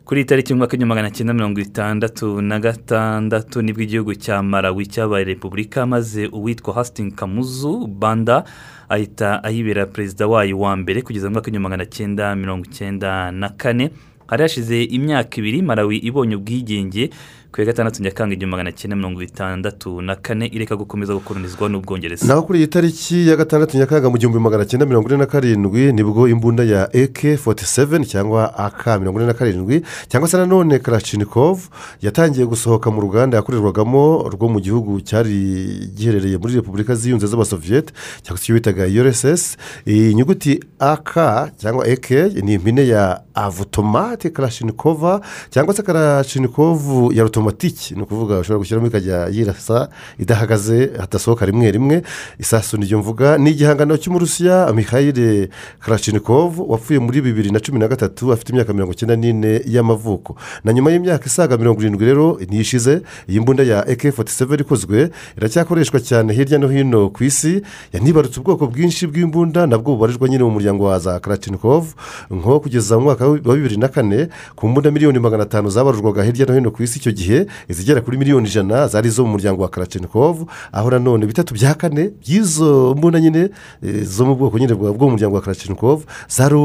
Kuri 0.07 0.21
iyi 0.21 0.27
tariki 0.27 0.53
y'umwaka 0.53 0.73
w'igihumbi 0.73 0.89
magana 0.95 1.11
cyenda 1.11 1.35
mirongo 1.35 1.61
itandatu 1.61 2.41
na 2.43 2.61
gatandatu 2.63 3.63
ni 3.63 3.73
bwo 3.73 3.83
igihugu 3.83 4.15
cya 4.15 4.43
marawi 4.43 4.87
cyabaye 4.87 5.25
repubulika 5.25 5.87
maze 5.87 6.27
uwitwa 6.31 6.75
hasitingi 6.75 7.15
kamuzu 7.15 7.87
banda 7.87 8.45
ahita 8.89 9.43
ayibera 9.45 9.87
perezida 9.87 10.27
wayo 10.27 10.59
wa 10.59 10.77
mbere 10.77 11.03
kugeza 11.03 11.27
mu 11.27 11.33
mwaka 11.33 11.47
w'igihumbi 11.51 11.63
magana 11.69 11.87
cyenda 11.91 12.37
mirongo 12.37 12.65
icyenda 12.71 13.31
na 13.33 13.49
kane. 13.49 13.91
Hari 14.27 14.43
hashize 14.43 14.83
imyaka 14.85 15.39
ibiri 15.39 15.63
marawi 15.63 15.97
ibonye 15.99 16.37
ubwigenge 16.37 17.11
ku 17.53 17.61
ya 17.61 17.67
gatandatu 17.67 18.03
nyakanga 18.03 18.35
igihumbi 18.35 18.51
magana 18.51 18.73
cyenda 18.73 18.97
mirongo 18.97 19.23
itandatu 19.23 20.03
na 20.03 20.15
kane 20.17 20.47
ireka 20.47 20.77
gukomeza 20.77 21.15
gukolonizwa 21.15 21.69
n'ubwongereza. 21.69 22.27
Naho 22.27 22.43
kuri 22.43 22.59
iyi 22.59 22.67
tariki 22.69 23.29
ya 23.29 23.37
gatandatu 23.37 23.79
nyakanga 23.79 24.11
mu 24.11 24.19
gihumbi 24.19 24.39
magana 24.39 24.65
cyenda 24.65 24.87
mirongo 24.87 25.09
ine 25.09 25.19
na 25.19 25.27
karindwi 25.27 25.93
ni 25.93 26.03
bwo 26.05 26.29
imbunda 26.29 26.65
ya 26.65 26.89
eke 26.97 27.37
foti 27.37 27.65
seveni 27.65 28.07
cyangwa 28.07 28.59
aka 28.59 28.99
mirongo 28.99 29.19
ine 29.21 29.27
na 29.27 29.35
karindwi 29.35 29.83
cyangwa 30.09 30.29
se 30.29 30.37
nanone 30.37 30.79
karashinikovu 30.79 31.69
yatangiye 32.03 32.47
gusohoka 32.47 32.91
mu 32.91 33.01
ruganda 33.01 33.37
yakorerwagamo 33.37 34.29
rwo 34.33 34.49
mu 34.49 34.61
gihugu 34.61 35.01
cyari 35.01 35.89
giherereye 35.97 36.37
muri 36.39 36.55
repubulika 36.55 36.95
ziyunze 36.95 37.27
z'abasoviyete 37.27 37.93
cyangwa 38.23 38.39
se 38.39 38.45
icyo 38.45 38.55
bitaga 38.55 38.85
ursс 38.85 39.57
iyi 39.87 40.15
nyuguti 40.15 40.61
aka 40.79 41.51
cyangwa 41.57 41.87
eke 41.89 42.23
ni 42.43 42.55
impine 42.55 42.87
ya 42.89 43.21
avutomate 43.35 44.31
karashinikova 44.31 45.21
cyangwa 45.51 45.75
se 45.75 45.83
karashinikovu 45.83 47.13
ya 47.13 47.25
otomatiki 47.41 47.95
ni 47.95 48.03
ukuvuga 48.03 48.39
ushobora 48.39 48.59
gushyiramo 48.59 48.87
ikajya 48.87 49.29
yirasa 49.29 49.89
idahagaze 50.19 50.91
hadasohoka 51.01 51.47
rimwe 51.47 51.71
rimwe 51.71 52.03
isasu 52.39 52.77
niryo 52.77 52.99
mvuga 52.99 53.39
ni 53.39 53.51
igihangano 53.51 53.97
cy'umurusiya 53.97 54.73
mihayire 54.73 55.49
karashinikovu 55.81 56.71
wapfuye 56.73 56.99
muri 56.99 57.21
bibiri 57.21 57.51
na 57.51 57.61
cumi 57.61 57.79
na 57.79 57.89
gatatu 57.89 58.33
afite 58.33 58.49
imyaka 58.53 58.73
mirongo 58.73 58.93
icyenda 58.93 59.17
n'ine 59.17 59.61
y'amavuko. 59.67 60.37
Na 60.65 60.73
nyuma 60.73 60.91
y'imyaka 60.91 61.27
isaga 61.27 61.57
mirongo 61.57 61.81
irindwi 61.81 62.05
rero 62.07 62.39
ntishize 62.49 63.03
iyi 63.29 63.41
mbunda 63.41 63.63
ya 63.63 63.89
eke 63.89 64.13
foti 64.13 64.33
seveni 64.33 64.63
ikozwe 64.63 65.11
iracyakoreshwa 65.37 66.01
cyane 66.01 66.33
hirya 66.33 66.59
no 66.59 66.69
hino 66.69 67.09
ku 67.11 67.25
isi 67.25 67.63
yanibarutse 67.93 68.41
ubwoko 68.41 68.67
bwinshi 68.67 69.07
bw'imbunda 69.07 69.67
nabwo 69.67 69.93
bubarirwa 69.95 70.29
nyine 70.29 70.45
mu 70.45 70.51
muryango 70.51 70.85
wa 70.85 70.99
za 70.99 71.21
karashinikovu 71.21 71.95
nko 72.31 72.61
kugeza 72.61 72.97
mu 72.97 73.05
mwaka 73.05 73.29
wa 73.29 73.55
bibiri 73.57 73.77
na 73.77 73.89
kane 73.89 74.29
ku 74.57 74.69
mbunda 74.69 74.91
miliyoni 74.91 75.19
magana 75.19 75.43
atanu 75.43 75.71
zabarurwaga 75.71 76.23
hirya 76.25 76.47
no 76.47 76.55
hino 76.55 76.71
ku 76.71 76.83
isi 76.83 76.99
icyo 76.99 77.13
gihe 77.13 77.26
izigera 77.69 78.01
kuri 78.01 78.19
miliyoni 78.19 78.49
ijana 78.49 78.89
zari 78.89 79.09
izo 79.09 79.25
mu 79.25 79.31
muryango 79.31 79.63
wa 79.63 79.69
karashinikovu 79.69 80.47
aho 80.73 80.91
nanone 80.91 81.27
bitatu 81.27 81.55
bya 81.55 81.75
kane 81.75 82.11
by'izo 82.21 82.95
mbunda 82.99 83.21
nyine 83.21 83.51
eh, 83.83 84.05
zo 84.05 84.25
mu 84.27 84.35
bwoko 84.37 84.59
nyine 84.59 84.75
bwo 84.75 84.93
mu 85.07 85.11
muryango 85.11 85.37
wa 85.37 85.43
karashinikovu 85.43 86.05
zari 86.29 86.57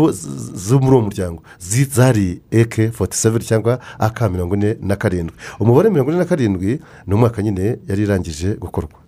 zo 0.55 0.79
muri 0.79 0.95
uwo 0.95 1.01
muryango 1.01 1.43
zari 1.91 2.41
eke 2.51 2.91
foti 2.91 3.17
seveni 3.17 3.45
cyangwa 3.45 3.79
aka 3.99 4.29
mirongo 4.29 4.55
ine 4.55 4.77
na 4.81 4.95
karindwi 4.95 5.35
umubare 5.59 5.89
mirongo 5.89 6.11
ine 6.11 6.19
na 6.19 6.25
karindwi 6.25 6.79
ni 7.07 7.13
umwaka 7.13 7.41
nyine 7.41 7.79
yari 7.87 8.03
irangije 8.03 8.55
gukorwa. 8.55 9.00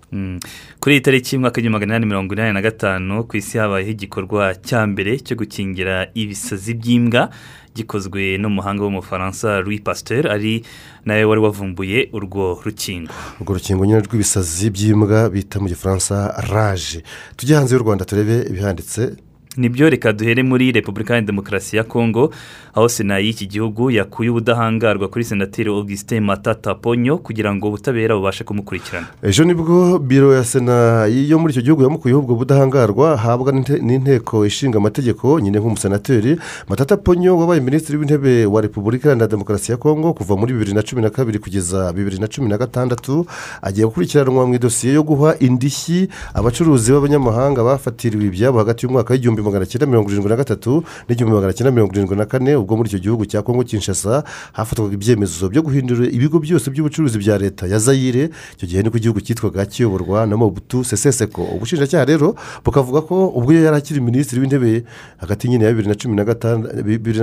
Kuri 0.79 0.95
iyi 0.95 1.01
tariki 1.01 1.35
y'umwaka 1.35 1.57
w'igihumbi 1.57 1.73
magana 1.79 1.93
inani 1.95 2.05
mirongo 2.05 2.33
inani 2.33 2.53
na 2.53 2.61
gatanu 2.61 3.23
ku 3.27 3.37
isi 3.37 3.57
habayeho 3.57 3.91
igikorwa 3.91 4.53
cya 4.61 4.85
mbere 4.87 5.17
cyo 5.25 5.35
gukingira 5.35 6.07
ibisazi 6.13 6.73
by'imbwa 6.73 7.29
gikozwe 7.75 8.37
n'umuhanga 8.37 8.83
w'umufaransa 8.83 9.61
louis 9.65 9.81
pasteur 9.81 10.27
ari 10.29 10.61
nawe 11.05 11.23
wari 11.25 11.41
wavumbuye 11.41 12.09
urwo 12.13 12.61
rukingo. 12.65 13.09
Urwo 13.41 13.53
rukingo 13.57 13.85
nyine 13.85 13.99
rw'ibisazi 14.05 14.69
by'imbwa 14.69 15.29
bita 15.29 15.59
mu 15.59 15.67
gifaransa 15.67 16.29
raje 16.51 17.01
tujye 17.37 17.55
hanze 17.55 17.75
y'u 17.75 17.81
rwanda 17.81 18.05
turebe 18.05 18.45
ibihanditse 18.49 19.15
ni 19.57 19.69
byo 19.69 19.89
reka 19.89 20.13
duhere 20.13 20.43
muri 20.43 20.71
repubulika 20.71 21.15
ya 21.15 21.21
demokarasi 21.21 21.77
ya 21.77 21.83
kongo 21.83 22.31
aho 22.73 22.89
sena 22.89 23.17
y'iki 23.19 23.47
gihugu 23.47 23.91
yakuye 23.91 24.29
ubudahangarwa 24.29 25.07
kuri 25.07 25.23
senateri 25.25 25.69
augustin 25.69 26.23
matata 26.23 26.75
ponyo 26.75 27.17
kugira 27.17 27.55
ngo 27.55 27.67
ubutabera 27.67 28.15
bubashe 28.15 28.43
kumukurikirana. 28.43 29.07
Ejo 29.23 29.43
ni 29.43 29.53
bwo 29.53 29.99
biro 29.99 30.33
ya 30.33 30.43
sena 30.43 31.05
yo 31.05 31.39
muri 31.39 31.53
icyo 31.53 31.61
gihugu 31.61 31.83
yamukuyeho 31.83 32.19
ubwo 32.19 32.35
budahangarwa 32.35 33.13
ahabwa 33.13 33.51
n'inte- 33.53 33.77
n'inteko 33.81 34.45
ishinga 34.45 34.77
amategeko 34.77 35.39
nyine 35.39 35.59
nk'umusenateri 35.59 36.37
matata 36.69 36.97
ponyo 36.97 37.37
wabaye 37.37 37.61
minisitiri 37.61 37.97
w'intebe 37.97 38.45
wa 38.45 38.61
repubulika 38.61 39.05
iharanira 39.07 39.27
demokarasi 39.27 39.71
ya 39.71 39.77
kongo 39.77 40.13
kuva 40.13 40.35
muri 40.37 40.53
bibiri 40.53 40.73
na 40.73 40.81
cumi 40.81 41.01
na 41.01 41.09
kabiri 41.09 41.39
kugeza 41.39 41.93
bibiri 41.93 42.17
na 42.17 42.27
cumi 42.27 42.49
na 42.49 42.57
gatandatu 42.57 43.25
agiye 43.61 43.85
gukurikiranwa 43.85 44.47
mu 44.47 44.55
idosiye 44.55 44.93
yo 44.93 45.03
guha 45.03 45.35
indishyi 45.39 46.09
abacuruzi 46.33 46.91
b'abanyamahanga 46.91 47.63
bafatiriwe 47.63 48.25
ibyabo 48.25 48.57
hagati 48.57 48.85
y'umwaka 48.85 49.13
w'igihumbi 49.13 49.41
magana 49.43 49.65
cyenda 49.65 49.85
mirongo 49.85 50.09
irindwi 50.09 50.29
na 50.29 50.35
gatatu 50.35 50.83
n'igihumbi 51.09 51.35
magana 51.35 51.53
cyenda 51.53 51.71
mirongo 51.71 51.93
irindwi 51.93 52.15
na 52.17 52.25
kane 52.25 52.55
ubwo 52.55 52.77
muri 52.77 52.89
icyo 52.89 52.99
gihugu 52.99 53.25
cya 53.25 53.41
kongo 53.41 53.63
kinshasa 53.63 54.23
hafatwaga 54.53 54.93
ibyemezo 54.93 55.49
byo 55.49 55.61
guhindura 55.61 56.05
ibigo 56.07 56.39
byose 56.39 56.69
by'ubucuruzi 56.71 57.17
bya 57.19 57.37
leta 57.37 57.67
ya 57.67 57.79
zayire 57.79 58.29
icyo 58.57 58.67
gihe 58.67 58.81
niko 58.83 58.97
igihugu 58.97 59.21
cyitwaga 59.21 59.65
kiyoborwa 59.65 60.25
na 60.27 60.37
mobutu 60.37 60.83
seseseko 60.83 61.43
ubushinjacyaha 61.55 62.05
rero 62.05 62.35
bukavuga 62.65 63.01
ko 63.01 63.27
ubwo 63.27 63.53
yari 63.53 63.77
akiri 63.77 64.01
minisitiri 64.01 64.41
w'intebe 64.41 64.83
hagati 65.17 65.47
nyine 65.49 65.65
ya 65.65 65.71
bibiri 65.73 65.87
na 65.89 65.95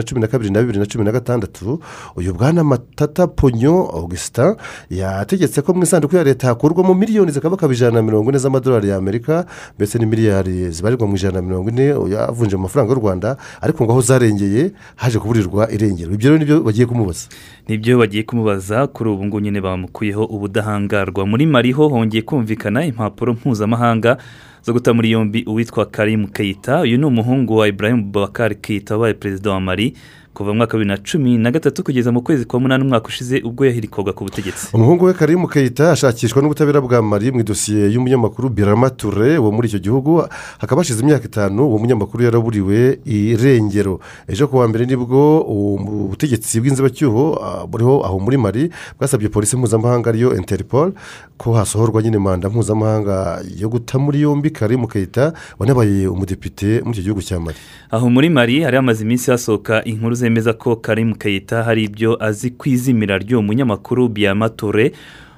cumi 0.03 0.21
na 0.21 0.27
kabiri 0.27 0.51
na 0.51 0.61
bibiri 0.61 0.79
na 0.79 0.87
cumi 0.87 1.05
na 1.05 1.13
gatandatu 1.13 1.81
uyu 2.17 2.35
bwana 2.35 2.65
matata 2.65 3.27
ponyo 3.27 3.89
augustin 3.95 4.55
yategetse 4.91 5.63
ko 5.63 5.75
mu 5.75 5.83
isanduku 5.83 6.17
ya 6.17 6.25
leta 6.25 6.47
hakurwamo 6.47 6.95
miliyoni 6.95 7.33
zikabakaba 7.33 7.73
ijana 7.75 7.93
na 7.93 8.03
mirongo 8.03 8.31
ine 8.31 8.39
z'amadolari 8.39 8.89
y'amerika 8.89 9.47
mbese 9.77 9.99
ni 9.99 10.07
miliyari 10.07 10.71
zibarirwa 10.71 11.07
mu 11.07 11.17
ijana 11.17 11.35
na 11.35 11.43
mirongo 11.43 11.71
ine. 11.71 11.93
Yavunje 12.13 12.57
mu 12.57 12.63
mafaranga 12.63 12.93
y'u 12.93 13.01
rwanda 13.01 13.37
ariko 13.61 13.85
ngo 13.85 13.93
aho 13.93 14.01
zarengeye 14.01 14.73
haje 14.97 15.19
kuburirwa 15.19 15.71
irengero. 15.73 16.15
Ibyo 16.15 16.29
rero 16.31 16.39
ni 16.39 16.45
byo 16.45 16.61
bagiye 16.61 16.87
kumubaza. 16.87 17.29
Nibyo 17.69 17.99
bagiye 17.99 18.23
kumubaza 18.23 18.87
kuri 18.87 19.11
ubu 19.11 19.25
ngubu 19.27 19.41
nyine 19.41 19.61
bamukuyeho 19.61 20.25
ubudahangarwa. 20.25 21.27
Muri 21.27 21.47
mariho 21.47 21.89
hongeye 21.89 22.23
kumvikana 22.23 22.85
impapuro 22.85 23.33
mpuzamahanga 23.33 24.17
zo 24.63 24.73
guta 24.73 24.93
muri 24.95 25.11
yombi 25.11 25.45
uwitwa 25.49 25.87
karimu 25.87 26.29
keyita 26.29 26.81
uyu 26.81 26.99
ni 26.99 27.05
umuhungu 27.05 27.57
wa 27.57 27.69
ibrahim 27.69 28.13
bakari 28.13 28.55
keyita 28.55 28.95
wabaye 28.95 29.15
perezida 29.15 29.51
wa 29.51 29.61
mari 29.61 29.97
kuva 30.35 30.51
mu 30.51 30.57
mwaka 30.57 30.77
wa 30.77 30.79
bibiri 30.85 30.97
na 30.97 31.03
cumi 31.05 31.39
na 31.39 31.51
gatatu 31.51 31.85
kugeza 31.85 32.13
mu 32.13 32.23
kwezi 32.23 32.45
kwa 32.45 32.61
munani 32.61 32.85
umwaka 32.85 33.09
ushize 33.09 33.41
ubwo 33.45 33.67
yahirikwaga 33.67 34.13
ku 34.13 34.25
butegetsi. 34.25 34.69
Umuhungu 34.73 35.05
we 35.05 35.15
karimu 35.15 35.49
keyita 35.49 35.93
ashakishwa 35.93 36.43
n'ubutabera 36.43 36.81
bwa 36.81 37.03
mari 37.03 37.33
mu 37.33 37.41
idosiye 37.41 37.91
y'umunyamakuru 37.93 38.49
birama 38.49 38.91
ture 38.91 39.39
wo 39.39 39.51
muri 39.53 39.69
icyo 39.69 39.79
gihugu 39.79 40.23
hakaba 40.59 40.81
hashize 40.81 41.03
imyaka 41.03 41.25
itanu 41.25 41.67
uwo 41.67 41.79
munyamakuru 41.79 42.25
yaraburiwe 42.25 42.99
irengero 43.05 44.01
ejo 44.29 44.49
ku 44.49 44.57
wa 44.57 44.69
mbere 44.69 44.87
ni 44.87 44.97
bwo 44.97 45.41
ubutegetsi 45.43 46.61
bw'inzibacyuho 46.61 47.25
ah, 47.43 47.67
buriho 47.67 48.05
aho 48.07 48.19
muri 48.21 48.37
mari 48.37 48.71
bwasabye 48.99 49.29
polisi 49.29 49.57
mpuzamahanga 49.57 50.11
ariyo 50.11 50.37
interpol 50.37 50.93
ko 51.37 51.53
hasohorwa 51.55 52.03
nyine 52.03 52.19
manda 52.19 52.49
mpuzamahanga 52.49 53.43
yo 53.59 53.69
guta 53.69 53.99
muri 53.99 54.21
yombi 54.21 54.51
karimu 54.51 54.89
keyita 54.89 55.33
wanabaye 55.59 56.07
umudepite 56.07 56.81
muri 56.87 56.93
icyo 56.95 57.03
gihugu 57.03 57.23
cya 57.23 57.41
mari 57.41 57.59
aho 57.91 58.11
muri 58.11 58.29
mari 58.31 58.63
hari 58.63 58.77
hamaze 58.77 59.03
iminsi 59.05 59.31
hasohoka 59.31 59.85
inkuru 59.85 60.15
zemeza 60.31 60.53
ko 60.53 60.77
karimu 60.77 61.15
keyita 61.19 61.63
hari 61.63 61.85
ibyo 61.85 62.15
azi 62.25 62.51
ku 62.51 62.69
izimira 62.69 63.19
ry'uwo 63.19 63.43
munyamakuru 63.43 64.09
biyamature 64.09 64.93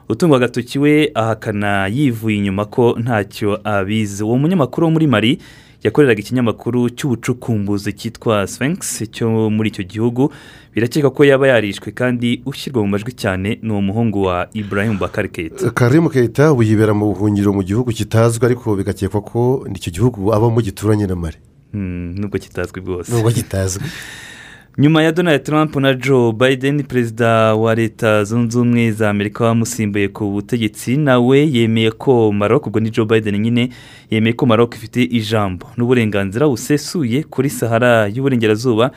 utungwa 0.09 0.37
agatoki 0.37 0.79
we 0.79 1.11
ahakana 1.15 1.87
yivuye 1.89 2.37
inyuma 2.37 2.65
ko 2.65 2.97
ntacyo 3.01 3.61
abizi. 3.65 4.25
Uwo 4.25 4.37
munyamakuru 4.39 4.87
wo 4.87 4.91
muri 4.93 5.07
mari 5.07 5.39
yakoreraga 5.83 6.21
ikinyamakuru 6.21 6.91
cy'ubucukumbuzi 6.91 7.93
cyitwa 7.93 8.47
sphinx 8.47 9.09
cyo 9.11 9.49
muri 9.51 9.69
icyo 9.73 9.85
gihugu. 9.85 10.29
Birakeka 10.75 11.09
ko 11.11 11.25
yaba 11.25 11.49
yarishwe 11.49 11.89
kandi 11.93 12.43
ushyirwa 12.45 12.83
mu 12.85 12.89
majwi 12.93 13.13
cyane 13.17 13.59
ni 13.63 13.73
uwo 13.73 13.81
muhungu 13.81 14.23
wa 14.29 14.49
ibrahim 14.53 14.99
bakari 14.99 15.29
keyita 15.29 15.71
karimu 15.71 16.11
keyita 16.13 16.53
wiyibera 16.53 16.93
mu 16.95 17.07
buhungiro 17.17 17.53
mu 17.53 17.63
gihugu 17.65 17.93
kitazwi 17.97 18.45
ariko 18.45 18.77
bigakekwa 18.77 19.21
ko 19.25 19.65
icyo 19.75 19.91
gihugu 19.93 20.35
abamo 20.37 20.61
gituranye 20.61 21.07
na 21.09 21.17
mari 21.17 21.41
Hmm, 21.73 22.15
nubwo 22.21 22.39
kitazwi 22.39 22.81
bwose 22.81 23.13
nubwo 23.13 23.31
kitazwi. 23.31 23.85
nyuma 24.79 25.03
ya 25.03 25.13
donald 25.13 25.43
trump 25.43 25.77
na 25.77 25.95
joe 25.95 26.33
biden 26.33 26.83
perezida 26.83 27.55
wa 27.55 27.75
leta 27.75 28.25
zunze 28.25 28.59
ubumwe 28.59 28.93
za 28.93 29.11
amerika 29.11 29.45
wamusimbuye 29.45 30.09
ku 30.09 30.31
butegetsi 30.31 30.97
nawe 30.97 31.49
yemeye 31.53 31.91
ko 31.91 32.33
maroc 32.33 32.67
ubwo 32.67 32.81
ni 32.81 32.91
joe 32.91 33.05
biden 33.07 33.41
nyine 33.41 33.69
yemeye 34.11 34.33
ko 34.33 34.47
maroc 34.47 34.75
ifite 34.75 35.03
ijambo 35.03 35.67
n'uburenganzira 35.77 36.49
busesuye 36.49 37.23
kuri 37.23 37.51
sahara 37.51 38.09
y'uburengerazuba 38.09 38.91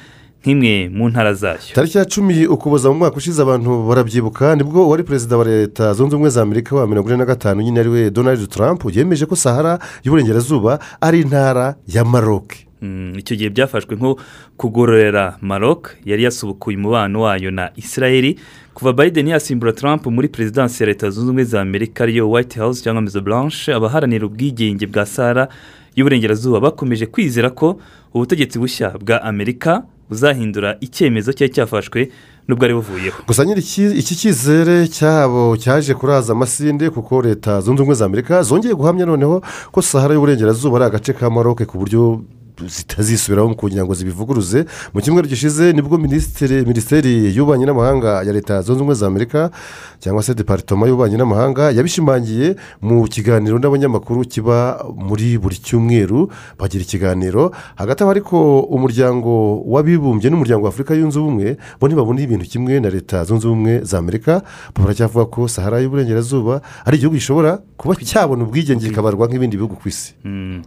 nk'imwe 0.46 0.90
mu 0.94 1.10
ntara 1.10 1.34
zayo. 1.34 1.58
Tariki 1.74 1.98
ya 1.98 2.06
cumi 2.06 2.46
ukuboza 2.48 2.90
mu 2.90 2.96
mwaka 2.96 3.18
ushize 3.18 3.42
abantu 3.42 3.84
barabyibuka 3.88 4.56
ni 4.56 4.64
bwo 4.64 4.86
uwari 4.88 5.04
perezida 5.04 5.38
wa 5.38 5.46
leta 5.46 5.94
zunze 5.94 6.16
ubumwe 6.16 6.30
za 6.30 6.42
amerika 6.42 6.76
wa 6.76 6.88
mirongo 6.88 7.10
ine 7.10 7.18
na 7.18 7.26
gatanu 7.26 7.62
nyine 7.62 7.80
ari 7.80 7.90
we 7.90 8.10
donald 8.12 8.50
trump 8.50 8.86
yemeje 8.96 9.26
ko 9.26 9.36
sahara 9.36 9.80
y'uburengerazuba 10.04 10.80
ari 11.02 11.22
intara 11.22 11.76
ya 11.88 12.06
maroc. 12.06 12.54
Mm, 12.75 12.75
icyo 13.18 13.36
gihe 13.38 13.50
byafashwe 13.50 13.96
nko 13.96 14.20
kugororera 14.58 15.38
maroc 15.42 15.90
yari 16.06 16.24
yasubukuye 16.24 16.78
umubano 16.78 17.22
wayo 17.22 17.52
na 17.52 17.72
israel. 17.76 18.36
Kuva 18.74 18.94
biden 18.94 19.28
yasimbura 19.28 19.72
trump 19.74 20.06
muri 20.08 20.28
perezidansi 20.28 20.84
ya 20.84 20.88
leta 20.88 21.10
zunze 21.10 21.26
ubumwe 21.30 21.44
za 21.44 21.62
amerika 21.62 22.04
ariyo 22.04 22.30
white 22.32 22.60
house 22.60 22.84
cyangwa 22.84 23.02
maison 23.02 23.24
blanche 23.24 23.74
abaharanira 23.74 24.26
ubwigenge 24.26 24.88
bwa 24.88 25.06
sahara 25.06 25.48
y'uburengerazuba 25.96 26.60
bakomeje 26.60 27.06
kwizera 27.06 27.50
ko 27.50 27.80
ubutegetsi 28.14 28.60
bushya 28.60 28.90
bwa 29.00 29.24
amerika 29.24 29.84
buzahindura 30.10 30.78
icyemezo 30.82 31.34
cyari 31.34 31.54
cyafashwe 31.54 32.10
nubwo 32.48 32.66
ari 32.66 32.74
buvuyeho. 32.74 33.24
Gusa 33.28 33.44
iki- 33.56 33.96
iki 34.02 34.16
cyizere 34.16 34.88
cyabo 34.88 35.58
cyaje 35.58 35.94
kuraza 35.94 36.34
amasinde 36.34 36.90
kuko 36.90 37.22
leta 37.22 37.62
zunze 37.62 37.82
ubumwe 37.82 37.96
za 37.96 38.06
amerika 38.06 38.44
zongeye 38.44 38.74
guhamya 38.76 39.06
noneho 39.06 39.42
ko 39.72 39.82
sahara 39.82 40.14
y'uburengerazuba 40.14 40.78
ari 40.78 40.86
agace 40.86 41.14
ka 41.14 41.30
maroc 41.30 41.64
ku 41.66 41.78
buryo 41.80 42.22
zitazisubiraho 42.68 43.56
kugira 43.56 43.84
ngo 43.86 43.94
zibivuguruze. 43.94 44.66
Mu 44.94 45.02
cyumweru 45.02 45.28
gishize 45.28 45.74
ni 45.74 45.82
bwo 45.82 45.98
minisiteri 45.98 47.36
y'ububanyi 47.36 47.66
n'amahanga 47.66 48.24
ya 48.24 48.34
leta 48.34 48.62
zunze 48.62 48.80
ubumwe 48.82 48.96
za 48.96 49.08
amerika 49.08 49.52
cyangwa 50.00 50.24
se 50.24 50.34
deparitoma 50.34 50.88
y'ububanyi 50.88 51.18
n'amahanga 51.18 51.72
yabishimangiye 51.72 52.56
mu 52.82 53.04
kiganiro 53.08 53.60
n'abanyamakuru 53.60 54.22
kiba 54.26 54.86
muri 54.96 55.38
buri 55.38 55.56
cyumweru 55.58 56.30
bagira 56.60 56.84
ikiganiro. 56.84 57.52
Hagati 57.76 58.04
aho 58.04 58.12
ariko 58.12 58.60
umuryango 58.72 59.62
w'abibumbye 59.66 60.30
n'umuryango 60.30 60.64
wa 60.66 60.70
afurika 60.70 60.94
yunze 60.96 61.20
ubumwe 61.20 61.58
bo 61.80 61.88
ntibabona 61.88 62.22
ibintu 62.22 62.46
kimwe 62.46 62.80
na 62.80 62.90
leta 62.90 63.24
zunze 63.26 63.48
ubumwe 63.48 63.84
za 63.84 63.98
amerika. 64.00 64.42
Baracyavuga 64.76 65.26
ko 65.26 65.48
sahara 65.48 65.80
y'uburengerazuba 65.80 66.62
ari 66.86 66.98
igihugu 66.98 67.16
gishobora 67.18 67.60
kuba 67.78 67.96
cyabona 67.96 68.44
ubwigenge 68.44 68.88
kikabarwa 68.88 69.28
nk'ibindi 69.28 69.58
bihugu 69.58 69.76
ku 69.76 69.90
isi. 69.90 70.14
Mm. 70.24 70.62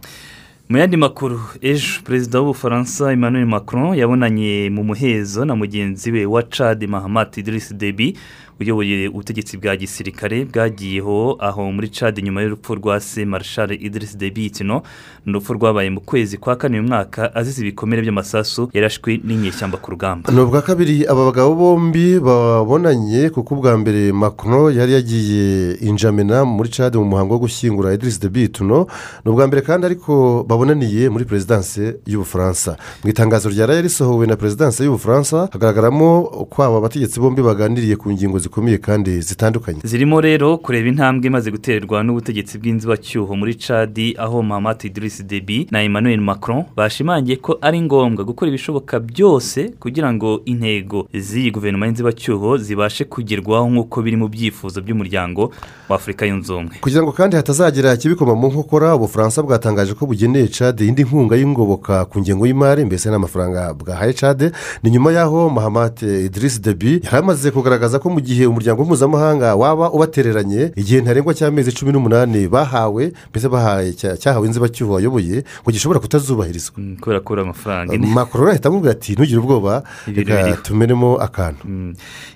Mu 0.69 0.77
yandi 0.77 0.97
makuru 0.97 1.39
ejo 1.61 2.01
perezida 2.03 2.39
w'ubufaransa 2.39 3.11
emmanuel 3.11 3.45
macron 3.45 3.97
yabonanye 3.97 4.69
mu 4.69 4.83
muhezo 4.83 5.45
na 5.45 5.55
mugenzi 5.55 6.11
we 6.11 6.25
wa 6.25 6.43
cad 6.43 6.87
mahamat 6.87 7.37
idris 7.37 7.73
debi 7.73 8.17
uyoboye 8.59 9.07
ubutegetsi 9.07 9.57
bwa 9.57 9.75
gisirikare 9.77 10.45
bwagiyeho 10.45 11.37
aho 11.39 11.71
muri 11.71 11.89
cad 11.89 12.19
nyuma 12.23 12.41
y'urupfu 12.41 12.75
rwa 12.75 12.99
se 12.99 13.25
marshal 13.25 13.71
idris 13.71 14.17
debi 14.17 14.45
itino 14.45 14.81
ni 15.25 15.31
urupfu 15.31 15.53
rwabaye 15.53 15.89
mu 15.89 16.01
kwezi 16.01 16.37
kwa 16.37 16.55
kane 16.55 16.79
uyu 16.79 16.87
mwaka 16.87 17.35
azize 17.35 17.61
ibikomere 17.61 18.01
by'amasasu 18.01 18.69
yarashwe 18.73 19.21
n'inyeshyamba 19.23 19.77
ku 19.77 19.91
rugamba. 19.91 20.31
Ni 20.33 20.39
ubwa 20.41 20.61
kabiri 20.61 21.05
aba 21.07 21.25
bagabo 21.25 21.55
bombi 21.55 22.19
babonanye 22.19 23.29
kuko 23.29 23.55
ubwa 23.55 23.77
mbere 23.77 24.11
macron 24.11 24.75
yari 24.75 24.93
yagiye 24.93 25.73
injamena 25.81 26.45
muri 26.45 26.69
cade 26.69 26.97
mu 26.97 27.05
muhango 27.05 27.33
wo 27.33 27.39
gushyingura 27.39 27.93
idirisi 27.93 28.19
de 28.19 28.29
bituno 28.29 28.87
ni 29.25 29.31
ubwa 29.31 29.47
mbere 29.47 29.61
kandi 29.61 29.85
ariko 29.85 30.43
babonaniye 30.47 31.09
muri 31.09 31.25
perezidanse 31.25 31.95
y'ubufaransa 32.05 32.75
mu 33.03 33.09
itangazo 33.09 33.49
ryaraye 33.49 33.81
risohowe 33.81 34.27
na 34.27 34.35
perezidanse 34.35 34.83
y'ubufaransa 34.83 35.47
hagaragaramo 35.51 36.23
ko 36.49 36.63
aba 36.63 36.81
bategetsi 36.81 37.19
bombi 37.19 37.41
baganiriye 37.41 37.95
ku 37.95 38.11
ngingo 38.11 38.39
zikomeye 38.49 38.77
kandi 38.77 39.21
zitandukanye. 39.21 39.79
Zirimo 39.83 40.21
rero 40.21 40.57
kureba 40.57 40.89
intambwe 40.89 41.27
imaze 41.27 41.51
guterwa 41.51 42.03
n'ubutegetsi 42.03 42.57
bw'inzibacyuho 42.57 43.35
muri 43.35 43.53
cadi 43.55 44.15
aho 44.17 44.41
mahamat 44.41 44.83
idris 44.89 45.21
debi 45.23 45.67
na 45.71 45.83
emmanuel 45.83 46.19
macron 46.21 46.63
bashimangiye 46.75 47.37
ko 47.37 47.57
ari 47.61 47.81
ngombwa 47.81 48.25
gukora 48.25 48.49
ibishoboka 48.49 48.99
byose 48.99 49.69
kugira 49.79 50.09
ngo 50.13 50.41
intego 50.45 51.05
z'iyi 51.13 51.51
guverinoma 51.51 51.85
y'inzibacyuho 51.85 52.57
zibashe 52.57 53.05
kugerwaho 53.05 53.69
nk'uko 53.69 54.01
biri 54.01 54.17
mu 54.17 54.27
byifuzo 54.27 54.81
by'umuryango 54.81 55.53
wa 55.89 55.95
afurika 55.95 56.25
yunze 56.25 56.49
ubumwe 56.53 56.75
kugira 56.81 57.03
ngo 57.05 57.11
kandi 57.11 57.35
hatazagira 57.35 57.93
ikibikoma 57.93 58.35
mu 58.35 58.47
nkokora 58.49 58.95
ubufaransa 58.95 59.43
bwatangaje 59.45 59.93
ko 59.93 60.05
bugeneye 60.09 60.47
cade 60.49 60.87
indi 60.87 61.03
nkunga 61.05 61.35
y'ingoboka 61.37 62.05
ku 62.09 62.19
ngengo 62.19 62.47
y'imari 62.49 62.85
mbese 62.85 63.09
n'amafaranga 63.13 63.73
bwahaye 63.73 64.13
cade 64.13 64.51
ni 64.83 64.89
nyuma 64.91 65.11
y'aho 65.13 65.49
mahamat 65.49 66.01
idris 66.01 66.61
debi 66.61 66.99
yari 67.05 67.17
amaze 67.17 67.51
kugaragaza 67.51 67.99
ko 67.99 68.09
mu 68.09 68.19
gihe 68.21 68.38
umuryango 68.47 68.85
mpuzamahanga 68.85 69.55
waba 69.55 69.91
ubatereranye 69.91 70.71
igihe 70.75 71.01
ntarengwa 71.01 71.33
cy'amezi 71.33 71.71
cumi 71.75 71.91
n'umunani 71.91 72.47
bahawe 72.47 73.11
mbese 73.29 73.47
bahaye 73.49 73.91
cya- 73.91 74.17
cyahawe 74.17 74.47
inzibacyuho 74.47 74.93
wayoboye 74.93 75.43
ngo 75.63 75.69
gishobora 75.71 75.99
kutazubahirizwa. 75.99 76.75
Kubera 77.01 77.19
kubura 77.19 77.41
amafaranga 77.41 77.97
makuru 77.97 78.49
ahita 78.49 78.69
amubwira 78.69 78.91
ati 78.91 79.13
ntugire 79.13 79.39
ubwoba 79.39 79.83
reka 80.07 80.35
biriho." 80.37 80.61
tumenemo 80.63 81.17
akantu. 81.17 81.67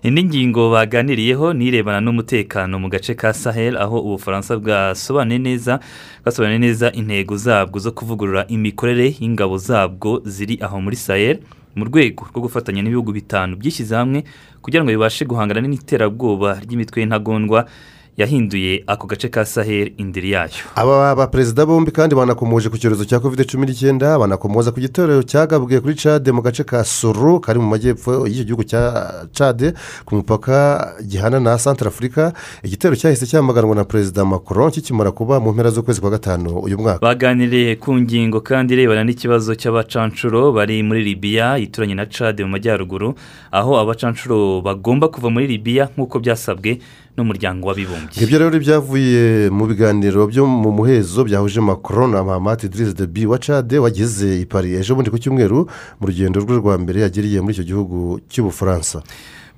Indi 0.04 0.24
ngingo 0.24 0.72
baganiriyeho 0.72 1.54
ni 1.54 1.68
irebana 1.68 2.02
n'umutekano 2.02 2.80
mu 2.80 2.90
gace 2.90 3.14
ka 3.16 3.34
sahel 3.34 3.78
aho 3.78 4.00
ubufaransa 4.02 4.58
bwasobanuye 4.58 5.40
neza 5.40 5.80
bwasobanuye 6.24 6.60
neza 6.60 6.92
intego 6.92 7.38
zabwo 7.38 7.80
zo 7.80 7.92
kuvugurura 7.92 8.46
imikorere 8.48 9.14
y'ingabo 9.20 9.58
zabwo 9.58 10.22
ziri 10.26 10.58
aho 10.62 10.82
muri 10.82 10.96
sahel. 10.96 11.38
Mu 11.76 11.86
rwego 11.86 12.26
rwo 12.30 12.42
gufatanya 12.46 12.82
n'ibihugu 12.82 13.12
bitanu 13.12 13.56
byishyize 13.58 13.96
hamwe 13.96 14.24
kugira 14.62 14.84
ngo 14.84 14.92
bibashe 14.94 15.26
guhangana 15.26 15.62
n'iterabwoba 15.66 16.60
ry'imitwe 16.62 17.02
y'intagondwa 17.02 17.66
yahinduye 18.18 18.84
ako 18.88 19.08
gace 19.08 19.30
ka 19.30 19.46
sahel 19.46 19.92
indiri 19.98 20.32
yayo. 20.32 20.52
Aba 20.76 21.16
baperezida 21.16 21.66
bombi 21.66 21.92
kandi 21.92 22.16
banakomoje 22.16 22.70
ku 22.70 22.78
cyorezo 22.78 23.06
cya 23.06 23.20
kovide 23.20 23.44
cumi 23.46 23.66
n'icyenda 23.66 24.20
banakomoza 24.20 24.72
ku 24.72 24.80
gitero 24.80 25.24
cyagabwe 25.24 25.80
kuri 25.82 25.96
cade 25.96 26.32
mu 26.32 26.42
gace 26.42 26.64
ka 26.64 26.84
soro 26.84 27.40
kari 27.40 27.60
mu 27.60 27.68
majyepfo 27.68 28.28
y'icyo 28.28 28.44
gihugu 28.46 28.64
cya 28.64 28.82
cade 29.34 29.74
ku 30.06 30.16
mupaka 30.16 30.94
gihana 31.02 31.40
na 31.40 31.58
santara 31.58 31.90
afurika 31.90 32.34
igitero 32.64 32.96
cyahise 32.96 33.26
cyamaganwa 33.26 33.76
na 33.76 33.84
perezida 33.84 34.26
macron 34.26 34.72
kikimara 34.72 35.12
kuba 35.12 35.40
mu 35.40 35.52
mpera 35.54 35.70
z'ukwezi 35.70 36.02
kwa 36.02 36.10
gatanu 36.10 36.60
uyu 36.60 36.78
mwaka. 36.78 37.00
Baganiriye 37.02 37.76
ku 37.76 37.98
ngingo 37.98 38.42
kandi 38.42 38.74
irebana 38.74 39.04
n'ikibazo 39.04 39.56
cy'abacanshuro 39.56 40.52
bari 40.54 40.84
muri 40.84 41.04
libiya 41.04 41.58
ituranye 41.58 41.96
na 41.96 42.06
cade 42.06 42.44
mu 42.46 42.50
majyaruguru 42.52 43.16
aho 43.52 43.78
abacanshuro 43.80 44.62
bagomba 44.62 45.08
kuva 45.10 45.30
muri 45.30 45.48
libiya 45.48 45.90
nk'uko 45.98 46.20
byasabwe 46.20 46.78
n'umuryango 47.18 47.68
w'abibumbye. 47.68 48.24
Ibyo 48.24 48.38
rero 48.40 48.60
byavuye 48.60 49.50
mu 49.50 49.66
biganiro 49.68 50.28
byo 50.28 50.46
mu 50.46 50.72
muhezo 50.72 51.24
byahuje 51.24 51.62
macron 51.62 52.12
na 52.12 52.24
mahamat 52.24 52.64
idris 52.64 52.96
debi 52.96 53.26
wa 53.26 53.38
cade 53.38 53.80
wageze 53.80 54.42
i 54.42 54.46
paris 54.46 54.80
ejo 54.82 54.96
bundi 54.96 55.10
ku 55.12 55.18
cyumweru 55.18 55.68
mu 56.00 56.08
rugendo 56.08 56.40
rwe 56.40 56.58
rwa 56.58 56.78
mbere 56.78 57.02
yagiriye 57.02 57.42
muri 57.42 57.54
icyo 57.54 57.64
gihugu 57.64 58.20
cy'ubufaransa. 58.30 59.04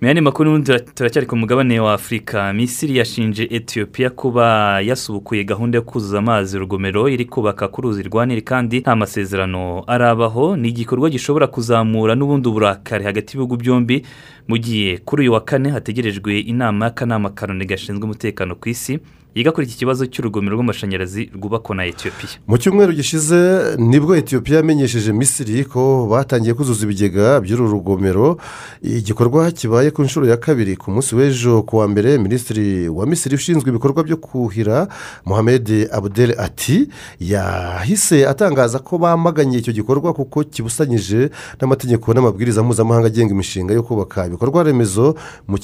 Mu 0.01 0.07
yandi 0.07 0.21
makuru 0.21 0.49
n'ubundi 0.51 0.65
tura- 0.67 0.83
turacyari 0.95 1.27
ku 1.27 1.35
mugabane 1.39 1.79
wa 1.79 1.93
afurika 1.93 2.53
misiri 2.53 2.97
yashinje 2.99 3.47
etiyopiya 3.51 4.09
kuba 4.09 4.45
yasubukuye 4.83 5.43
gahunda 5.47 5.77
yo 5.77 5.81
kuzuza 5.87 6.19
amazi. 6.19 6.57
Urugomero 6.57 7.07
iri 7.09 7.25
kubaka 7.25 7.67
ku 7.71 7.81
ruzi 7.81 8.03
rwa 8.03 8.25
nili 8.25 8.41
kandi 8.41 8.79
nta 8.83 8.95
masezerano 8.95 9.83
arabaho. 9.87 10.57
Ni 10.59 10.67
igikorwa 10.69 11.09
gishobora 11.09 11.47
kuzamura 11.47 12.11
n'ubundi 12.15 12.47
uburakari 12.49 13.03
hagati 13.07 13.37
y'ibihugu 13.39 13.55
byombi 13.57 14.03
mu 14.47 14.57
gihe 14.57 14.97
kuri 14.97 15.21
uyu 15.21 15.33
wa 15.33 15.41
kane 15.45 15.69
hategerejwe 15.69 16.39
inama 16.39 16.85
y'akanama 16.85 17.29
karoni 17.29 17.65
gashinzwe 17.65 18.03
umutekano 18.05 18.55
ku 18.55 18.69
isi 18.69 18.99
yiga 19.35 19.51
kuri 19.51 19.67
iki 19.67 19.77
kibazo 19.77 20.05
cy'urugomero 20.07 20.55
rw'amashanyarazi 20.55 21.29
rwubakwa 21.35 21.75
na 21.75 21.83
etiyopiya 21.85 22.39
mu 22.47 22.57
cyumweru 22.57 22.93
gishize 22.93 23.75
ni 23.77 23.99
bwo 23.99 24.15
etiyopiya 24.15 24.57
yamenyesheje 24.57 25.11
misiri 25.13 25.65
ko 25.65 26.07
batangiye 26.11 26.53
kuzuza 26.53 26.85
ibigega 26.85 27.39
by'uru 27.43 27.67
rugomero. 27.67 28.37
Igikorwa 28.81 29.51
kibaye 29.51 29.91
ku 29.91 30.03
nshuro 30.03 30.25
ya 30.27 30.37
kabiri 30.37 30.75
ku 30.79 30.91
munsi 30.91 31.15
w'ejo 31.15 31.63
ku 31.67 31.77
wa 31.77 31.87
mbere 31.87 32.17
minisitiri 32.17 32.89
wa 32.89 33.05
misiri 33.05 33.35
ushinzwe 33.35 33.69
ibikorwa 33.69 34.03
byo 34.03 34.17
kuhira 34.17 34.87
mohamed 35.25 35.89
abudel 35.91 36.31
ati 36.39 36.87
yahise 37.19 38.27
atangaza 38.27 38.79
ko 38.79 38.97
bamaganye 38.97 39.57
icyo 39.57 39.73
gikorwa 39.73 40.13
kuko 40.13 40.43
kibusanyije 40.43 41.29
n'amategeko 41.59 42.13
n'amabwiriza 42.13 42.63
mpuzamahanga 42.63 43.07
agenga 43.07 43.33
imishinga 43.35 43.73
yo 43.73 43.83
kubaka 43.83 44.27
ibikorwa 44.27 44.63
remezo 44.63 45.15
mu 45.47 45.57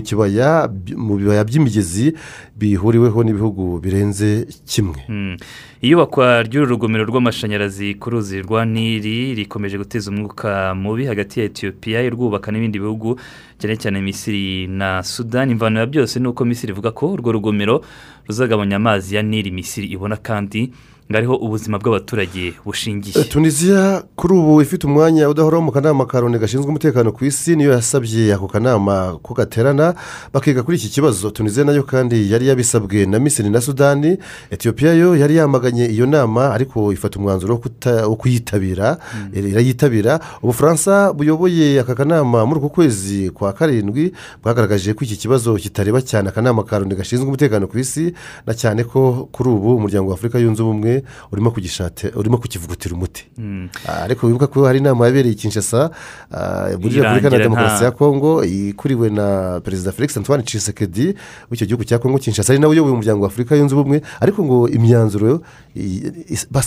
kibaya 0.00 0.68
mu 0.96 1.14
bibaya 1.18 1.44
by'imigezi 1.44 2.11
bihuriweho 2.56 3.24
n'ibihugu 3.24 3.78
birenze 3.80 4.46
kimwe. 4.66 5.00
Mm. 5.08 5.36
iyubakwa 5.82 6.42
ry'uru 6.42 6.66
rugomero 6.66 7.04
rw'amashanyarazi 7.04 7.94
ku 7.98 8.10
ruzi 8.10 8.42
rwa 8.42 8.64
nili 8.64 9.34
rikomeje 9.34 9.78
guteza 9.78 10.10
umwuka 10.10 10.74
mubi 10.74 11.06
hagati 11.06 11.40
ya 11.40 11.46
etiyopiya 11.46 12.02
irwubaka 12.06 12.52
n'ibindi 12.52 12.78
bihugu 12.78 13.18
cyane 13.58 13.76
cyane 13.76 13.98
misiri 14.02 14.66
na 14.66 15.02
sudani 15.02 15.52
imvano 15.52 15.80
ya 15.80 15.86
byose 15.86 16.20
ni 16.20 16.28
uko 16.28 16.44
misiri 16.44 16.70
ivuga 16.72 16.90
ko 16.94 17.12
urwo 17.12 17.32
rugomero 17.32 17.82
ruzagabanya 18.26 18.76
amazi 18.76 19.16
ya 19.16 19.22
nili 19.22 19.50
misiri. 19.50 19.86
Ibona 19.90 20.16
kandi 20.16 20.70
ngo 21.12 21.18
ariho 21.18 21.36
ubuzima 21.36 21.76
bw'abaturage 21.78 22.54
bushingiye. 22.64 23.24
Tunisiya 23.28 24.02
kuri 24.16 24.34
ubu 24.34 24.62
ifite 24.62 24.86
umwanya 24.86 25.28
udahoraho 25.28 25.62
mu 25.62 25.72
kanama 25.72 26.06
ka 26.08 26.20
loni 26.20 26.38
gashinzwe 26.38 26.68
umutekano 26.72 27.12
ku 27.12 27.24
isi 27.28 27.52
niyo 27.56 27.72
yasabye 27.76 28.32
ako 28.34 28.48
kanama 28.48 29.20
ko 29.22 29.34
gaterana 29.34 29.94
bakiga 30.32 30.62
kuri 30.64 30.76
iki 30.80 30.88
kibazo. 30.88 31.30
Tunisiya 31.30 31.64
na 31.68 31.72
yo 31.76 31.82
kandi 31.84 32.32
yari 32.32 32.48
yabisabwe 32.48 33.04
na 33.06 33.18
misiri 33.20 33.50
na 33.50 33.60
sudani. 33.60 34.16
Etiyopiya 34.50 34.94
yo 34.94 35.16
yari 35.16 35.36
yamaganye 35.36 35.84
iyo 35.86 36.06
nama 36.06 36.54
ariko 36.56 36.92
ifata 36.92 37.18
umwanzuro 37.20 37.60
wo 38.08 38.16
kuyitabira 38.16 38.96
irayitabira 39.36 40.20
ubufaransa 40.42 41.12
buyoboye 41.12 41.80
aka 41.80 41.94
kanama 41.94 42.46
muri 42.46 42.58
uku 42.60 42.70
kwezi 42.70 43.30
kwa 43.30 43.52
karindwi 43.52 44.12
bwagaragaje 44.42 44.94
ko 44.94 45.04
iki 45.04 45.16
kibazo 45.16 45.54
kitareba 45.60 46.00
cyane. 46.00 46.28
Akanama 46.32 46.64
ka 46.64 46.78
loni 46.78 46.94
gashinzwe 46.96 47.28
umutekano 47.28 47.66
ku 47.68 47.76
isi 47.78 48.14
na 48.46 48.54
cyane 48.56 48.84
ko 48.84 49.28
kuri 49.32 49.50
ubu 49.50 49.76
umuryango 49.76 50.08
wa 50.08 50.14
afurika 50.16 50.38
yunze 50.38 50.62
ubumwe 50.62 51.01
urimo 51.32 51.50
kugishate 51.50 52.12
urimo 52.16 52.38
kukivugutira 52.38 52.94
umuti 52.94 53.26
Mm. 53.38 53.68
Ah, 53.88 54.02
ariko 54.04 54.26
wibuka 54.26 54.46
ko 54.46 54.64
hari 54.66 54.78
inama 54.78 55.06
yabereye 55.06 55.34
kinshasa 55.34 55.90
ah, 56.30 56.68
muri 56.80 56.94
repubulika 57.00 57.30
na 57.30 57.38
demokarasi 57.38 57.84
ya 57.84 57.90
kongo 57.90 58.44
ikuriwe 58.44 59.10
na 59.10 59.60
perezida 59.60 59.92
felix 59.92 60.16
antoine 60.16 60.42
tshisekedi 60.42 61.14
w'icyo 61.50 61.66
gihugu 61.66 61.84
cya 61.84 61.98
kongo 61.98 62.18
kinshasa. 62.18 62.52
Ari 62.52 62.60
nawe 62.62 62.72
uyoboye 62.72 62.92
umuryango 62.94 63.22
wa 63.22 63.28
afurika 63.28 63.56
yunze 63.56 63.74
ubumwe. 63.74 64.02
Ariko 64.20 64.44
ngo 64.44 64.68
imyanzuro 64.68 65.40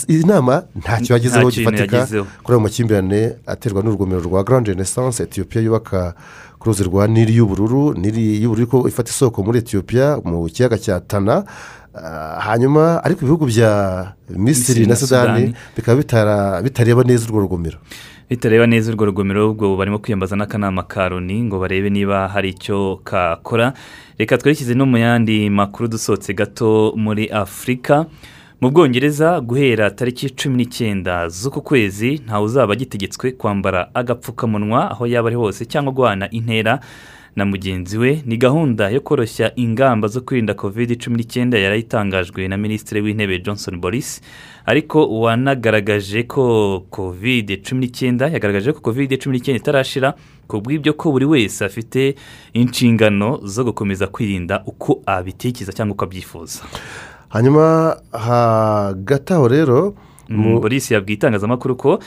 iyi 0.08 0.24
nama 0.26 0.62
ntacyo 0.76 1.14
yagezeho 1.16 1.50
gifatika 1.50 2.06
kuri 2.42 2.52
ayo 2.54 2.60
makimbirane 2.60 3.36
aterwa 3.46 3.82
n'urugomero 3.82 4.20
rwa 4.20 4.44
grand 4.44 4.66
renaissance 4.66 5.22
etiyopiya 5.22 5.64
yubaka 5.64 6.14
ku 6.58 6.68
ruzi 6.68 6.84
rwa 6.84 7.06
nili 7.08 7.36
y'ubururu. 7.36 7.94
Nili 7.94 8.42
y'ubururu 8.42 8.66
ko 8.66 8.88
ifata 8.88 9.10
isoko 9.10 9.42
muri 9.42 9.58
etiyopiya 9.58 10.20
mu 10.24 10.46
kiyaga 10.48 10.78
cya 10.78 11.00
tana. 11.00 11.44
Hanyuma 12.40 13.04
ariko 13.04 13.20
ibihugu 13.22 13.46
bya 13.46 14.12
misiri 14.30 14.86
na 14.86 14.96
sudani 14.96 15.54
bikaba 15.76 16.02
bitareba 16.62 17.04
neza 17.04 17.26
urwo 17.28 17.40
rugomero. 17.40 17.78
Bitareba 18.30 18.66
neza 18.66 18.90
urwo 18.92 19.04
rugomero 19.06 19.50
ubwo 19.50 19.76
barimo 19.76 19.98
kwiyambaza 19.98 20.36
n'akanama 20.36 20.82
ka 20.82 21.08
loni 21.08 21.42
ngo 21.44 21.58
barebe 21.58 21.90
niba 21.90 22.28
hari 22.28 22.48
icyo 22.50 23.00
kakora. 23.04 23.72
Reka 24.18 24.38
twerekeze 24.38 24.74
no 24.74 24.86
mu 24.86 24.98
yandi 24.98 25.50
makuru 25.50 25.88
dusohotse 25.88 26.34
gato 26.34 26.92
muri 26.96 27.28
afurika 27.30 28.06
mu 28.60 28.70
bwongereza 28.70 29.40
guhera 29.40 29.90
tariki 29.90 30.30
cumi 30.30 30.56
n'icyenda 30.56 31.28
z'uku 31.28 31.60
kwezi 31.62 32.20
ntawe 32.26 32.44
uzaba 32.44 32.72
agitegetswe 32.72 33.32
kwambara 33.32 33.88
agapfukamunwa 33.94 34.90
aho 34.90 35.06
yaba 35.06 35.28
ari 35.28 35.36
hose 35.36 35.64
cyangwa 35.64 35.92
guhana 35.92 36.30
intera. 36.30 36.80
Na 37.36 37.44
mugenzi 37.44 37.98
we 37.98 38.22
ni 38.26 38.36
gahunda 38.36 38.88
yo 38.90 39.00
koroshya 39.00 39.52
ingamba 39.56 40.08
zo 40.08 40.20
kwirinda 40.20 40.54
covid 40.54 40.96
cumi 41.04 41.16
n'icyenda 41.16 41.58
yari 41.58 41.80
itangajwe 41.80 42.48
na 42.48 42.56
minisitiri 42.56 43.00
w'intebe 43.00 43.38
johnson 43.38 43.80
boris 43.80 44.20
ariko 44.66 45.20
wanagaragaje 45.20 46.22
ko 46.22 46.80
covid 46.90 47.62
cumi 47.68 47.80
n'icyenda 47.80 48.28
yagaragaje 48.28 48.72
ko 48.72 48.80
covid 48.80 49.20
cumi 49.22 49.36
n'icyenda 49.36 49.60
itarashira 49.60 50.14
ku 50.48 50.60
bw'ibyo 50.60 50.92
ko 50.96 51.12
buri 51.12 51.24
wese 51.24 51.64
afite 51.64 52.14
inshingano 52.52 53.40
zo 53.44 53.64
gukomeza 53.64 54.06
kwirinda 54.06 54.62
uko 54.66 55.02
abitekereza 55.06 55.72
cyangwa 55.72 55.94
uko 55.94 56.04
abyifuza. 56.04 56.62
Hanyuma 57.28 57.96
hagati 58.12 59.32
aho 59.32 59.48
rero 59.48 59.94
mu- 60.28 60.60
polisi 60.60 60.94
yabwiye 60.94 61.14
itangazamakuru 61.16 61.76
ko 61.76 61.98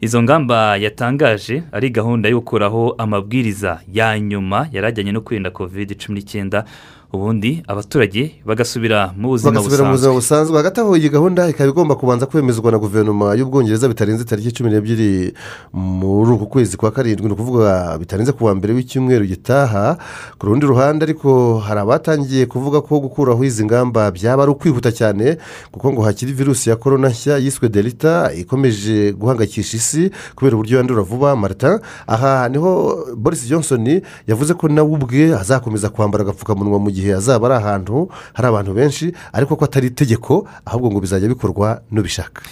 izo 0.00 0.22
ngamba 0.22 0.76
yatangaje 0.76 1.62
ari 1.72 1.90
gahunda 1.90 2.28
yo 2.28 2.38
gukuraho 2.40 2.94
amabwiriza 2.98 3.80
ya 3.92 4.18
nyuma 4.20 4.66
yari 4.72 4.86
ajyanye 4.86 5.12
no 5.12 5.20
kwirinda 5.20 5.50
covid 5.50 5.96
cumi 5.98 6.18
n'icyenda 6.18 6.64
ubundi 7.12 7.62
abaturage 7.66 8.36
bagasubira 8.44 9.12
mu 9.16 9.28
buzima 9.32 10.12
busanzwe. 10.12 10.56
hagati 10.56 10.80
aho 10.80 10.92
iyi 10.96 11.08
gahunda 11.08 11.48
ikaba 11.48 11.70
igomba 11.70 11.94
kubanza 11.96 12.26
kwemezwa 12.26 12.72
na 12.72 12.78
guverinoma 12.78 13.32
y'ubwongereza 13.34 13.88
bitarenze 13.88 14.24
tariki 14.24 14.52
cumi 14.52 14.68
n'ebyiri 14.70 15.32
muri 15.72 16.30
uku 16.36 16.46
kwezi 16.46 16.76
kwa 16.76 16.90
karindwi. 16.90 17.26
Ni 17.26 17.32
ukuvuga 17.32 17.96
bitarenze 17.98 18.32
ku 18.32 18.44
wa 18.44 18.54
mbere 18.54 18.74
w'icyumweru 18.76 19.24
gitaha. 19.24 19.96
Ku 20.38 20.46
rundi 20.46 20.66
ruhande 20.66 21.04
ariko 21.08 21.58
hari 21.64 21.80
abatangiye 21.80 22.44
kuvuga 22.46 22.80
ko 22.84 23.00
gukuraho 23.00 23.40
izi 23.44 23.64
ngamba 23.64 24.10
byaba 24.12 24.42
ari 24.44 24.52
ukwihuta 24.52 24.92
cyane 24.92 25.38
kuko 25.72 25.92
ngo 25.92 26.02
hakiri 26.04 26.32
virusi 26.32 26.68
ya 26.70 26.76
korona 26.76 27.08
nshya 27.08 27.38
yiswe 27.40 27.68
delita 27.72 28.32
ikomeje 28.36 29.12
guhangayikisha 29.16 29.76
isi 29.76 30.10
kubera 30.36 30.56
uburyo 30.60 30.76
yandura 30.76 31.02
vuba. 31.02 31.32
Marita 31.36 31.80
aha 32.06 32.48
ni 32.52 32.58
ho 32.60 33.00
boris 33.16 33.48
johnson 33.48 34.00
yavuze 34.28 34.52
ko 34.54 34.68
nawe 34.68 34.88
ubwe 34.92 35.32
azakomeza 35.32 35.88
kwambara 35.88 36.22
agapfukamunwa 36.28 36.78
mu 36.78 36.90
gihe 36.90 36.97
azaba 37.16 37.46
ari 37.46 37.54
ahantu 37.64 38.08
hari 38.34 38.48
abantu 38.48 38.74
benshi 38.74 39.12
ariko 39.32 39.56
ko 39.56 39.64
atari 39.64 39.86
itegeko 39.86 40.48
ahubwo 40.66 40.90
ngo 40.90 41.00
bizajya 41.00 41.28
bikorwa 41.28 41.82
n'ubishaka. 41.90 42.42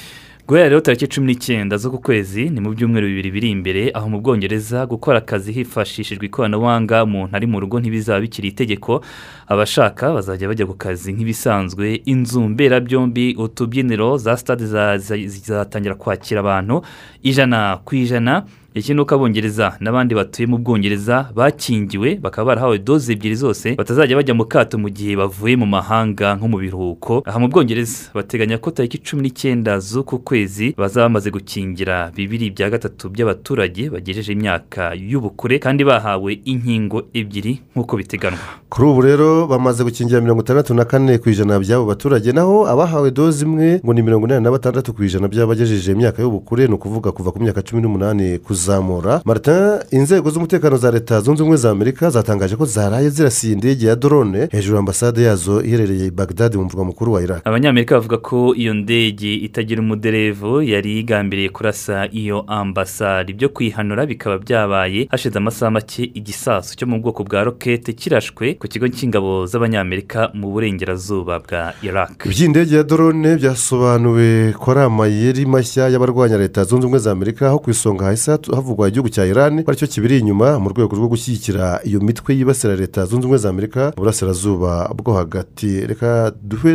Guhera 0.46 0.68
rero 0.68 0.80
tariki 0.80 1.08
cumi 1.10 1.26
n'icyenda 1.26 1.74
z'uku 1.76 1.98
kwezi 1.98 2.46
ni 2.54 2.60
mu 2.62 2.70
byumweru 2.70 3.06
bibiri 3.10 3.30
biri 3.34 3.48
imbere 3.50 3.90
aho 3.94 4.06
mu 4.08 4.22
bwongereza 4.22 4.86
gukora 4.86 5.18
akazi 5.18 5.50
hifashishijwe 5.52 6.26
ikoranabuhanga 6.30 7.02
umuntu 7.02 7.34
ari 7.36 7.46
mu 7.50 7.58
rugo 7.60 7.80
ntibizaba 7.82 8.20
bikiri 8.22 8.48
itegeko 8.54 9.02
abashaka 9.50 10.14
bazajya 10.14 10.46
bajya 10.48 10.66
ku 10.70 10.74
kazi 10.78 11.10
nk'ibisanzwe. 11.12 11.98
Inzu 12.06 12.40
mberabyombi 12.54 13.34
utubyiniro 13.34 14.18
za 14.22 14.36
sitade 14.38 14.66
za- 14.70 14.98
za- 14.98 15.18
zizatangira 15.18 15.94
kwakira 15.98 16.40
abantu 16.46 16.82
ijana 17.26 17.82
ku 17.84 17.94
ijana. 17.98 18.46
Iki 18.80 18.94
ni 18.94 19.00
uko 19.00 19.14
abongereza 19.14 19.76
n'abandi 19.80 20.14
batuye 20.14 20.46
mu 20.46 20.58
bwongereza 20.58 21.30
bakingiwe 21.34 22.18
bakaba 22.22 22.46
barahawe 22.46 22.78
doze 22.78 23.12
ebyiri 23.12 23.34
zose 23.36 23.74
batazajya 23.74 24.16
bajya 24.16 24.34
mu 24.34 24.44
kato 24.44 24.78
mu 24.78 24.88
gihe 24.92 25.16
bavuye 25.16 25.56
mu 25.56 25.66
mahanga 25.66 26.36
nko 26.36 26.48
mu 26.48 26.58
biruhuko. 26.58 27.22
Aha 27.26 27.38
mu 27.38 27.48
bwongereza 27.48 28.12
bateganya 28.14 28.58
ko 28.58 28.70
tariki 28.70 28.98
cumi 28.98 29.22
n'icyenda 29.22 29.80
z'uku 29.80 30.18
kwezi 30.18 30.74
bazaba 30.76 31.08
bamaze 31.08 31.30
gukingira 31.30 32.12
bibiri 32.16 32.50
bya 32.50 32.70
gatatu 32.70 33.08
by'abaturage 33.08 33.90
bagejeje 33.90 34.32
imyaka 34.32 34.92
y'ubukure 34.94 35.58
kandi 35.58 35.84
bahawe 35.84 36.32
inkingo 36.44 37.02
ebyiri 37.14 37.60
nk'uko 37.72 37.96
biteganywa 37.96 38.38
kuri 38.68 38.86
ubu 38.88 39.00
rero 39.00 39.46
bamaze 39.46 39.84
gukingira 39.84 40.20
mirongo 40.20 40.42
itandatu 40.42 40.74
na 40.74 40.84
kane 40.84 41.18
ku 41.18 41.30
ijana 41.30 41.56
by'abo 41.58 41.86
baturage 41.86 42.32
naho 42.32 42.68
abahawe 42.68 43.10
doze 43.10 43.44
imwe 43.46 43.80
ngo 43.84 43.92
ni 43.94 44.02
mirongo 44.02 44.26
inani 44.26 44.44
na 44.44 44.50
batandatu 44.50 44.92
ku 44.92 45.04
ijana 45.04 45.28
by'abagejeje 45.28 45.92
imyaka 45.92 46.22
y'ubukure 46.22 46.66
ni 46.68 46.74
ukuvuga 46.74 47.12
kuva 47.12 47.32
ku 47.32 47.40
myaka 47.40 47.62
cumi 47.62 47.82
n'umunani 47.82 48.38
kuzamura. 48.66 49.20
Martin 49.24 49.78
inzego 49.90 50.30
z'umutekano 50.30 50.76
za 50.76 50.90
leta 50.90 51.20
zunze 51.20 51.42
ubumwe 51.42 51.56
za 51.56 51.70
amerika 51.70 52.10
zatangaje 52.10 52.56
ko 52.56 52.64
zaraye 52.66 53.10
zirasiye 53.10 53.52
indege 53.52 53.86
ya 53.86 53.96
drone 53.96 54.48
hejuru 54.52 54.76
y'ambasade 54.76 55.22
yazo 55.22 55.62
iherereye 55.62 56.10
bagdad 56.10 56.54
mu 56.56 56.64
murwa 56.64 56.84
mukuru 56.84 57.12
wa 57.12 57.22
iraq. 57.22 57.40
Abanyamerika 57.44 57.94
bavuga 57.94 58.16
ko 58.18 58.54
iyo 58.54 58.74
ndege 58.74 59.34
itagira 59.34 59.80
umuderevu 59.82 60.62
yari 60.62 60.98
igambiriye 61.00 61.48
kurasa 61.48 62.08
iyo 62.12 62.40
ambasade. 62.46 63.32
Ibyo 63.32 63.48
kuyihanura 63.48 64.06
bikaba 64.06 64.38
byabaye 64.38 65.06
hashize 65.10 65.38
amasaha 65.38 65.70
make 65.70 66.02
igisasu 66.14 66.76
cyo 66.76 66.86
mu 66.86 67.00
bwoko 67.00 67.24
bwa 67.24 67.44
rokete 67.44 67.92
kirashwe 67.92 68.54
ku 68.54 68.66
kigo 68.68 68.88
cy'ingabo 68.88 69.46
z'abanyamerika 69.46 70.30
mu 70.34 70.50
burengerazuba 70.50 71.38
bwa 71.38 71.72
iraq. 71.82 72.26
Iby'indege 72.26 72.76
ya 72.76 72.82
drone 72.82 73.36
byasobanuwe 73.36 74.52
ko 74.58 74.70
ari 74.70 74.80
amayeri 74.80 75.46
mashya 75.46 75.88
y'abarwanya 75.88 76.38
leta 76.38 76.64
zunze 76.64 76.86
ubumwe 76.86 76.98
za 76.98 77.12
amerika 77.12 77.46
aho 77.48 77.58
ku 77.58 77.70
isonga 77.70 78.04
hahise 78.04 78.32
havugwa 78.56 78.88
igihugu 78.88 79.08
cya 79.12 79.26
iran 79.28 79.62
ko 79.62 79.70
ari 79.70 79.78
cyo 79.78 79.86
kibiri 79.86 80.18
inyuma 80.18 80.58
mu 80.58 80.68
rwego 80.72 80.96
rwo 80.96 81.08
gushyigikira 81.12 81.80
iyo 81.84 82.00
mitwe 82.00 82.34
yibasira 82.34 82.76
leta 82.76 83.04
zunze 83.06 83.24
ubumwe 83.28 83.38
za 83.38 83.48
amerika 83.52 83.92
mu 83.96 84.00
burasirazuba 84.02 84.88
bwo 84.96 85.12
hagati. 85.14 85.86
Reka 85.86 86.32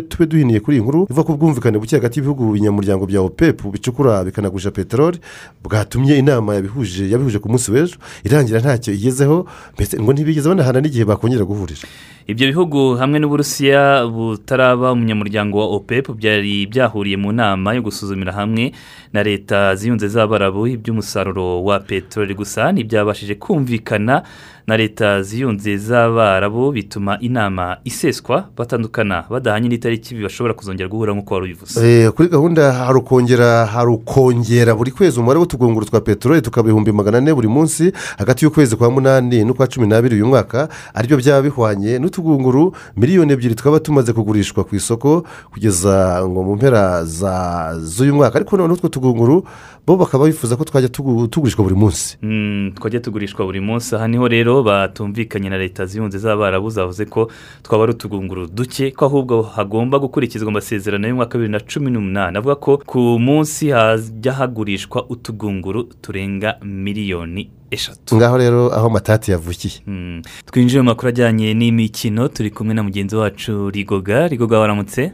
tube 0.10 0.26
duhiniye 0.30 0.60
kuri 0.60 0.78
iyi 0.78 0.84
nkuru 0.84 1.08
iva 1.10 1.24
ku 1.24 1.34
bwumvikane 1.38 1.78
buke 1.82 1.96
hagati 1.96 2.20
y'ibihugu 2.20 2.52
binyamuryango 2.54 3.06
bya 3.06 3.22
opep 3.22 3.62
bicukura 3.74 4.24
bikanagurisha 4.24 4.72
peteroli 4.72 5.20
bwatumye 5.64 6.18
inama 6.18 6.56
yabihuje 6.56 7.10
yabihuje 7.10 7.40
ku 7.40 7.50
munsi 7.50 7.72
w'ejo 7.72 7.98
irangira 8.24 8.60
ntacyo 8.62 8.94
igezeho 8.94 9.46
mbese 9.76 9.98
ngo 10.00 10.14
ntibigeze 10.14 10.50
banahana 10.50 10.82
n'igihe 10.82 11.06
bakongera 11.06 11.46
guhurira. 11.46 11.82
Ibyo 12.28 12.48
bihugu 12.48 12.96
hamwe 12.96 13.20
n'uburusiya 13.20 14.06
butaraba 14.08 14.92
umunyamuryango 14.92 15.58
wa 15.60 15.66
opep 15.76 16.12
byari 16.16 16.66
byahuriye 16.68 17.18
mu 17.18 17.32
nama 17.32 17.74
yo 17.74 17.82
gusuzumira 17.82 18.32
hamwe 18.32 18.72
na 19.14 19.24
leta 19.24 19.76
ziyunze 19.76 20.08
z'abarabu 20.08 20.68
iby'umusaruro 20.68 21.64
wa 21.64 21.80
peteroli 21.80 22.34
gusa 22.34 22.72
ntibyabashije 22.72 23.36
kumvikana 23.36 24.24
na 24.72 24.78
leta 24.78 25.22
ziyunze 25.22 25.78
z'abarabu 25.78 26.72
bituma 26.72 27.20
inama 27.20 27.78
iseswa 27.84 28.48
batandukana 28.58 29.24
badahanye 29.30 29.68
n'itariki 29.70 30.16
bashobora 30.16 30.54
kuzongera 30.54 30.88
guhura 30.90 31.12
nk'uko 31.14 31.34
wari 31.34 31.46
ubivuze. 31.46 31.76
Eh, 31.84 32.12
kuri 32.12 32.30
gahunda 32.30 32.72
hari 32.72 32.98
ukongera 33.00 33.66
hari 33.66 33.92
ukongera 33.92 34.76
buri 34.76 34.92
kwezi 34.92 35.20
umubare 35.20 35.40
w'utugunguru 35.40 35.86
twa 35.86 36.02
peteroli 36.02 36.42
tukaba 36.42 36.66
ibihumbi 36.72 36.92
magana 36.92 37.18
ane 37.18 37.34
buri 37.34 37.48
munsi 37.48 37.92
hagati 38.18 38.46
y'ukwezi 38.46 38.76
kwa 38.76 38.92
munani 38.92 39.44
n'ukwa 39.44 39.68
cumi 39.68 39.88
n'abiri 39.88 40.16
uyu 40.16 40.28
mwaka 40.28 40.70
ari 40.94 41.08
byo 41.08 41.18
byaba 41.18 41.42
bihwanye 41.42 42.00
n'utugunguru 42.00 42.72
miliyoni 42.96 43.34
ebyiri 43.34 43.56
tukaba 43.56 43.80
tumaze 43.80 44.14
kugurishwa 44.14 44.64
ku 44.64 44.76
isoko 44.76 45.28
kugeza 45.52 46.24
ngo 46.24 46.44
mu 46.44 46.56
mpera 46.56 47.04
za- 47.04 47.76
z'uyu 47.84 48.16
mwaka. 48.16 48.36
Ariko 48.40 48.58
noneho 48.58 48.74
utwo 48.80 48.88
tugunguru 48.90 49.44
bo 49.88 49.98
bakaba 49.98 50.26
bifuza 50.26 50.56
ko 50.56 50.64
twajya 50.64 50.90
tugu- 50.90 51.28
tugurishwa 51.28 51.64
buri 51.64 51.76
munsi. 51.76 52.18
Mm, 52.22 52.72
twajya 52.80 53.00
tugurishwa 53.00 53.46
buri 53.46 53.60
munsi. 53.60 53.96
Aha 53.96 54.08
ni 54.08 54.18
ho 54.18 54.28
rero 54.28 54.61
batumvikanye 54.64 55.50
na 55.50 55.58
leta 55.58 55.86
ziyunze 55.86 56.18
z'abarabu 56.18 56.70
zavuze 56.70 57.06
ko 57.06 57.32
twaba 57.64 57.84
ari 57.84 57.94
utugunguru 57.94 58.48
duke 58.48 58.92
ko 58.92 59.06
ahubwo 59.06 59.42
hagomba 59.42 60.00
gukurikizwa 60.00 60.50
amasezerano 60.50 61.08
y'umwaka 61.08 61.38
wa 61.38 61.42
bibiri 61.42 61.52
na 61.52 61.60
cumi 61.60 61.92
n'umunani. 61.92 62.38
Avuga 62.38 62.56
ko 62.56 62.78
ku 62.86 63.00
munsi 63.20 63.70
hajya 63.70 64.34
hagurishwa 64.34 65.06
utugunguru 65.10 65.84
turenga 66.02 66.58
miliyoni 66.64 67.50
eshatu. 67.72 68.16
Ngaho 68.16 68.38
rero 68.38 68.74
aho 68.74 68.90
matati 68.90 69.32
yavukiye. 69.32 69.74
Mm, 69.88 70.22
twinjiye 70.46 70.82
mu 70.82 70.90
makuru 70.90 71.08
ajyanye 71.10 71.54
n'imikino 71.54 72.28
turi 72.28 72.50
kumwe 72.52 72.74
na 72.74 72.84
mugenzi 72.84 73.16
wacu 73.16 73.70
rigoga. 73.70 74.28
Rigoga 74.28 74.60
waramutse? 74.60 75.12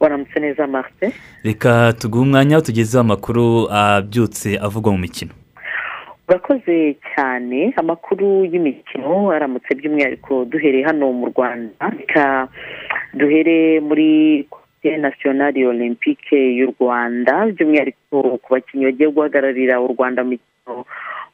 Waramutse 0.00 0.40
neza 0.40 0.66
marite 0.66 1.12
reka 1.42 1.92
tuguhe 1.92 2.22
umwanya 2.22 2.60
tugezeho 2.60 3.00
amakuru 3.00 3.66
abyutse 3.70 4.58
avugwa 4.58 4.92
mu 4.92 4.98
mikino. 4.98 5.30
Urakoze 6.28 6.96
cyane 7.14 7.72
amakuru 7.76 8.44
y'imikino 8.50 9.30
aramutse 9.30 9.70
by'umwihariko 9.78 10.44
duhereye 10.50 10.84
hano 10.84 11.12
mu 11.12 11.26
rwanda. 11.32 11.84
Reka 11.98 12.48
duhere 13.14 13.80
muri 13.80 14.08
komite 14.50 14.90
nasiyonari 15.02 15.66
olympique 15.66 16.34
y'u 16.58 16.74
rwanda 16.74 17.46
by'umwihariko 17.54 18.38
ku 18.42 18.48
bakinnyi 18.50 18.84
bagiye 18.90 19.08
guhagararira 19.14 19.80
u 19.80 19.88
rwanda 19.94 20.24
mu 20.26 20.30
mikino 20.34 20.84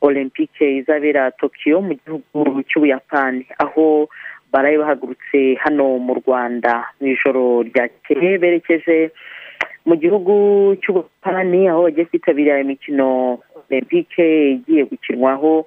olympique 0.04 0.64
izabera 0.80 1.30
tokiyo 1.40 1.80
mu 1.80 1.92
gihugu 2.00 2.60
cy'ubuyapani. 2.68 3.46
Aho 3.64 4.08
baraye 4.52 4.76
bahagurutse 4.78 5.56
hano 5.64 5.96
mu 6.06 6.14
rwanda 6.20 6.92
mu 7.00 7.06
ijoro 7.16 7.64
ryakeye 7.64 8.36
berekeje 8.38 9.08
mu 9.88 9.96
gihugu 9.96 10.34
cy'ubuyapani 10.84 11.60
aho 11.72 11.80
bagiye 11.88 12.04
kwitabira 12.12 12.60
imikino 12.60 13.40
olympique 13.76 14.50
igiye 14.52 14.84
gukinwaho 14.84 15.66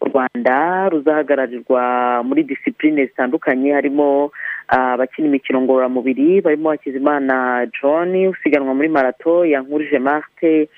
u 0.00 0.06
rwanda 0.08 0.88
ruzahagararirwa 0.88 1.82
muri 2.24 2.42
disipurine 2.42 3.06
zitandukanye 3.06 3.72
harimo 3.72 4.30
abakina 4.68 5.28
imikino 5.28 5.60
ngororamubiri 5.60 6.40
barimo 6.40 6.70
hakizimana 6.70 7.66
john 7.82 8.26
usiganwa 8.26 8.74
muri 8.74 8.88
marato 8.88 9.44
yankurije 9.44 9.98
marite 9.98 10.68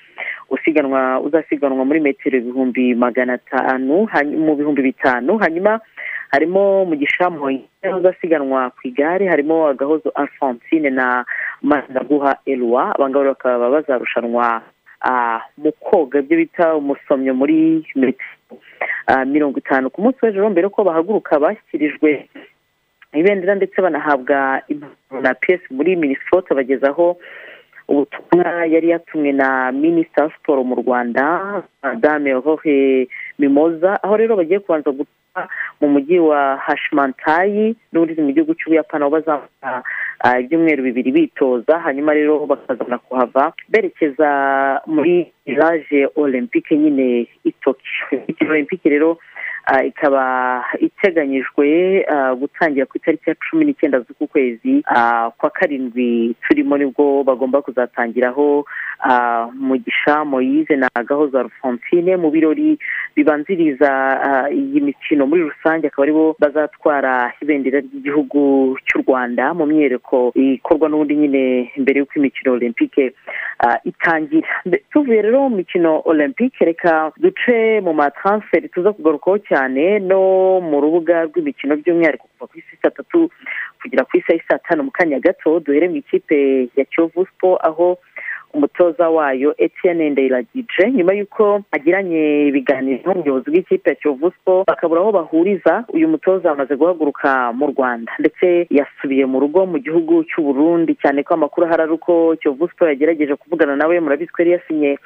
usiganwa 0.49 1.19
uzasiganwa 1.19 1.85
muri 1.85 1.99
metero 1.99 2.37
ibihumbi 2.37 2.95
magana 2.95 3.33
atanu 3.33 4.07
mu 4.45 4.55
bihumbi 4.55 4.81
bitanu. 4.81 5.37
Hanyuma 5.37 5.79
harimo 6.31 6.85
mugisha 6.85 7.29
moyine 7.29 7.87
uzasiganwa 7.99 8.69
ku 8.69 8.87
igare 8.87 9.27
harimo 9.27 9.67
agahozo 9.67 10.09
alphonsine 10.15 10.89
na 10.89 11.25
maniraguha 11.61 12.37
elwa 12.45 12.95
abangaba 12.95 13.25
bakaba 13.25 13.69
bazarushanwa 13.69 14.61
mu 15.57 15.71
koga 15.71 16.19
ibyo 16.19 16.37
bita 16.37 16.75
umusomyo 16.75 17.33
muri 17.33 17.85
metero 17.95 18.57
mirongo 19.25 19.57
itanu 19.59 19.89
ku 19.89 20.01
munsi 20.01 20.19
w'ejo 20.25 20.49
mbere 20.49 20.69
ko 20.69 20.83
bahaguruka 20.83 21.39
bashyikirijwe 21.39 22.27
ibendera 23.13 23.55
ndetse 23.55 23.81
banahabwa 23.81 24.61
impapuro 24.67 25.21
na 25.21 25.33
piyesi 25.33 25.67
muri 25.73 25.95
minisipoti 25.95 26.53
bagezaho 26.53 27.17
ubutumwa 27.87 28.65
yari 28.67 28.89
yatumwe 28.89 29.31
na 29.31 29.71
minisita 29.71 30.23
wa 30.23 30.31
siporo 30.31 30.63
mu 30.63 30.75
rwanda 30.75 31.23
madame 31.83 32.33
hohe 32.33 33.07
mimoza 33.39 34.03
aho 34.03 34.17
rero 34.17 34.35
bagiye 34.35 34.59
kubanza 34.59 34.91
guta 34.91 35.11
mu 35.81 35.87
mujyi 35.93 36.19
wa 36.19 36.57
hashimantayi 36.65 37.75
n'ubundi 37.91 38.21
mu 38.21 38.31
gihugu 38.33 38.53
cy'ubuyapani 38.57 39.03
aho 39.03 39.11
bazamara 39.15 39.79
ibyumweru 40.41 40.83
bibiri 40.83 41.11
bitoza 41.11 41.79
hanyuma 41.79 42.13
rero 42.13 42.45
bakazana 42.45 42.97
kuhava 42.97 43.53
berekeza 43.69 44.29
muri 44.85 45.31
village 45.45 46.07
olympique 46.15 46.77
nyine 46.77 47.27
i 47.45 47.51
tokiyo 47.61 48.21
olympique 48.49 48.89
rero 48.89 49.17
ikaba 49.85 50.63
iteganyijwe 50.79 51.67
gutangira 52.39 52.85
ku 52.85 52.97
itariki 52.97 53.29
ya 53.29 53.35
cumi 53.35 53.65
n'icyenda 53.65 53.99
z'uku 53.99 54.27
kwezi. 54.27 54.83
Kwa 55.37 55.49
karindwi 55.49 56.35
turimo 56.47 56.77
ni 56.77 56.85
bwo 56.85 57.23
bagomba 57.23 57.61
kuzatangiraho. 57.61 58.65
Mugisha 59.53 60.25
moyize 60.25 60.75
na 60.75 60.89
gahoza 61.05 61.39
alphonsine 61.39 62.15
mu 62.17 62.31
birori 62.31 62.79
bibanziriza 63.15 63.89
iyi 64.51 64.81
mikino 64.81 65.27
muri 65.27 65.41
rusange. 65.51 65.87
Akaba 65.87 66.03
ari 66.03 66.13
bo 66.13 66.35
bazatwara 66.39 67.33
ibendera 67.41 67.79
ry'igihugu 67.83 68.77
cy'u 68.87 69.01
rwanda 69.03 69.53
mu 69.53 69.65
myereko 69.65 70.31
ikorwa 70.35 70.89
n'ubundi 70.89 71.15
nyine 71.15 71.71
mbere 71.77 71.99
y'uko 71.99 72.13
imikino 72.15 72.53
olympique 72.55 73.13
itangira. 73.83 74.47
Tuvuye 74.91 75.21
rero 75.21 75.49
mu 75.49 75.55
mikino 75.59 76.01
olympique 76.05 76.63
reka 76.65 77.11
duce 77.19 77.81
mu 77.83 77.93
mataransiferi 77.93 78.69
tuza 78.69 78.93
kugarukaho 78.93 79.37
cyane. 79.43 79.56
No 79.65 80.61
mu 80.61 80.77
rubuga 80.81 81.25
rw'imikino 81.25 81.73
by'umwihariko 81.81 82.27
kuva 82.37 82.45
ku 82.47 82.59
isi 82.61 82.77
saa 82.81 82.93
tatu 82.93 83.29
kugera 83.81 84.05
ku 84.05 84.17
isi 84.21 84.37
saa 84.45 84.61
tanu 84.61 84.83
mu 84.85 84.91
kanya 84.93 85.17
gato 85.19 85.57
duhere 85.59 85.89
mu 85.89 85.95
ikipe 85.97 86.69
ya 86.77 86.85
kiyovu 86.85 87.25
siporo 87.25 87.57
aho 87.65 87.97
umutoza 88.53 89.09
wayo 89.09 89.53
Etienne 89.57 90.09
ndayiragije 90.09 90.91
nyuma 90.93 91.13
y'uko 91.13 91.61
agiranye 91.71 92.47
ibiganiro 92.47 93.13
n'ubuyobozi 93.13 93.49
bw'ikipe 93.51 93.89
ya 93.89 93.95
kiyovu 93.95 94.31
siporo 94.31 94.63
bakabura 94.67 95.01
aho 95.01 95.11
bahuriza 95.11 95.83
uyu 95.93 96.07
mutoza 96.07 96.51
amaze 96.51 96.75
guhaguruka 96.75 97.51
mu 97.53 97.67
rwanda. 97.67 98.11
Ndetse 98.19 98.67
yasubiye 98.69 99.25
mu 99.25 99.39
rugo 99.39 99.65
mu 99.65 99.77
gihugu 99.79 100.23
cy'u 100.29 100.41
Burundi 100.47 100.95
cyane 101.01 101.23
ko 101.27 101.33
amakuru 101.33 101.67
ahari 101.67 101.81
ari 101.83 101.91
uko 101.97 102.35
kiyovu 102.39 102.67
siporo 102.69 102.89
yagerageje 102.91 103.35
kuvugana 103.35 103.75
nawe 103.75 103.99
murabizi 103.99 104.31
ko 104.31 104.41
yari 104.41 104.51
yasinye 104.51 104.97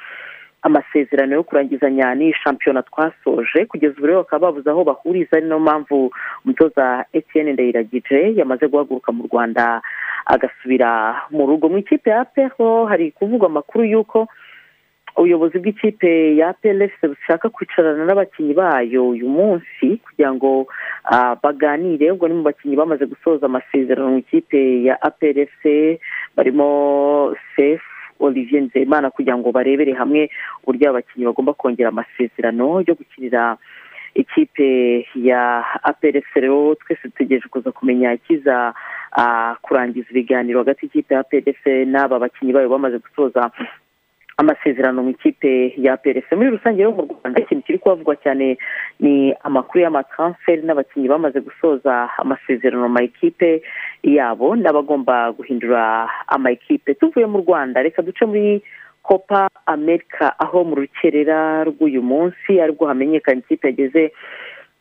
amasezerano 0.62 1.36
yo 1.36 1.44
kurangizanya 1.44 2.16
n'iyi 2.16 2.34
shampiyona 2.44 2.84
twasoje 2.84 3.66
kugeza 3.66 3.96
ubu 3.98 4.06
rero 4.08 4.20
bakaba 4.24 4.48
babuze 4.48 4.70
aho 4.70 4.84
bahuriza 4.84 5.38
ari 5.38 5.46
niyo 5.46 5.60
mpamvu 5.60 6.12
umutoza 6.46 7.06
Etienne 7.14 7.54
ndayiragije 7.54 8.34
yamaze 8.38 8.68
guhaguruka 8.68 9.12
mu 9.12 9.24
rwanda 9.32 9.82
agasubira 10.26 11.22
mu 11.32 11.46
rugo. 11.50 11.70
Mu 11.70 11.78
ikipe 11.78 12.10
ya 12.10 12.26
peho 12.26 12.86
hari 12.86 13.12
kuvugwa 13.12 13.48
amakuru 13.50 13.84
y'uko 13.86 14.28
ubuyobozi 15.18 15.60
bw'ikipe 15.60 16.36
ya 16.38 16.54
plf 16.54 16.94
bushaka 17.04 17.50
kwicarana 17.50 18.06
n'abakinnyi 18.06 18.54
bayo 18.54 19.10
uyu 19.10 19.28
munsi 19.30 19.98
kugira 20.06 20.32
ngo 20.34 20.68
baganire. 21.44 22.12
Ubwo 22.12 22.28
ni 22.28 22.34
mu 22.38 22.44
bakinnyi 22.48 22.76
bamaze 22.80 23.06
gusoza 23.06 23.46
amasezerano 23.46 24.10
mu 24.10 24.18
ikipe 24.24 24.84
ya 24.88 24.96
aplfc 25.02 25.64
barimo 26.38 27.36
sefu 27.56 27.91
olivier 28.22 28.62
nzeyimana 28.64 29.10
kugira 29.10 29.38
ngo 29.38 29.52
barebere 29.52 29.94
hamwe 29.94 30.30
uburyo 30.64 30.90
abakinnyi 30.90 31.26
bagomba 31.26 31.54
kongera 31.54 31.90
amasezerano 31.90 32.84
yo 32.88 32.94
gukinira 32.96 33.58
ikipe 34.16 34.68
ya 35.16 35.64
rero 36.36 36.76
twese 36.76 37.08
dutegereje 37.08 37.48
kuza 37.48 37.72
kumenya 37.72 38.14
ikiza 38.14 38.74
kurangiza 39.62 40.08
ibiganiro 40.12 40.60
hagati 40.60 40.86
y'ikipe 40.86 41.14
ya 41.14 41.20
aplfc 41.20 41.66
n'aba 41.88 42.20
bakinnyi 42.20 42.54
bayo 42.54 42.70
bamaze 42.70 42.98
gusoza 43.00 43.52
amasezerano 44.38 45.04
mu 45.04 45.10
ikipe 45.10 45.74
ya 45.78 45.98
PRF 45.98 46.32
muri 46.32 46.50
rusange 46.50 46.78
rero 46.82 46.92
mu 46.92 47.04
rwanda 47.06 47.42
ikintu 47.42 47.64
kiri 47.66 47.78
kuhavugwa 47.80 48.16
cyane 48.24 48.58
ni 49.00 49.34
amakuru 49.44 49.84
y'amataransiferi 49.84 50.62
n'abakinnyi 50.66 51.08
bamaze 51.08 51.40
gusoza 51.40 52.10
amasezerano 52.18 52.88
mu 52.88 52.94
makipe 53.00 53.62
yabo 54.04 54.56
n'abagomba 54.56 55.32
guhindura 55.38 56.10
amakipe 56.28 56.94
tuvuye 56.94 57.26
mu 57.26 57.38
rwanda 57.46 57.82
reka 57.84 58.02
duce 58.02 58.26
muri 58.26 58.62
copa 59.04 59.50
america 59.66 60.34
aho 60.40 60.64
mu 60.64 60.76
rukerera 60.76 61.64
rw'uyu 61.70 62.02
munsi 62.02 62.62
ari 62.62 62.72
bwo 62.74 62.88
hamenyekana 62.88 63.42
ikipe 63.46 63.68
yageze 63.68 64.12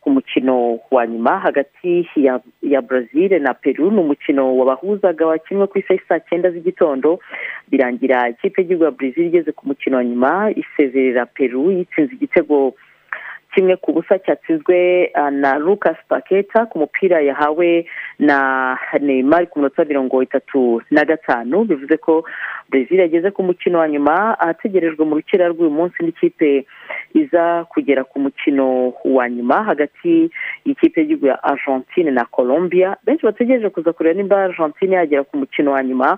ku 0.01 0.09
mukino 0.09 0.79
wa 0.91 1.07
nyuma 1.07 1.39
hagati 1.39 2.07
ya 2.15 2.39
ya 2.61 2.81
brazil 2.81 3.41
na 3.41 3.53
peru 3.53 3.91
ni 3.91 3.99
umukino 3.99 4.57
wabahuzaga 4.57 5.25
wakinwe 5.27 5.67
ku 5.67 5.77
isaha 5.79 5.99
saa 6.09 6.19
cyenda 6.19 6.49
z'igitondo. 6.51 7.19
Birangira 7.69 8.29
ikipe 8.29 8.61
y'igihugu 8.61 8.83
ya 8.83 8.91
brazil 8.91 9.25
igeze 9.25 9.51
ku 9.51 9.67
mukino 9.67 9.97
wa 9.97 10.03
nyuma 10.03 10.51
isezerera 10.55 11.25
peru 11.25 11.71
yitsinze 11.71 12.13
igitego 12.15 12.73
kimwe 13.53 13.75
ku 13.75 13.93
busa 13.93 14.19
cyatsinzwe 14.19 15.11
na 15.31 15.57
lucas 15.57 15.97
paketa 16.07 16.65
ku 16.65 16.79
mupira 16.79 17.21
yahawe 17.21 17.85
na 18.19 18.77
neymar 19.01 19.47
ku 19.49 19.59
minota 19.59 19.85
mirongo 19.85 20.23
itatu 20.23 20.81
na 20.91 21.05
gatanu. 21.05 21.63
Bivuze 21.63 21.97
ko 21.97 22.23
brezil 22.69 22.99
yageze 22.99 23.31
ku 23.31 23.43
mukino 23.43 23.79
wa 23.79 23.87
nyuma 23.89 24.39
ahategerejwe 24.39 25.05
mu 25.05 25.15
rukera 25.15 25.47
rw'uyu 25.51 25.69
munsi 25.71 25.99
n'ikipe 26.03 26.65
iza 27.13 27.65
kugera 27.69 28.03
ku 28.03 28.19
mukino 28.19 28.93
wa 29.03 29.29
nyuma 29.29 29.63
hagati 29.63 30.31
y'ikipe 30.65 31.01
y'igihugu 31.01 31.27
ya 31.27 31.43
argentine 31.43 32.11
na 32.11 32.25
colombia. 32.25 32.97
Benshi 33.05 33.25
bategereje 33.25 33.69
kuza 33.69 33.93
kureba 33.93 34.17
nimba 34.17 34.43
argentine 34.43 34.95
yagera 34.95 35.23
ku 35.23 35.37
mukino 35.37 35.71
wa 35.71 35.83
nyuma. 35.83 36.17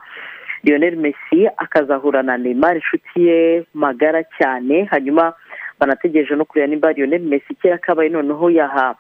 Lionel 0.64 0.96
messi 0.96 1.48
akazahura 1.58 2.24
na 2.24 2.38
neymar 2.38 2.76
inshuti 2.76 3.28
ye 3.28 3.66
magara 3.74 4.24
cyane 4.38 4.84
hanyuma 4.86 5.34
banategereje 5.80 6.36
no 6.36 6.46
kureba 6.46 6.68
nimba 6.68 6.92
lionel 6.94 7.22
messi 7.22 7.56
kera 7.56 7.78
kabaye 7.78 8.10
noneho 8.10 8.50
yaha 8.50 8.96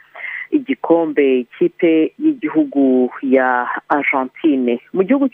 igikombe 0.51 1.39
ikipe 1.39 2.13
y'igihugu 2.19 3.09
ya 3.21 3.67
argentine. 3.89 4.79
Mu 4.93 5.03
gihugu 5.03 5.29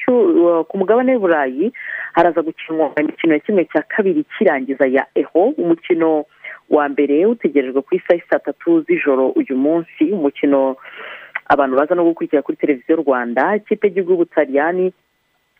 ku 0.68 0.78
mugabane 0.78 1.12
w'uburayi 1.16 1.74
haraza 2.14 2.42
gukinwa 2.42 2.92
imikino 3.00 3.34
ya 3.34 3.40
kimwe 3.40 3.66
cya 3.66 3.82
kabiri 3.82 4.24
kirangiza 4.38 4.86
ya 4.88 5.06
eho 5.16 5.44
umukino 5.60 6.26
wa 6.70 6.90
mbere 6.90 7.26
utegerejwe 7.26 7.82
ku 7.82 7.96
isaha 7.96 8.22
saa 8.30 8.40
tatu 8.40 8.82
z'ijoro 8.82 9.30
uyu 9.36 9.58
munsi 9.58 10.04
umukino 10.12 10.76
abantu 11.50 11.76
baza 11.78 11.96
no 11.96 12.04
gukurikira 12.04 12.42
kuri 12.42 12.58
televiziyo 12.58 12.96
rwanda 13.04 13.56
ikipe 13.56 13.88
y'igihugu 13.88 14.12
y'ubutaliyani 14.12 14.94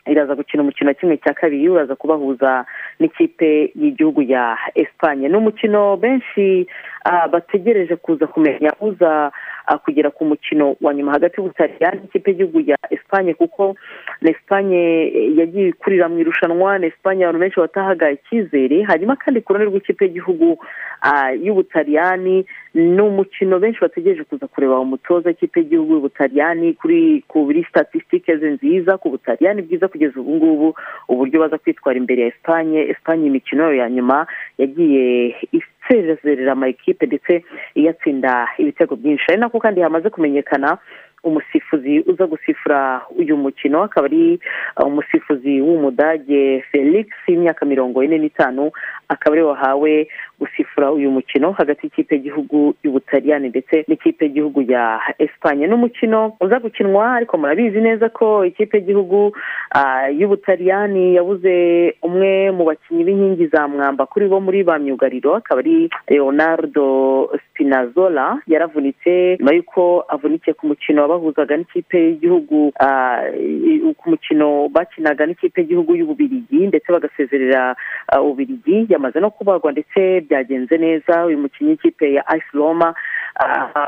iraza 0.06 0.36
gukina 0.36 0.64
umukino 0.64 0.94
kimwe 0.94 1.18
cya 1.18 1.34
kabiri 1.34 1.70
uraza 1.70 1.96
kubahuza 1.96 2.66
n'ikipe 3.00 3.72
y'igihugu 3.76 4.22
ya 4.22 4.58
esipanye 4.76 5.30
ni 5.30 5.38
umukino 5.38 5.98
benshi 5.98 6.68
ah, 7.04 7.28
bategereje 7.28 7.96
kuza 7.96 8.28
kumenya 8.28 8.72
uza 8.82 9.32
ah, 9.66 9.78
kugera 9.78 10.10
ku 10.10 10.26
mukino 10.26 10.76
wa 10.82 10.94
nyuma. 10.94 11.12
Hagati 11.12 11.36
y'ubutaliyani 11.38 12.00
n'ikipe 12.02 12.30
y'igihugu 12.32 12.60
ya 12.70 12.78
esipanye 12.92 13.34
kuko 13.34 13.76
na 14.22 14.30
esipanye 14.32 14.82
eh, 15.16 15.38
yagiye 15.38 15.68
ikurira 15.70 16.10
mu 16.10 16.20
irushanwa 16.20 16.80
na 16.80 16.88
esipanye 16.88 17.24
abantu 17.24 17.40
benshi 17.40 17.60
batahaga 17.60 18.12
icyizere. 18.12 18.84
Hanyuma 18.84 19.16
kandi 19.16 19.42
ku 19.42 19.54
ruhande 19.54 19.70
rw'ikipe 19.72 20.06
y'igihugu 20.06 20.58
ah, 21.02 21.32
y'ubutaliyani 21.32 22.46
ni 22.74 23.02
umukino 23.02 23.60
benshi 23.60 23.82
bategereje 23.82 24.24
kuza 24.24 24.48
kureba 24.48 24.80
umutoza 24.80 25.30
w'ikipe 25.30 25.60
y'igihugu 25.60 25.94
y'ubutaliyani 25.94 26.74
kuri 27.28 27.66
statisitike 27.70 28.38
ze 28.38 28.50
nziza 28.50 28.98
ku 28.98 29.10
butaliyani 29.10 29.62
bwiza 29.62 29.88
kugeza 29.88 30.20
ubu 30.20 30.36
ngubu 30.36 30.76
uburyo 31.08 31.40
baza 31.40 31.58
kwitwara 31.58 31.98
imbere 31.98 32.22
ya 32.22 32.28
esipanye 32.28 32.80
esipanye 32.82 33.28
imikino 33.28 33.64
yayo 33.64 33.76
ya 33.76 33.90
nyuma 33.90 34.28
yagiye 34.58 35.36
isezerera 35.52 36.52
amakipe 36.52 37.06
ndetse 37.06 37.44
iyatsinda 37.76 38.48
ibitego 38.58 38.96
byinshi. 38.96 39.26
Ari 39.30 39.38
nako 39.40 39.60
kandi 39.60 39.82
hamaze 39.82 40.10
kumenyekana 40.10 40.78
umusifuzi 41.24 42.00
uza 42.00 42.28
gusifura 42.28 43.02
uyu 43.18 43.38
mukino 43.38 43.84
akaba 43.84 44.06
ari 44.08 44.40
umusifuzi 44.86 45.62
w'umudage 45.62 46.62
felix 46.72 47.08
w'imyaka 47.28 47.66
mirongo 47.66 48.04
ine 48.04 48.18
n'itanu 48.18 48.72
akaba 49.10 49.34
ari 49.36 49.42
we 49.44 49.50
wahawe 49.50 50.08
gusifura 50.40 50.92
uyu 50.92 51.12
mukino 51.12 51.52
hagati 51.52 51.86
y'ikipe 51.86 52.16
y'igihugu 52.16 52.76
y'ubutaliyani 52.84 53.50
ndetse 53.50 53.86
n'ikipe 53.88 54.26
y'igihugu 54.26 54.62
ya 54.62 55.00
esipanye 55.20 55.68
n'umukino 55.68 56.34
uza 56.42 56.60
gukinwa 56.60 57.16
ariko 57.16 57.38
murabizi 57.38 57.82
neza 57.82 58.10
ko 58.10 58.46
ikipe 58.46 58.78
y'igihugu 58.78 59.36
ah, 59.72 60.08
y'ubutaliyani 60.10 61.16
yabuze 61.16 61.56
umwe 62.02 62.52
mu 62.52 62.64
bakinnyi 62.66 63.04
b'inkingi 63.04 63.48
za 63.48 63.68
mwamba. 63.68 64.06
Kuri 64.06 64.28
bo 64.28 64.40
muri 64.42 64.64
ba 64.64 64.80
myugariro 64.80 65.36
akaba 65.36 65.60
ari 65.62 65.90
leonardo 66.08 66.86
spinazola 67.50 68.40
yaravunitse 68.48 69.38
nyuma 69.40 69.54
y'uko 69.54 70.06
avunikiye 70.08 70.54
ku 70.54 70.68
mukino 70.68 71.02
wabahuzaga 71.02 71.58
n'ikipe 71.58 71.98
y'igihugu 72.00 72.72
ah, 72.80 73.22
ku 73.98 74.06
mukino 74.10 74.70
bakinaga 74.70 75.26
n'ikipe 75.26 75.62
y'igihugu 75.62 75.96
y'ububirigi 75.96 76.68
ndetse 76.68 76.88
bagasezerera 76.92 77.76
ah, 78.08 78.22
ububirigi 78.22 78.86
yamaze 79.00 79.20
no 79.20 79.30
kubagwa 79.32 79.72
ndetse 79.72 80.22
byagenze 80.22 80.78
neza 80.78 81.26
uyu 81.26 81.38
mukinnyi 81.38 81.70
w'ikipe 81.72 82.14
ya 82.14 82.24
ice 82.38 82.52
roma 82.54 82.94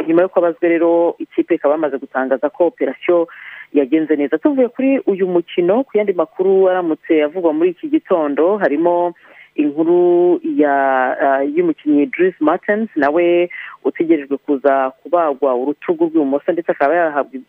nyuma 0.08 0.22
y'uko 0.22 0.40
abazwe 0.40 0.70
rero 0.70 1.16
ikipe 1.20 1.56
ikaba 1.56 1.74
yamaze 1.76 1.98
gutangaza 1.98 2.50
ko 2.50 2.66
operasiyo 2.72 3.28
yagenze 3.74 4.16
neza. 4.16 4.38
Tuvuye 4.38 4.68
kuri 4.68 5.00
uyu 5.06 5.28
mukino 5.28 5.84
ku 5.84 5.98
yandi 5.98 6.14
makuru 6.14 6.70
aramutse 6.70 7.24
avugwa 7.24 7.54
muri 7.54 7.70
iki 7.70 7.88
gitondo 7.88 8.58
harimo 8.58 9.14
inkuru 9.56 10.40
ya 10.56 10.76
y'umukinnyi 11.56 12.06
Dries 12.06 12.36
Martens 12.40 12.90
nawe 12.96 13.50
utegerejwe 13.84 14.38
kuza 14.38 14.90
kubagwa 15.04 15.56
urutugu 15.56 16.06
rw'ibumoso 16.06 16.52
ndetse 16.52 16.72
akaba 16.72 16.96
yahabwa 16.96 17.40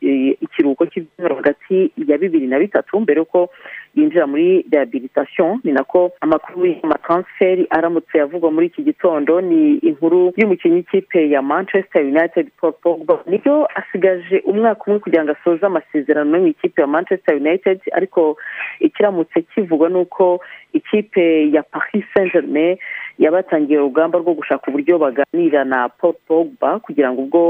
ikiruhuko 0.44 0.86
cy'ibyumweru 0.86 1.36
hagati 1.36 1.92
ya 2.06 2.18
bibiri 2.18 2.46
na 2.46 2.58
bitatu 2.58 3.00
mbere 3.00 3.18
y'uko 3.22 3.48
yinjira 3.94 4.26
muri 4.26 4.64
rehabilitation 4.72 5.60
ni 5.64 5.72
nako 5.72 6.12
amakuru 6.20 6.66
y'amatransferi 6.66 7.66
aramutse 7.70 8.20
avugwa 8.20 8.50
muri 8.50 8.66
iki 8.66 8.82
gitondo 8.82 9.40
ni 9.40 9.76
inkuru 9.78 10.32
y'umukinnyi 10.36 10.76
w'ikipe 10.76 11.30
ya 11.30 11.42
manchester 11.42 12.02
united 12.02 12.50
paul 12.60 12.72
pogba. 12.72 13.18
Nibyo 13.26 13.68
asigaje 13.74 14.38
umwaka 14.44 14.82
umwe 14.86 14.98
kugira 14.98 15.24
ngo 15.24 15.32
asoze 15.32 15.66
amasezerano 15.66 16.30
no 16.30 16.38
mu 16.40 16.46
ikipe 16.46 16.80
ya 16.80 16.86
manchester 16.86 17.34
united 17.36 17.80
ariko 17.92 18.36
ikiramutse 18.80 19.42
kivugwa 19.42 19.88
ni 19.88 19.96
uko 19.96 20.40
ikipe 20.72 21.50
ya 21.52 21.62
paris 21.62 22.04
saint 22.14 22.32
germain 22.32 22.76
yabatangiye 23.22 23.78
urugamba 23.78 24.18
rwo 24.18 24.34
gushaka 24.34 24.66
uburyo 24.68 24.98
baganira 24.98 25.64
na 25.64 25.88
paul 25.88 26.14
pogba 26.28 26.78
kugira 26.84 27.12
ngo 27.12 27.20
ubwo 27.22 27.42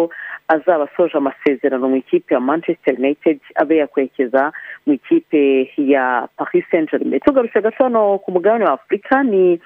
azaba 0.48 0.84
asoje 0.84 1.16
amasezerano 1.16 1.88
mu 1.88 1.96
ikipe 1.96 2.34
ya 2.34 2.40
manchester 2.40 2.94
united 2.98 3.38
abe 3.56 3.76
yakwerekeza 3.76 4.52
mu 4.86 4.92
ikipe 4.92 5.70
ya 5.76 6.28
paris 6.36 6.64
saint 6.70 6.90
germain 6.90 7.20
tugarutse 7.20 7.60
gato 7.62 7.84
hano 7.84 8.18
ku 8.18 8.28
mugabane 8.32 8.64
wa 8.64 8.72
afurika 8.72 9.22
ni 9.22 9.60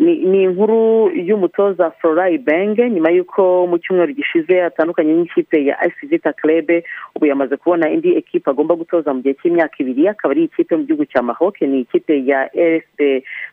ni 0.00 0.42
inkuru 0.42 1.10
y'umutoza 1.28 1.90
florai 1.90 2.38
benge 2.38 2.90
nyuma 2.90 3.10
y'uko 3.10 3.66
mu 3.66 3.78
cyumweru 3.78 4.12
gishize 4.14 4.62
atandukanye 4.64 5.12
n'ikipe 5.14 5.64
ya 5.64 5.76
esi 5.86 6.06
vita 6.06 6.32
club 6.32 6.70
ubu 7.16 7.26
yamaze 7.26 7.56
kubona 7.56 7.90
indi 7.90 8.16
ekipe 8.16 8.50
agomba 8.50 8.74
gutoza 8.74 9.14
mu 9.14 9.20
gihe 9.22 9.34
cy'imyaka 9.42 9.74
ibiri 9.82 10.08
akaba 10.08 10.32
ari 10.32 10.44
ikipe 10.44 10.76
mu 10.76 10.84
gihugu 10.86 11.04
cya 11.04 11.22
maroc 11.22 11.60
ni 11.60 11.80
ikipe 11.84 12.24
ya 12.26 12.48
rsb 12.54 12.98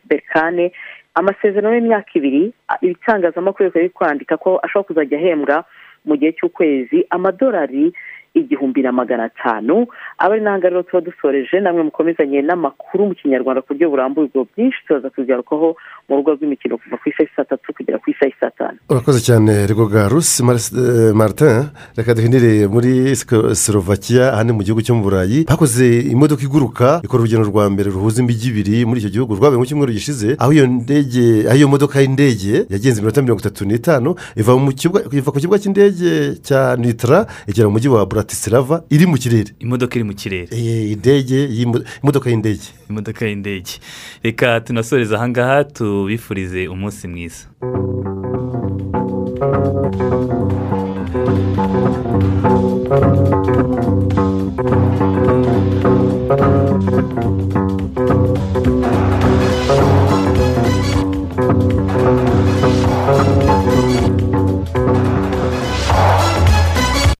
berkane. 0.08 0.72
Amasezerano 1.16 1.76
y'imyaka 1.76 2.12
ibiri 2.16 2.53
ibitangazamakuru 2.82 3.66
bikaba 3.70 3.82
biri 3.84 3.89
kwandika 3.93 4.38
ko 4.38 4.60
ashobora 4.64 4.88
kuzajya 4.88 5.18
ahembwa 5.18 5.64
mu 6.05 6.16
gihe 6.18 6.32
cy'ukwezi 6.38 7.05
amadolari 7.10 7.93
igihumbi 8.34 8.82
na 8.82 8.91
magana 8.91 9.24
atanu 9.26 9.88
aba 10.18 10.34
ari 10.38 10.41
n'ahangaha 10.43 10.70
rero 10.70 10.84
tuba 10.84 11.01
dusoreje 11.01 11.60
namwe 11.60 11.84
mukomezanye 11.84 12.41
n'amakuru 12.45 13.05
mu 13.10 13.14
kinyarwanda 13.18 13.62
ku 13.66 13.74
buryo 13.74 13.89
burambuye 13.89 14.26
ubwo 14.30 14.45
byinshi 14.53 14.86
tuza 14.88 15.10
kubigarukaho 15.10 15.76
mu 16.10 16.16
rugo 16.18 16.34
rw'imikino 16.36 16.78
kuva 16.82 16.97
ku 17.01 17.05
isaha 17.10 17.30
saa 17.36 17.45
tatu 17.49 17.74
kugera 17.78 17.97
ku 18.01 18.10
isaha 18.12 18.34
saa 18.39 18.51
tanu 18.57 18.78
urakoze 18.89 19.20
cyane 19.22 19.68
rigoga 19.70 20.10
rusi 20.10 20.41
eh, 20.43 21.14
martin. 21.14 21.70
Reka 21.97 22.14
duhinire 22.16 22.68
muri 22.68 23.16
slovakia 23.53 24.34
ahandi 24.34 24.53
mu 24.53 24.64
gihugu 24.64 24.82
cyo 24.82 24.95
mu 24.95 25.03
burayi. 25.03 25.45
Bakoze 25.45 25.86
imodoka 26.14 26.43
iguruka 26.43 26.99
ikora 27.03 27.22
urugendo 27.22 27.45
rwa 27.47 27.70
mbere 27.70 27.89
ruhuza 27.91 28.22
imijyi 28.22 28.49
ibiri 28.49 28.86
muri 28.86 28.99
icyo 28.99 29.10
gihugu. 29.10 29.36
Rwabaye 29.38 29.60
mu 29.60 29.66
cyumweru 29.70 29.93
gishize 29.93 30.36
aho 30.41 30.51
iyo 30.53 30.66
ndege 30.68 31.45
aho 31.47 31.57
iyo 31.57 31.68
modoka 31.68 32.01
y'indege 32.01 32.66
yagenze 32.70 32.97
iminota 32.99 33.22
mirongo 33.22 33.41
itatu 33.41 33.66
n'itanu 33.66 34.16
iva 34.36 34.57
mu 34.57 34.72
kibuga 34.74 35.05
iva 35.12 35.32
ku 35.32 35.38
kibuga 35.39 35.62
cy'indege 35.62 36.41
cya 36.41 36.76
nitara 36.82 37.28
igera 37.47 37.68
mu 37.68 37.78
mujyi 37.78 37.89
wa 37.93 38.05
buratisirava 38.05 38.84
iri 38.89 39.05
mu 39.05 39.18
kirere. 39.22 39.53
Imodoka 39.60 39.93
iri 39.95 40.05
mu 40.10 40.14
kirere. 40.18 40.47
Eh, 40.51 40.91
indege 40.95 41.38
imodoka 42.01 42.30
y'indege. 42.30 42.79
imodoka 42.90 43.26
y'indege 43.26 43.72
reka 44.24 44.48
tunasoreze 44.66 45.16
ahangaha 45.16 45.64
tubifurize 45.64 46.68
umunsi 46.68 47.08
mwiza 47.08 47.44